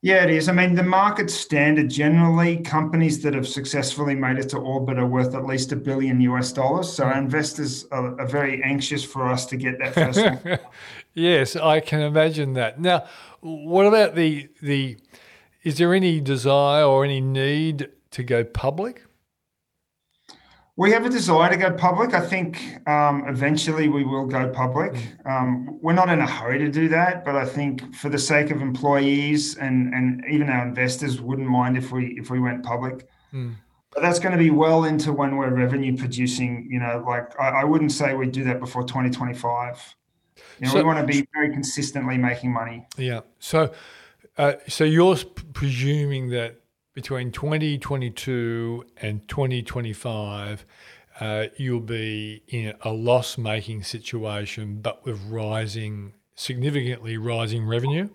Yeah, 0.06 0.24
it 0.24 0.30
is. 0.30 0.48
I 0.48 0.52
mean, 0.52 0.76
the 0.76 0.84
market 0.84 1.32
standard 1.32 1.90
generally, 1.90 2.58
companies 2.58 3.24
that 3.24 3.34
have 3.34 3.48
successfully 3.48 4.14
made 4.14 4.38
it 4.38 4.50
to 4.50 4.58
orbit 4.60 5.00
are 5.00 5.08
worth 5.08 5.34
at 5.34 5.48
least 5.48 5.72
a 5.72 5.76
billion 5.76 6.22
US 6.22 6.52
dollars. 6.52 6.94
So 6.94 7.10
investors 7.10 7.88
are, 7.90 8.22
are 8.22 8.28
very 8.28 8.62
anxious 8.62 9.04
for 9.04 9.28
us 9.28 9.48
to 9.48 9.58
get 9.58 9.80
that 9.80 9.96
first 9.96 10.62
yes, 11.16 11.56
I 11.56 11.80
can 11.80 12.02
imagine 12.02 12.54
that. 12.54 12.80
Now, 12.80 13.08
what 13.40 13.88
about 13.88 14.14
the 14.14 14.48
the? 14.62 14.98
Is 15.64 15.80
there 15.80 15.92
any 15.92 16.22
desire 16.22 16.84
or 16.84 17.04
any 17.04 17.20
need 17.20 17.90
to 18.12 18.22
go 18.22 18.44
public? 18.44 19.06
We 20.78 20.92
have 20.92 21.06
a 21.06 21.10
desire 21.10 21.50
to 21.50 21.58
go 21.58 21.72
public. 21.72 22.14
I 22.14 22.20
think 22.20 22.62
um, 22.86 23.24
eventually 23.28 23.88
we 23.88 24.04
will 24.04 24.26
go 24.26 24.50
public. 24.50 24.94
Mm. 24.94 25.32
Um, 25.32 25.80
we're 25.82 25.94
not 25.94 26.10
in 26.10 26.20
a 26.20 26.28
hurry 26.28 26.60
to 26.60 26.70
do 26.70 26.90
that, 26.90 27.24
but 27.24 27.36
I 27.36 27.46
think 27.46 27.96
for 27.96 28.10
the 28.10 28.20
sake 28.20 28.52
of 28.52 28.62
employees 28.62 29.56
and, 29.56 29.94
and 29.94 30.24
even 30.30 30.50
our 30.50 30.68
investors 30.68 31.22
wouldn't 31.22 31.48
mind 31.48 31.78
if 31.78 31.92
we 31.94 32.18
if 32.20 32.30
we 32.30 32.40
went 32.40 32.64
public. 32.64 33.08
Mm. 33.34 33.56
But 33.94 34.02
that's 34.02 34.20
going 34.20 34.34
to 34.34 34.38
be 34.38 34.50
well 34.50 34.84
into 34.84 35.14
when 35.14 35.38
we're 35.38 35.54
revenue 35.54 35.96
producing. 35.96 36.68
You 36.70 36.80
know, 36.80 37.02
like 37.08 37.40
I, 37.40 37.62
I 37.62 37.64
wouldn't 37.64 37.94
say 37.94 38.14
we'd 38.14 38.34
do 38.34 38.44
that 38.44 38.60
before 38.60 38.84
2025. 38.84 39.96
You 40.60 40.66
know, 40.66 40.72
so, 40.74 40.78
we 40.78 40.84
want 40.84 41.00
to 41.00 41.06
be 41.06 41.26
very 41.34 41.52
consistently 41.52 42.18
making 42.18 42.52
money. 42.52 42.86
Yeah. 42.98 43.22
So, 43.40 43.72
uh, 44.38 44.54
so 44.68 44.84
you're 44.84 45.16
presuming 45.54 46.30
that 46.32 46.58
between 46.96 47.32
2022 47.32 48.86
and 49.02 49.28
2025, 49.28 50.66
uh, 51.20 51.46
you'll 51.58 51.80
be 51.82 52.42
in 52.48 52.74
a 52.82 52.92
loss 52.92 53.38
making 53.38 53.84
situation, 53.84 54.80
but 54.82 55.06
with 55.06 55.22
rising, 55.28 56.14
significantly 56.36 57.18
rising 57.18 57.68
revenue? 57.68 58.10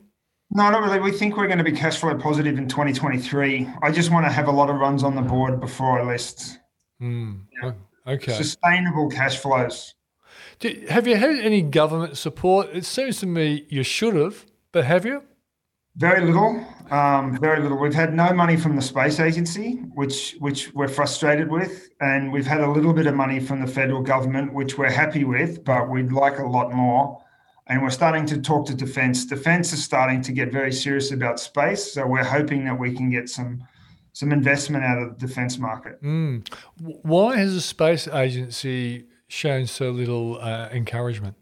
No, 0.51 0.69
not 0.71 0.83
really. 0.83 0.99
We 0.99 1.13
think 1.13 1.37
we're 1.37 1.47
going 1.47 1.59
to 1.59 1.65
be 1.65 1.73
cash 1.73 1.99
flow 1.99 2.17
positive 2.17 2.59
in 2.59 2.67
2023. 2.67 3.69
I 3.83 3.93
just 3.93 4.11
want 4.11 4.27
to 4.27 4.33
have 4.33 4.49
a 4.49 4.53
lot 4.53 4.69
of 4.69 4.77
runs 4.77 5.05
on 5.05 5.15
the 5.15 5.23
board 5.23 5.61
before 5.61 6.01
I 6.01 6.11
list. 6.11 6.59
Mm, 7.01 7.43
yeah. 7.63 7.73
Okay. 8.07 8.33
Sustainable 8.33 9.09
cash 9.11 9.37
flows. 9.37 9.95
have 10.89 11.07
you 11.07 11.17
had 11.17 11.39
any 11.39 11.63
government 11.63 12.17
support? 12.17 12.71
It 12.73 12.85
seems 12.85 13.21
to 13.21 13.27
me 13.27 13.67
you 13.69 13.83
should 13.83 14.17
have, 14.17 14.47
but 14.73 14.85
have 14.87 15.05
you? 15.05 15.23
Very 15.97 16.25
little, 16.25 16.65
um, 16.91 17.37
very 17.41 17.61
little. 17.61 17.77
We've 17.77 17.95
had 17.95 18.15
no 18.15 18.33
money 18.33 18.57
from 18.57 18.77
the 18.77 18.83
space 18.83 19.19
agency, 19.19 19.73
which 19.95 20.37
which 20.39 20.73
we're 20.73 20.89
frustrated 20.89 21.51
with, 21.51 21.89
and 22.01 22.33
we've 22.33 22.47
had 22.47 22.61
a 22.61 22.71
little 22.71 22.93
bit 22.93 23.07
of 23.07 23.15
money 23.15 23.41
from 23.41 23.61
the 23.61 23.67
federal 23.67 24.01
government, 24.01 24.55
which 24.55 24.79
we're 24.79 24.91
happy 24.91 25.25
with, 25.25 25.65
but 25.65 25.91
we'd 25.91 26.13
like 26.13 26.39
a 26.39 26.47
lot 26.47 26.73
more. 26.73 27.23
And 27.67 27.83
we're 27.83 27.91
starting 27.91 28.27
to 28.27 28.41
talk 28.41 28.67
to 28.67 28.75
defence. 28.75 29.27
Defence 29.27 29.73
is 29.73 29.85
starting 29.85 30.23
to 30.23 30.33
get 30.33 30.51
very 30.53 30.73
serious 30.73 31.13
about 31.13 31.39
space, 31.39 31.93
so 31.93 32.07
we're 32.07 32.25
hoping 32.25 32.65
that 32.65 32.79
we 32.79 32.95
can 32.95 33.11
get 33.11 33.29
some 33.29 33.63
some 34.13 34.33
investment 34.33 34.85
out 34.85 34.99
of 34.99 35.19
the 35.19 35.27
defence 35.27 35.59
market. 35.59 36.03
Mm. 36.03 36.49
Why 36.79 37.37
has 37.37 37.55
the 37.55 37.61
space 37.61 38.09
agency 38.09 39.07
shown 39.29 39.67
so 39.67 39.91
little 39.91 40.39
uh, 40.41 40.69
encouragement? 40.73 41.37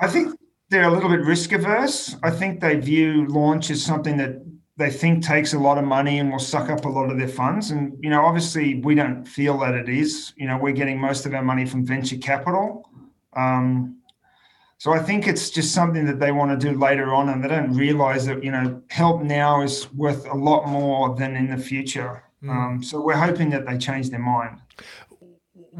I 0.00 0.08
think 0.08 0.34
they're 0.70 0.88
a 0.88 0.90
little 0.90 1.10
bit 1.10 1.20
risk 1.20 1.52
averse. 1.52 2.16
I 2.22 2.30
think 2.30 2.60
they 2.60 2.76
view 2.76 3.26
launch 3.26 3.70
as 3.70 3.82
something 3.82 4.16
that 4.18 4.40
they 4.76 4.88
think 4.88 5.22
takes 5.22 5.52
a 5.52 5.58
lot 5.58 5.76
of 5.76 5.84
money 5.84 6.20
and 6.20 6.30
will 6.30 6.38
suck 6.38 6.70
up 6.70 6.84
a 6.84 6.88
lot 6.88 7.10
of 7.10 7.18
their 7.18 7.28
funds. 7.28 7.70
And, 7.70 7.98
you 8.00 8.08
know, 8.08 8.24
obviously 8.24 8.80
we 8.80 8.94
don't 8.94 9.26
feel 9.26 9.58
that 9.58 9.74
it 9.74 9.88
is. 9.88 10.32
You 10.36 10.46
know, 10.46 10.56
we're 10.56 10.72
getting 10.72 10.98
most 10.98 11.26
of 11.26 11.34
our 11.34 11.42
money 11.42 11.66
from 11.66 11.84
venture 11.84 12.16
capital. 12.16 12.88
Um, 13.36 13.98
so 14.78 14.92
I 14.92 15.00
think 15.00 15.28
it's 15.28 15.50
just 15.50 15.74
something 15.74 16.06
that 16.06 16.18
they 16.18 16.32
want 16.32 16.58
to 16.58 16.66
do 16.72 16.78
later 16.78 17.12
on 17.12 17.28
and 17.28 17.44
they 17.44 17.48
don't 17.48 17.74
realize 17.74 18.24
that, 18.26 18.42
you 18.42 18.50
know, 18.50 18.80
help 18.88 19.22
now 19.22 19.60
is 19.60 19.92
worth 19.92 20.26
a 20.26 20.34
lot 20.34 20.66
more 20.66 21.14
than 21.14 21.36
in 21.36 21.50
the 21.50 21.58
future. 21.58 22.22
Mm. 22.42 22.50
Um, 22.50 22.82
so 22.82 23.02
we're 23.02 23.16
hoping 23.16 23.50
that 23.50 23.66
they 23.66 23.76
change 23.76 24.08
their 24.08 24.20
mind 24.20 24.58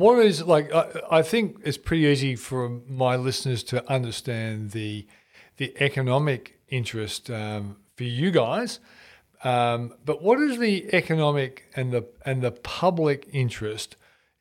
what 0.00 0.18
is 0.24 0.42
like? 0.42 0.72
I, 0.72 0.88
I, 1.10 1.22
think 1.22 1.58
it's 1.64 1.76
pretty 1.76 2.04
easy 2.04 2.34
for 2.34 2.68
my 2.88 3.16
listeners 3.16 3.62
to 3.64 3.88
understand 3.90 4.70
the 4.70 5.06
the 5.58 5.76
economic 5.80 6.58
interest 6.68 7.30
um, 7.30 7.76
for 7.96 8.04
you 8.04 8.30
guys. 8.30 8.80
Um, 9.44 9.94
but 10.04 10.22
what 10.22 10.40
is 10.40 10.58
the 10.58 10.92
economic 10.94 11.70
and 11.76 11.92
the 11.92 12.08
and 12.24 12.42
the 12.42 12.50
public 12.50 13.28
interest 13.32 13.96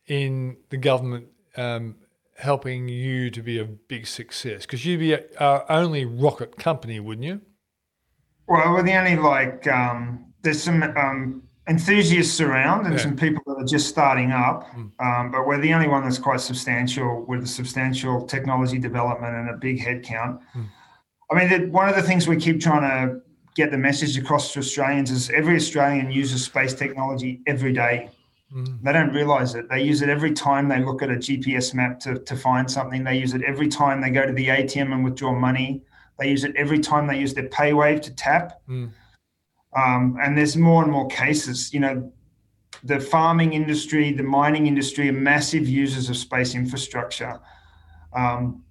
in 0.08 0.58
the 0.70 0.78
government 0.78 1.28
um, 1.58 1.96
helping 2.38 2.88
you 2.88 3.30
to 3.30 3.42
be 3.42 3.60
a 3.60 3.66
big 3.66 4.08
success? 4.08 4.62
Because 4.62 4.86
you'd 4.86 5.00
be 5.00 5.18
our 5.38 5.70
only 5.70 6.06
rocket 6.06 6.58
company, 6.58 7.00
wouldn't 7.00 7.26
you? 7.26 7.42
Well, 8.48 8.74
we're 8.74 8.84
the 8.84 8.98
only 8.98 9.18
like 9.18 9.68
um, 9.68 10.34
there's 10.42 10.64
some 10.64 10.82
um, 10.84 11.44
enthusiasts 11.70 12.42
around 12.42 12.86
and 12.86 12.96
yeah. 12.96 13.02
some 13.02 13.16
people 13.16 13.42
that 13.46 13.62
are 13.62 13.66
just 13.66 13.88
starting 13.88 14.32
up, 14.32 14.68
mm. 14.72 14.92
um, 15.00 15.32
but 15.32 15.46
we're 15.46 15.62
the 15.62 15.74
only 15.74 15.88
one 15.88 16.04
that's 16.04 16.18
quite 16.18 16.42
substantial 16.42 17.24
with 17.28 17.44
a 17.44 17.48
substantial 17.48 18.26
technology 18.26 18.80
development 18.80 19.36
and 19.36 19.50
a 19.50 19.58
big 19.58 19.80
headcount. 19.80 20.40
Mm. 20.56 20.66
I 21.32 21.36
mean, 21.36 21.50
the, 21.50 21.70
one 21.70 21.88
of 21.88 21.96
the 21.96 22.02
things 22.02 22.28
we 22.28 22.38
keep 22.38 22.60
trying 22.60 22.82
to 22.82 23.22
get 23.56 23.72
the 23.72 23.78
message 23.78 24.18
across 24.18 24.52
to 24.54 24.60
Australians 24.60 25.12
is 25.12 25.30
every 25.30 25.56
Australian 25.56 26.12
uses 26.12 26.44
space 26.44 26.74
technology 26.74 27.42
every 27.46 27.72
day. 27.72 28.10
Mm. 28.54 28.82
They 28.82 28.92
don't 28.92 29.14
realize 29.14 29.54
it. 29.54 29.70
They 29.70 29.84
use 29.84 30.02
it 30.02 30.10
every 30.10 30.34
time 30.34 30.68
they 30.68 30.84
look 30.84 31.04
at 31.04 31.12
a 31.12 31.16
GPS 31.16 31.76
map 31.76 32.00
to, 32.00 32.18
to 32.18 32.36
find 32.36 32.70
something. 32.70 33.04
They 33.04 33.18
use 33.18 33.36
it 33.36 33.44
every 33.44 33.68
time 33.68 34.02
they 34.02 34.10
go 34.10 34.26
to 34.26 34.34
the 34.34 34.48
ATM 34.48 34.92
and 34.92 35.04
withdraw 35.04 35.36
money. 35.36 35.84
They 36.18 36.30
use 36.30 36.44
it 36.44 36.56
every 36.56 36.80
time 36.80 37.06
they 37.06 37.20
use 37.20 37.34
their 37.36 37.48
PayWave 37.48 38.02
to 38.02 38.12
tap. 38.16 38.62
Mm. 38.68 38.92
Um, 39.76 40.18
and 40.22 40.38
there's 40.38 40.58
more 40.58 40.84
and 40.84 40.92
more 40.92 41.08
cases. 41.08 41.74
You 41.74 41.80
know, 41.80 42.12
the 42.84 43.00
farming 43.00 43.54
industry, 43.54 44.12
the 44.12 44.24
mining 44.24 44.68
industry 44.68 45.10
are 45.10 45.14
massive 45.14 45.68
users 45.68 46.10
of 46.10 46.18
space 46.18 46.56
infrastructure. 46.56 47.40
Um, 48.14 48.64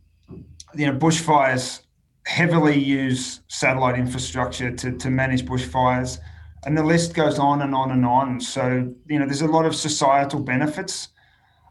you 0.74 0.86
know, 0.86 0.92
bushfires 0.92 1.80
heavily 2.26 2.78
use 2.78 3.40
satellite 3.49 3.99
infrastructure 3.99 4.70
to, 4.70 4.92
to 4.99 5.11
manage 5.11 5.44
bushfires. 5.44 6.18
And 6.64 6.76
the 6.76 6.84
list 6.84 7.14
goes 7.14 7.38
on 7.38 7.62
and 7.62 7.74
on 7.74 7.90
and 7.90 8.05
on. 8.05 8.40
So, 8.40 8.92
you 9.09 9.18
know, 9.18 9.24
there's 9.24 9.42
a 9.42 9.46
lot 9.46 9.64
of 9.64 9.74
societal 9.74 10.40
benefits. 10.40 11.09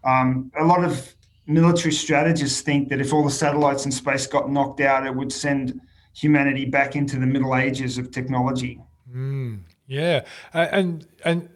Um, 0.03 0.51
a 0.59 0.63
lot 0.63 0.83
of 0.83 1.15
military 1.45 1.91
strategists 1.91 2.61
think 2.61 2.89
that 2.89 2.99
if 2.99 3.13
all 3.13 3.23
the 3.23 3.31
satellites 3.31 3.85
in 3.85 3.91
space 3.91 4.25
got 4.25 4.49
knocked 4.49 4.81
out, 4.81 5.05
it 5.05 5.13
would 5.13 5.31
send 5.31 5.79
humanity 6.13 6.65
back 6.65 6.95
into 6.95 7.19
the 7.19 7.25
middle 7.25 7.55
ages 7.55 7.97
of 7.97 8.09
technology. 8.09 8.79
Mm, 9.13 9.61
yeah. 9.87 10.25
And, 10.53 11.07
and 11.23 11.49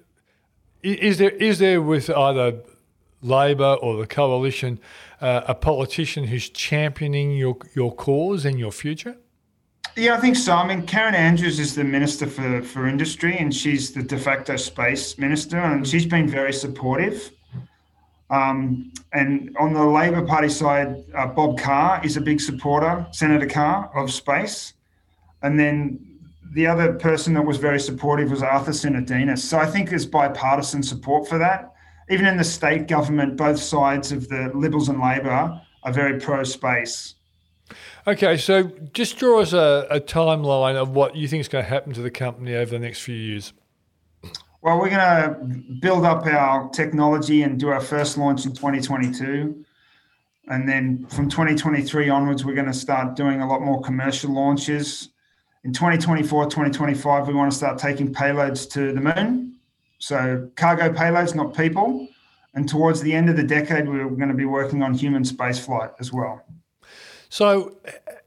is 0.82 1.18
there, 1.18 1.32
is 1.32 1.60
there 1.60 1.82
with 1.82 2.10
either 2.10 2.62
Labor 3.22 3.76
or 3.82 3.98
the 3.98 4.08
coalition 4.08 4.80
uh, 5.22 5.42
a 5.48 5.56
politician 5.56 6.26
who's 6.26 6.50
championing 6.50 7.32
your 7.32 7.58
your 7.76 7.94
cause 7.94 8.46
and 8.46 8.60
your 8.60 8.72
future? 8.72 9.16
Yeah, 9.96 10.16
I 10.16 10.20
think 10.20 10.36
so. 10.36 10.54
I 10.54 10.66
mean, 10.66 10.86
Karen 10.88 11.14
Andrews 11.14 11.60
is 11.60 11.76
the 11.76 11.84
minister 11.84 12.26
for 12.26 12.62
for 12.64 12.88
industry, 12.88 13.38
and 13.38 13.54
she's 13.54 13.92
the 13.92 14.02
de 14.02 14.18
facto 14.18 14.56
space 14.56 15.18
minister, 15.18 15.60
and 15.60 15.88
she's 15.88 16.06
been 16.06 16.28
very 16.28 16.54
supportive. 16.54 17.32
Um, 18.30 18.94
and 19.12 19.56
on 19.60 19.74
the 19.74 19.84
Labor 19.84 20.26
Party 20.26 20.48
side, 20.48 21.04
uh, 21.14 21.28
Bob 21.28 21.60
Carr 21.60 22.02
is 22.04 22.16
a 22.16 22.22
big 22.22 22.40
supporter, 22.40 23.06
Senator 23.12 23.46
Carr 23.46 23.92
of 23.94 24.10
space, 24.12 24.74
and 25.44 25.60
then 25.60 26.00
the 26.52 26.68
other 26.68 26.94
person 26.94 27.34
that 27.34 27.46
was 27.46 27.58
very 27.58 27.80
supportive 27.80 28.30
was 28.30 28.44
Arthur 28.44 28.72
Sinodinos. 28.72 29.40
So 29.40 29.58
I 29.58 29.66
think 29.66 29.90
there's 29.90 30.06
bipartisan 30.06 30.84
support 30.84 31.28
for 31.28 31.38
that 31.38 31.72
even 32.12 32.26
in 32.26 32.36
the 32.36 32.44
state 32.44 32.88
government, 32.88 33.38
both 33.38 33.60
sides 33.60 34.12
of 34.12 34.28
the 34.28 34.52
Liberals 34.54 34.90
and 34.90 35.00
Labor 35.00 35.62
are 35.84 35.94
very 35.94 36.20
pro 36.20 36.44
space. 36.44 37.16
Okay, 38.06 38.36
so 38.36 38.64
just 38.92 39.18
draw 39.18 39.40
us 39.40 39.54
a, 39.54 39.88
a 39.90 40.02
timeline 40.02 40.76
of 40.76 40.90
what 40.90 41.16
you 41.16 41.28
think 41.28 41.42
is 41.42 41.48
going 41.48 41.64
to 41.64 41.70
happen 41.70 41.94
to 41.94 42.02
the 42.02 42.12
company 42.12 42.56
over 42.56 42.72
the 42.72 42.80
next 42.80 43.02
few 43.02 43.16
years. 43.16 43.54
Well, 44.62 44.78
we're 44.78 44.90
going 44.90 45.00
to 45.00 45.64
build 45.80 46.06
up 46.06 46.26
our 46.26 46.70
technology 46.70 47.44
and 47.44 47.60
do 47.60 47.70
our 47.70 47.80
first 47.80 48.18
launch 48.18 48.46
in 48.46 48.54
2022. 48.54 49.64
And 50.48 50.68
then 50.68 51.06
from 51.08 51.30
2023 51.30 52.10
onwards, 52.10 52.44
we're 52.44 52.56
going 52.56 52.68
to 52.68 52.74
start 52.74 53.16
doing 53.16 53.42
a 53.42 53.48
lot 53.48 53.62
more 53.62 53.82
commercial 53.82 54.34
launches. 54.34 55.10
In 55.64 55.74
2024, 55.74 56.46
2025, 56.46 57.28
we 57.28 57.34
want 57.34 57.52
to 57.52 57.58
start 57.58 57.78
taking 57.78 58.14
payloads 58.14 58.70
to 58.72 58.94
the 58.94 59.02
moon 59.02 59.52
so 60.02 60.50
cargo 60.56 60.92
payloads, 60.92 61.36
not 61.36 61.56
people. 61.56 62.08
And 62.54 62.68
towards 62.68 63.02
the 63.02 63.14
end 63.14 63.30
of 63.30 63.38
the 63.38 63.44
decade, 63.44 63.88
we're 63.88 64.10
going 64.10 64.30
to 64.30 64.36
be 64.36 64.46
working 64.46 64.82
on 64.82 64.94
human 64.94 65.24
spaceflight 65.24 65.94
as 66.00 66.12
well. 66.12 66.44
So, 67.30 67.78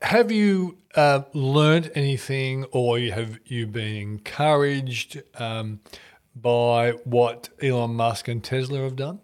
have 0.01 0.33
you 0.33 0.79
uh, 0.95 1.23
learned 1.35 1.91
anything, 1.95 2.65
or 2.71 2.99
have 3.01 3.39
you 3.45 3.67
been 3.67 3.97
encouraged 3.97 5.21
um, 5.35 5.81
by 6.37 6.93
what 7.05 7.51
Elon 7.61 7.95
Musk 7.95 8.29
and 8.29 8.43
Tesla 8.43 8.79
have 8.79 8.97
done? 8.97 9.19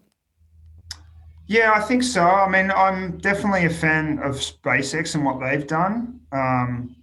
Yeah, 1.47 1.73
I 1.73 1.81
think 1.81 2.03
so. 2.03 2.23
I 2.23 2.49
mean, 2.49 2.71
I'm 2.71 3.17
definitely 3.19 3.65
a 3.65 3.71
fan 3.71 4.19
of 4.19 4.35
SpaceX 4.35 5.15
and 5.15 5.25
what 5.25 5.41
they've 5.41 5.67
done. 5.67 6.21
Um, 6.33 6.97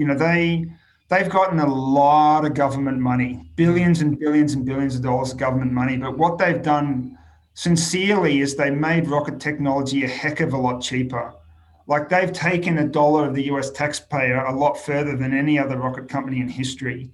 you 0.00 0.06
know, 0.06 0.14
they 0.14 0.64
they've 1.08 1.28
gotten 1.28 1.60
a 1.60 1.66
lot 1.66 2.46
of 2.46 2.54
government 2.54 2.98
money, 2.98 3.52
billions 3.54 4.00
and 4.00 4.18
billions 4.18 4.54
and 4.54 4.64
billions 4.64 4.96
of 4.96 5.02
dollars 5.02 5.32
of 5.32 5.36
government 5.36 5.72
money. 5.72 5.98
But 5.98 6.16
what 6.16 6.38
they've 6.38 6.62
done 6.62 7.18
sincerely 7.52 8.40
is 8.40 8.56
they 8.56 8.70
made 8.70 9.08
rocket 9.08 9.38
technology 9.38 10.04
a 10.04 10.08
heck 10.08 10.40
of 10.40 10.54
a 10.54 10.56
lot 10.56 10.80
cheaper. 10.80 11.34
Like 11.86 12.08
they've 12.08 12.32
taken 12.32 12.78
a 12.78 12.88
dollar 12.88 13.28
of 13.28 13.34
the 13.34 13.44
US 13.52 13.70
taxpayer 13.72 14.42
a 14.46 14.56
lot 14.56 14.78
further 14.78 15.18
than 15.18 15.36
any 15.36 15.58
other 15.58 15.76
rocket 15.76 16.08
company 16.08 16.40
in 16.40 16.48
history. 16.48 17.10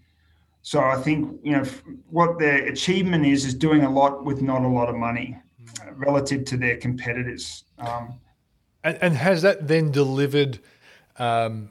So 0.63 0.79
I 0.79 0.95
think 1.03 1.41
you 1.43 1.57
know 1.57 1.65
what 2.09 2.39
their 2.39 2.67
achievement 2.67 3.27
is 3.27 3.45
is 3.45 3.55
doing 3.55 3.83
a 3.83 3.91
lot 3.91 4.25
with 4.25 4.43
not 4.43 4.63
a 4.63 4.69
lot 4.69 4.89
of 4.89 4.95
money 4.95 5.37
relative 5.97 6.45
to 6.45 6.57
their 6.57 6.77
competitors. 6.77 7.65
Um, 7.81 8.21
and, 8.85 8.97
and, 9.01 9.17
has 9.17 9.43
that 9.43 9.67
then 9.67 9.91
delivered 9.91 10.61
um, 11.19 11.71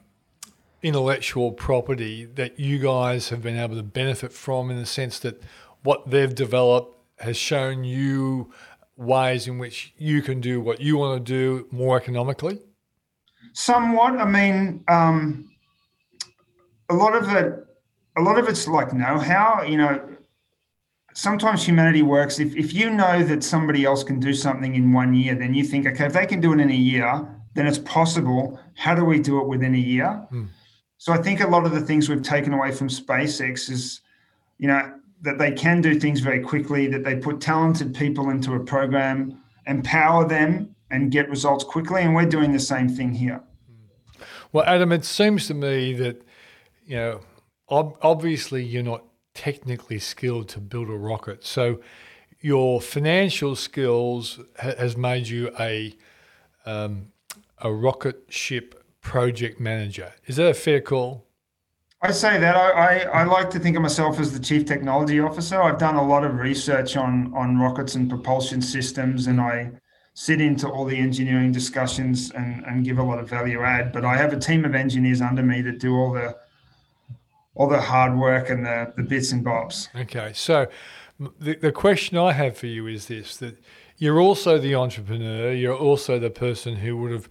intellectual 0.82 1.52
property 1.52 2.24
that 2.24 2.60
you 2.60 2.78
guys 2.78 3.30
have 3.30 3.42
been 3.42 3.56
able 3.56 3.76
to 3.76 3.82
benefit 3.82 4.32
from 4.32 4.70
in 4.70 4.76
the 4.76 4.86
sense 4.86 5.18
that 5.20 5.42
what 5.82 6.10
they've 6.10 6.34
developed 6.34 6.96
has 7.18 7.36
shown 7.36 7.84
you 7.84 8.52
ways 8.96 9.46
in 9.46 9.58
which 9.58 9.94
you 9.98 10.22
can 10.22 10.40
do 10.40 10.60
what 10.60 10.80
you 10.80 10.96
want 10.96 11.24
to 11.24 11.32
do 11.32 11.66
more 11.70 11.96
economically? 11.96 12.58
Somewhat. 13.52 14.18
I 14.18 14.24
mean, 14.24 14.84
um, 14.88 15.50
a 16.88 16.94
lot 16.94 17.14
of 17.14 17.32
it, 17.34 17.66
a 18.16 18.22
lot 18.22 18.38
of 18.38 18.48
it's 18.48 18.66
like 18.66 18.92
know-how. 18.92 19.62
You 19.62 19.78
know, 19.78 20.08
sometimes 21.14 21.64
humanity 21.64 22.02
works. 22.02 22.38
If 22.38 22.54
if 22.56 22.74
you 22.74 22.90
know 22.90 23.22
that 23.24 23.42
somebody 23.42 23.84
else 23.84 24.04
can 24.04 24.20
do 24.20 24.32
something 24.32 24.74
in 24.74 24.92
one 24.92 25.14
year, 25.14 25.34
then 25.34 25.54
you 25.54 25.64
think, 25.64 25.86
okay, 25.86 26.06
if 26.06 26.12
they 26.12 26.26
can 26.26 26.40
do 26.40 26.52
it 26.52 26.60
in 26.60 26.70
a 26.70 26.74
year, 26.74 27.26
then 27.54 27.66
it's 27.66 27.78
possible. 27.78 28.60
How 28.74 28.94
do 28.94 29.04
we 29.04 29.18
do 29.20 29.40
it 29.40 29.48
within 29.48 29.74
a 29.74 29.78
year? 29.78 30.10
Hmm. 30.30 30.44
So 31.06 31.12
I 31.12 31.18
think 31.18 31.40
a 31.40 31.46
lot 31.46 31.64
of 31.64 31.70
the 31.70 31.80
things 31.80 32.08
we've 32.08 32.20
taken 32.20 32.52
away 32.52 32.72
from 32.72 32.88
SpaceX 32.88 33.70
is, 33.70 34.00
you 34.58 34.66
know, 34.66 34.92
that 35.22 35.38
they 35.38 35.52
can 35.52 35.80
do 35.80 36.00
things 36.00 36.18
very 36.18 36.40
quickly, 36.40 36.88
that 36.88 37.04
they 37.04 37.14
put 37.14 37.40
talented 37.40 37.94
people 37.94 38.30
into 38.30 38.54
a 38.54 38.58
program, 38.58 39.40
empower 39.68 40.26
them, 40.26 40.74
and 40.90 41.12
get 41.12 41.30
results 41.30 41.62
quickly. 41.62 42.02
And 42.02 42.12
we're 42.12 42.26
doing 42.26 42.50
the 42.50 42.58
same 42.58 42.88
thing 42.88 43.12
here. 43.12 43.40
Well, 44.50 44.64
Adam, 44.64 44.90
it 44.90 45.04
seems 45.04 45.46
to 45.46 45.54
me 45.54 45.92
that, 45.92 46.22
you 46.84 46.96
know, 46.96 47.20
ob- 47.70 47.96
obviously 48.02 48.64
you're 48.64 48.82
not 48.82 49.04
technically 49.32 50.00
skilled 50.00 50.48
to 50.48 50.60
build 50.60 50.88
a 50.88 50.98
rocket. 50.98 51.44
So 51.44 51.80
your 52.40 52.80
financial 52.80 53.54
skills 53.54 54.40
ha- 54.58 54.74
has 54.76 54.96
made 54.96 55.28
you 55.28 55.52
a 55.60 55.96
um, 56.64 57.12
a 57.58 57.72
rocket 57.72 58.24
ship 58.28 58.82
project 59.06 59.60
manager. 59.60 60.12
Is 60.26 60.34
that 60.34 60.48
a 60.48 60.54
fair 60.54 60.80
call? 60.80 61.24
I 62.02 62.10
say 62.10 62.38
that 62.38 62.56
I, 62.56 62.70
I, 62.70 62.98
I, 63.20 63.24
like 63.24 63.50
to 63.50 63.58
think 63.60 63.76
of 63.76 63.82
myself 63.82 64.18
as 64.18 64.32
the 64.32 64.40
chief 64.40 64.66
technology 64.66 65.20
officer. 65.20 65.62
I've 65.62 65.78
done 65.78 65.94
a 65.94 66.06
lot 66.06 66.24
of 66.24 66.34
research 66.34 66.96
on 66.96 67.32
on 67.34 67.56
rockets 67.56 67.94
and 67.94 68.10
propulsion 68.10 68.60
systems, 68.60 69.28
and 69.28 69.40
I 69.40 69.70
sit 70.14 70.40
into 70.40 70.68
all 70.68 70.84
the 70.84 70.96
engineering 70.96 71.52
discussions 71.52 72.32
and, 72.32 72.64
and 72.66 72.84
give 72.84 72.98
a 72.98 73.02
lot 73.02 73.18
of 73.18 73.30
value 73.30 73.62
add. 73.62 73.92
But 73.92 74.04
I 74.04 74.16
have 74.16 74.32
a 74.32 74.38
team 74.38 74.64
of 74.64 74.74
engineers 74.74 75.20
under 75.20 75.42
me 75.42 75.62
that 75.62 75.78
do 75.78 75.94
all 75.94 76.12
the 76.12 76.36
all 77.54 77.68
the 77.68 77.80
hard 77.80 78.18
work 78.18 78.50
and 78.50 78.66
the, 78.66 78.92
the 78.96 79.04
bits 79.04 79.30
and 79.30 79.44
bobs. 79.44 79.88
Okay, 79.94 80.32
so 80.34 80.66
the, 81.38 81.54
the 81.54 81.72
question 81.72 82.18
I 82.18 82.32
have 82.32 82.58
for 82.58 82.66
you 82.66 82.88
is 82.88 83.06
this: 83.06 83.36
that 83.36 83.56
you're 83.98 84.20
also 84.20 84.58
the 84.58 84.74
entrepreneur, 84.74 85.52
you're 85.52 85.76
also 85.76 86.18
the 86.18 86.30
person 86.30 86.76
who 86.76 86.96
would 86.98 87.12
have 87.12 87.28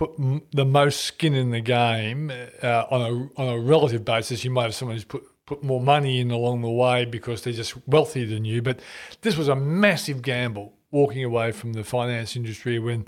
put 0.00 0.18
m- 0.18 0.40
the 0.52 0.64
most 0.64 1.02
skin 1.04 1.34
in 1.34 1.50
the 1.50 1.60
game 1.60 2.32
uh, 2.62 2.84
on 2.90 3.00
a 3.02 3.40
on 3.40 3.48
a 3.54 3.58
relative 3.60 4.02
basis. 4.02 4.44
You 4.44 4.50
might 4.50 4.62
have 4.62 4.74
someone 4.74 4.96
who's 4.96 5.04
put 5.04 5.24
put 5.44 5.62
more 5.62 5.80
money 5.80 6.20
in 6.20 6.30
along 6.30 6.62
the 6.62 6.70
way 6.70 7.04
because 7.04 7.42
they're 7.42 7.52
just 7.52 7.74
wealthier 7.86 8.26
than 8.26 8.46
you. 8.46 8.62
But 8.62 8.80
this 9.20 9.36
was 9.36 9.48
a 9.48 9.54
massive 9.54 10.22
gamble 10.22 10.72
walking 10.90 11.22
away 11.22 11.52
from 11.52 11.74
the 11.74 11.84
finance 11.84 12.34
industry 12.34 12.78
when 12.78 13.04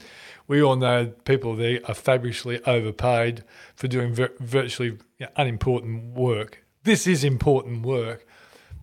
we 0.46 0.62
all 0.62 0.76
know 0.76 1.06
people 1.24 1.56
there 1.56 1.80
are 1.86 1.94
fabulously 1.94 2.62
overpaid 2.66 3.42
for 3.74 3.88
doing 3.88 4.12
vir- 4.12 4.34
virtually 4.38 4.90
you 5.18 5.26
know, 5.26 5.28
unimportant 5.36 6.12
work. 6.14 6.62
This 6.82 7.06
is 7.06 7.24
important 7.24 7.86
work. 7.86 8.26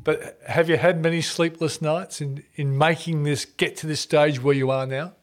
But 0.03 0.39
have 0.47 0.67
you 0.67 0.77
had 0.77 0.99
many 1.03 1.21
sleepless 1.21 1.79
nights 1.79 2.21
in, 2.21 2.43
in 2.55 2.75
making 2.75 3.21
this 3.23 3.45
get 3.45 3.75
to 3.77 3.87
this 3.87 3.99
stage 3.99 4.41
where 4.41 4.55
you 4.55 4.71
are 4.71 4.87
now? 4.87 5.13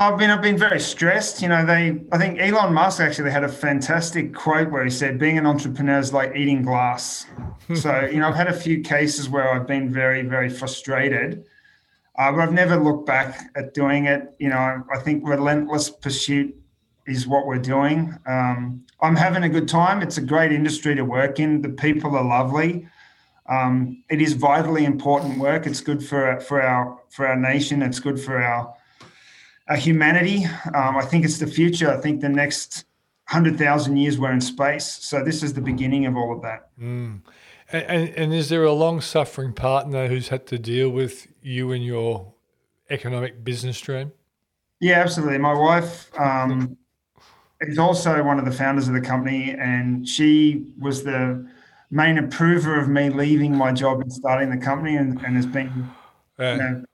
I've 0.00 0.16
been 0.16 0.30
I've 0.30 0.40
been 0.40 0.56
very 0.56 0.80
stressed. 0.80 1.42
You 1.42 1.48
know, 1.48 1.66
they 1.66 2.00
I 2.10 2.16
think 2.16 2.40
Elon 2.40 2.72
Musk 2.72 3.00
actually 3.00 3.30
had 3.30 3.44
a 3.44 3.48
fantastic 3.48 4.34
quote 4.34 4.70
where 4.70 4.82
he 4.82 4.88
said, 4.88 5.18
"Being 5.18 5.36
an 5.36 5.44
entrepreneur 5.44 5.98
is 5.98 6.10
like 6.10 6.34
eating 6.34 6.62
glass." 6.62 7.26
so 7.74 8.08
you 8.10 8.18
know, 8.18 8.28
I've 8.28 8.34
had 8.34 8.48
a 8.48 8.58
few 8.58 8.80
cases 8.80 9.28
where 9.28 9.52
I've 9.52 9.66
been 9.66 9.92
very 9.92 10.22
very 10.22 10.48
frustrated, 10.48 11.44
uh, 12.18 12.32
but 12.32 12.40
I've 12.40 12.52
never 12.52 12.76
looked 12.76 13.04
back 13.04 13.50
at 13.54 13.74
doing 13.74 14.06
it. 14.06 14.34
You 14.38 14.48
know, 14.48 14.82
I 14.90 14.98
think 15.00 15.28
relentless 15.28 15.90
pursuit 15.90 16.56
is 17.06 17.26
what 17.26 17.46
we're 17.46 17.58
doing. 17.58 18.16
Um, 18.26 18.86
I'm 19.02 19.16
having 19.16 19.42
a 19.42 19.50
good 19.50 19.68
time. 19.68 20.00
It's 20.00 20.16
a 20.16 20.22
great 20.22 20.50
industry 20.50 20.94
to 20.94 21.02
work 21.02 21.38
in. 21.38 21.60
The 21.60 21.68
people 21.68 22.16
are 22.16 22.24
lovely. 22.24 22.88
Um, 23.50 24.02
it 24.08 24.22
is 24.22 24.32
vitally 24.32 24.86
important 24.86 25.38
work. 25.38 25.66
It's 25.66 25.82
good 25.82 26.02
for 26.02 26.40
for 26.40 26.62
our 26.62 26.98
for 27.10 27.26
our 27.26 27.36
nation. 27.36 27.82
It's 27.82 28.00
good 28.00 28.18
for 28.18 28.42
our 28.42 28.74
uh, 29.70 29.76
humanity. 29.76 30.44
Um, 30.74 30.96
I 30.96 31.02
think 31.02 31.24
it's 31.24 31.38
the 31.38 31.46
future. 31.46 31.90
I 31.90 32.00
think 32.00 32.20
the 32.20 32.28
next 32.28 32.84
hundred 33.26 33.56
thousand 33.56 33.96
years 33.96 34.18
we're 34.18 34.32
in 34.32 34.40
space. 34.40 34.84
So 34.84 35.24
this 35.24 35.42
is 35.42 35.54
the 35.54 35.60
beginning 35.60 36.06
of 36.06 36.16
all 36.16 36.34
of 36.34 36.42
that. 36.42 36.68
Mm. 36.78 37.22
And, 37.72 38.08
and 38.08 38.34
is 38.34 38.48
there 38.48 38.64
a 38.64 38.72
long 38.72 39.00
suffering 39.00 39.52
partner 39.52 40.08
who's 40.08 40.28
had 40.28 40.46
to 40.48 40.58
deal 40.58 40.90
with 40.90 41.28
you 41.40 41.70
and 41.70 41.84
your 41.84 42.34
economic 42.90 43.44
business 43.44 43.76
stream? 43.76 44.10
Yeah, 44.80 44.98
absolutely. 44.98 45.38
My 45.38 45.54
wife 45.54 46.10
um, 46.18 46.76
is 47.60 47.78
also 47.78 48.24
one 48.24 48.40
of 48.40 48.44
the 48.44 48.50
founders 48.50 48.88
of 48.88 48.94
the 48.94 49.00
company, 49.00 49.52
and 49.52 50.08
she 50.08 50.66
was 50.80 51.04
the 51.04 51.46
main 51.92 52.18
approver 52.18 52.80
of 52.80 52.88
me 52.88 53.08
leaving 53.10 53.54
my 53.54 53.70
job 53.70 54.00
and 54.00 54.12
starting 54.12 54.50
the 54.50 54.56
company, 54.56 54.96
and, 54.96 55.22
and 55.24 55.36
has 55.36 55.46
been 55.46 55.88
you 56.38 56.44
know, 56.56 56.84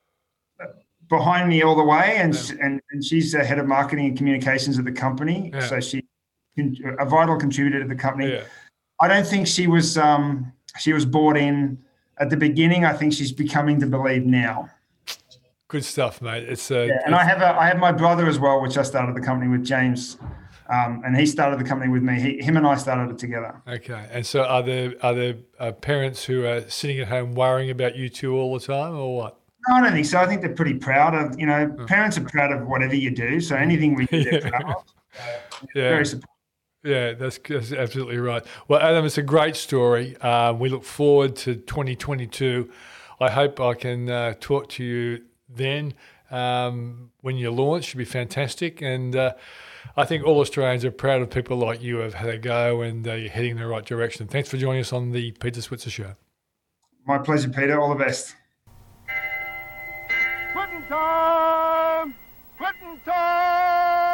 behind 1.09 1.49
me 1.49 1.63
all 1.63 1.77
the 1.77 1.85
way. 1.85 2.17
And, 2.17 2.35
yeah. 2.35 2.65
and 2.65 2.81
and 2.91 3.05
she's 3.05 3.33
the 3.33 3.45
head 3.45 3.59
of 3.59 3.67
marketing 3.67 4.07
and 4.07 4.17
communications 4.17 4.79
at 4.79 4.85
the 4.85 4.93
company, 4.93 5.51
yeah. 5.53 5.61
so 5.61 5.81
she 5.81 6.03
a 6.99 7.05
vital 7.05 7.37
contributor 7.37 7.83
to 7.83 7.89
the 7.89 7.95
company. 7.95 8.33
Yeah. 8.33 8.45
I 9.01 9.09
don't 9.09 9.27
think 9.27 9.47
she 9.47 9.67
was 9.67 9.99
um, 9.99 10.53
she 10.79 10.93
was 10.93 11.05
bought 11.05 11.37
in 11.37 11.79
at 12.19 12.31
the 12.31 12.37
beginning. 12.37 12.85
I 12.85 12.93
think 12.93 13.13
she's 13.13 13.33
becoming 13.33 13.81
to 13.81 13.87
believe 13.87 14.25
now. 14.25 14.71
Good 15.69 15.85
stuff, 15.85 16.23
mate. 16.23 16.45
It's 16.49 16.71
uh, 16.71 16.75
and 16.81 16.91
it's, 16.91 17.13
I 17.13 17.25
have 17.25 17.43
a 17.43 17.59
I 17.59 17.67
have 17.67 17.79
my 17.79 17.93
brother 17.93 18.27
as 18.27 18.39
well, 18.39 18.61
which 18.63 18.79
I 18.79 18.83
started 18.83 19.15
the 19.15 19.21
company 19.21 19.51
with 19.51 19.65
James. 19.65 20.17
Um, 20.69 21.03
and 21.07 21.17
he 21.17 21.27
started 21.27 21.61
the 21.61 21.65
company 21.65 21.93
with 21.93 22.03
me. 22.03 22.21
He, 22.21 22.43
him 22.43 22.57
and 22.57 22.67
I 22.67 22.75
started 22.75 23.13
it 23.13 23.19
together. 23.19 23.63
Okay. 23.69 24.09
And 24.11 24.27
so, 24.27 24.43
are 24.43 24.65
there 24.65 24.95
are 25.01 25.15
there 25.15 25.37
uh, 25.61 25.73
parents 25.73 26.25
who 26.25 26.45
are 26.45 26.69
sitting 26.69 26.99
at 26.99 27.07
home 27.07 27.35
worrying 27.35 27.71
about 27.71 27.95
you 27.95 28.09
two 28.09 28.35
all 28.35 28.59
the 28.59 28.65
time, 28.65 28.97
or 28.97 29.17
what? 29.17 29.41
I 29.69 29.81
don't 29.81 29.93
think 29.93 30.07
so. 30.07 30.19
I 30.19 30.27
think 30.27 30.43
they're 30.43 30.55
pretty 30.55 30.75
proud 30.75 31.15
of 31.15 31.39
you 31.39 31.47
know. 31.47 31.75
Oh. 31.79 31.85
Parents 31.87 32.17
are 32.19 32.25
proud 32.25 32.53
of 32.53 32.67
whatever 32.67 32.95
you 32.95 33.11
do. 33.11 33.41
So 33.41 33.57
anything 33.57 33.95
we 33.95 34.07
do, 34.07 34.25
they're 34.25 34.41
proud 34.51 34.65
of. 34.65 34.85
yeah. 35.75 35.91
Very 35.91 36.07
supportive. 36.07 36.31
Yeah, 36.85 37.15
that's, 37.15 37.39
that's, 37.39 37.73
absolutely 37.73 38.19
right. 38.19 38.47
Well, 38.69 38.81
Adam, 38.81 39.05
it's 39.05 39.19
a 39.19 39.23
great 39.23 39.57
story. 39.57 40.17
Uh, 40.19 40.53
we 40.53 40.69
look 40.69 40.85
forward 40.85 41.35
to 41.37 41.57
2022. 41.57 42.71
I 43.19 43.29
hope 43.29 43.61
I 43.61 43.75
can 43.75 44.09
uh, 44.09 44.35
talk 44.39 44.69
to 44.71 44.85
you 44.85 45.25
then 45.49 45.95
um, 46.31 47.11
when 47.23 47.37
you 47.37 47.51
launch. 47.51 47.87
Should 47.87 47.99
be 47.99 48.05
fantastic. 48.05 48.83
And 48.83 49.17
uh, 49.17 49.35
I 49.97 50.05
think 50.05 50.25
all 50.25 50.39
Australians 50.39 50.85
are 50.85 50.93
proud 50.93 51.23
of 51.23 51.31
people 51.31 51.57
like 51.57 51.83
you 51.83 51.97
have 51.97 52.15
had 52.15 52.29
a 52.29 52.39
go 52.39 52.83
and 52.83 53.07
uh, 53.09 53.15
you're 53.15 53.31
heading 53.31 53.53
in 53.53 53.57
the 53.59 53.67
right 53.67 53.85
direction. 53.85 54.29
Thanks 54.29 54.49
for 54.49 54.57
joining 54.57 54.83
us 54.83 54.93
on 54.93 55.11
the 55.11 55.33
Peter 55.33 55.63
Switzer 55.63 55.91
Show. 55.91 56.15
My 57.05 57.19
pleasure, 57.19 57.49
Peter. 57.49 57.81
All 57.81 57.89
the 57.89 58.05
best. 58.05 58.37
Time! 60.89 62.15
Quitting 62.57 63.01
time! 63.05 64.07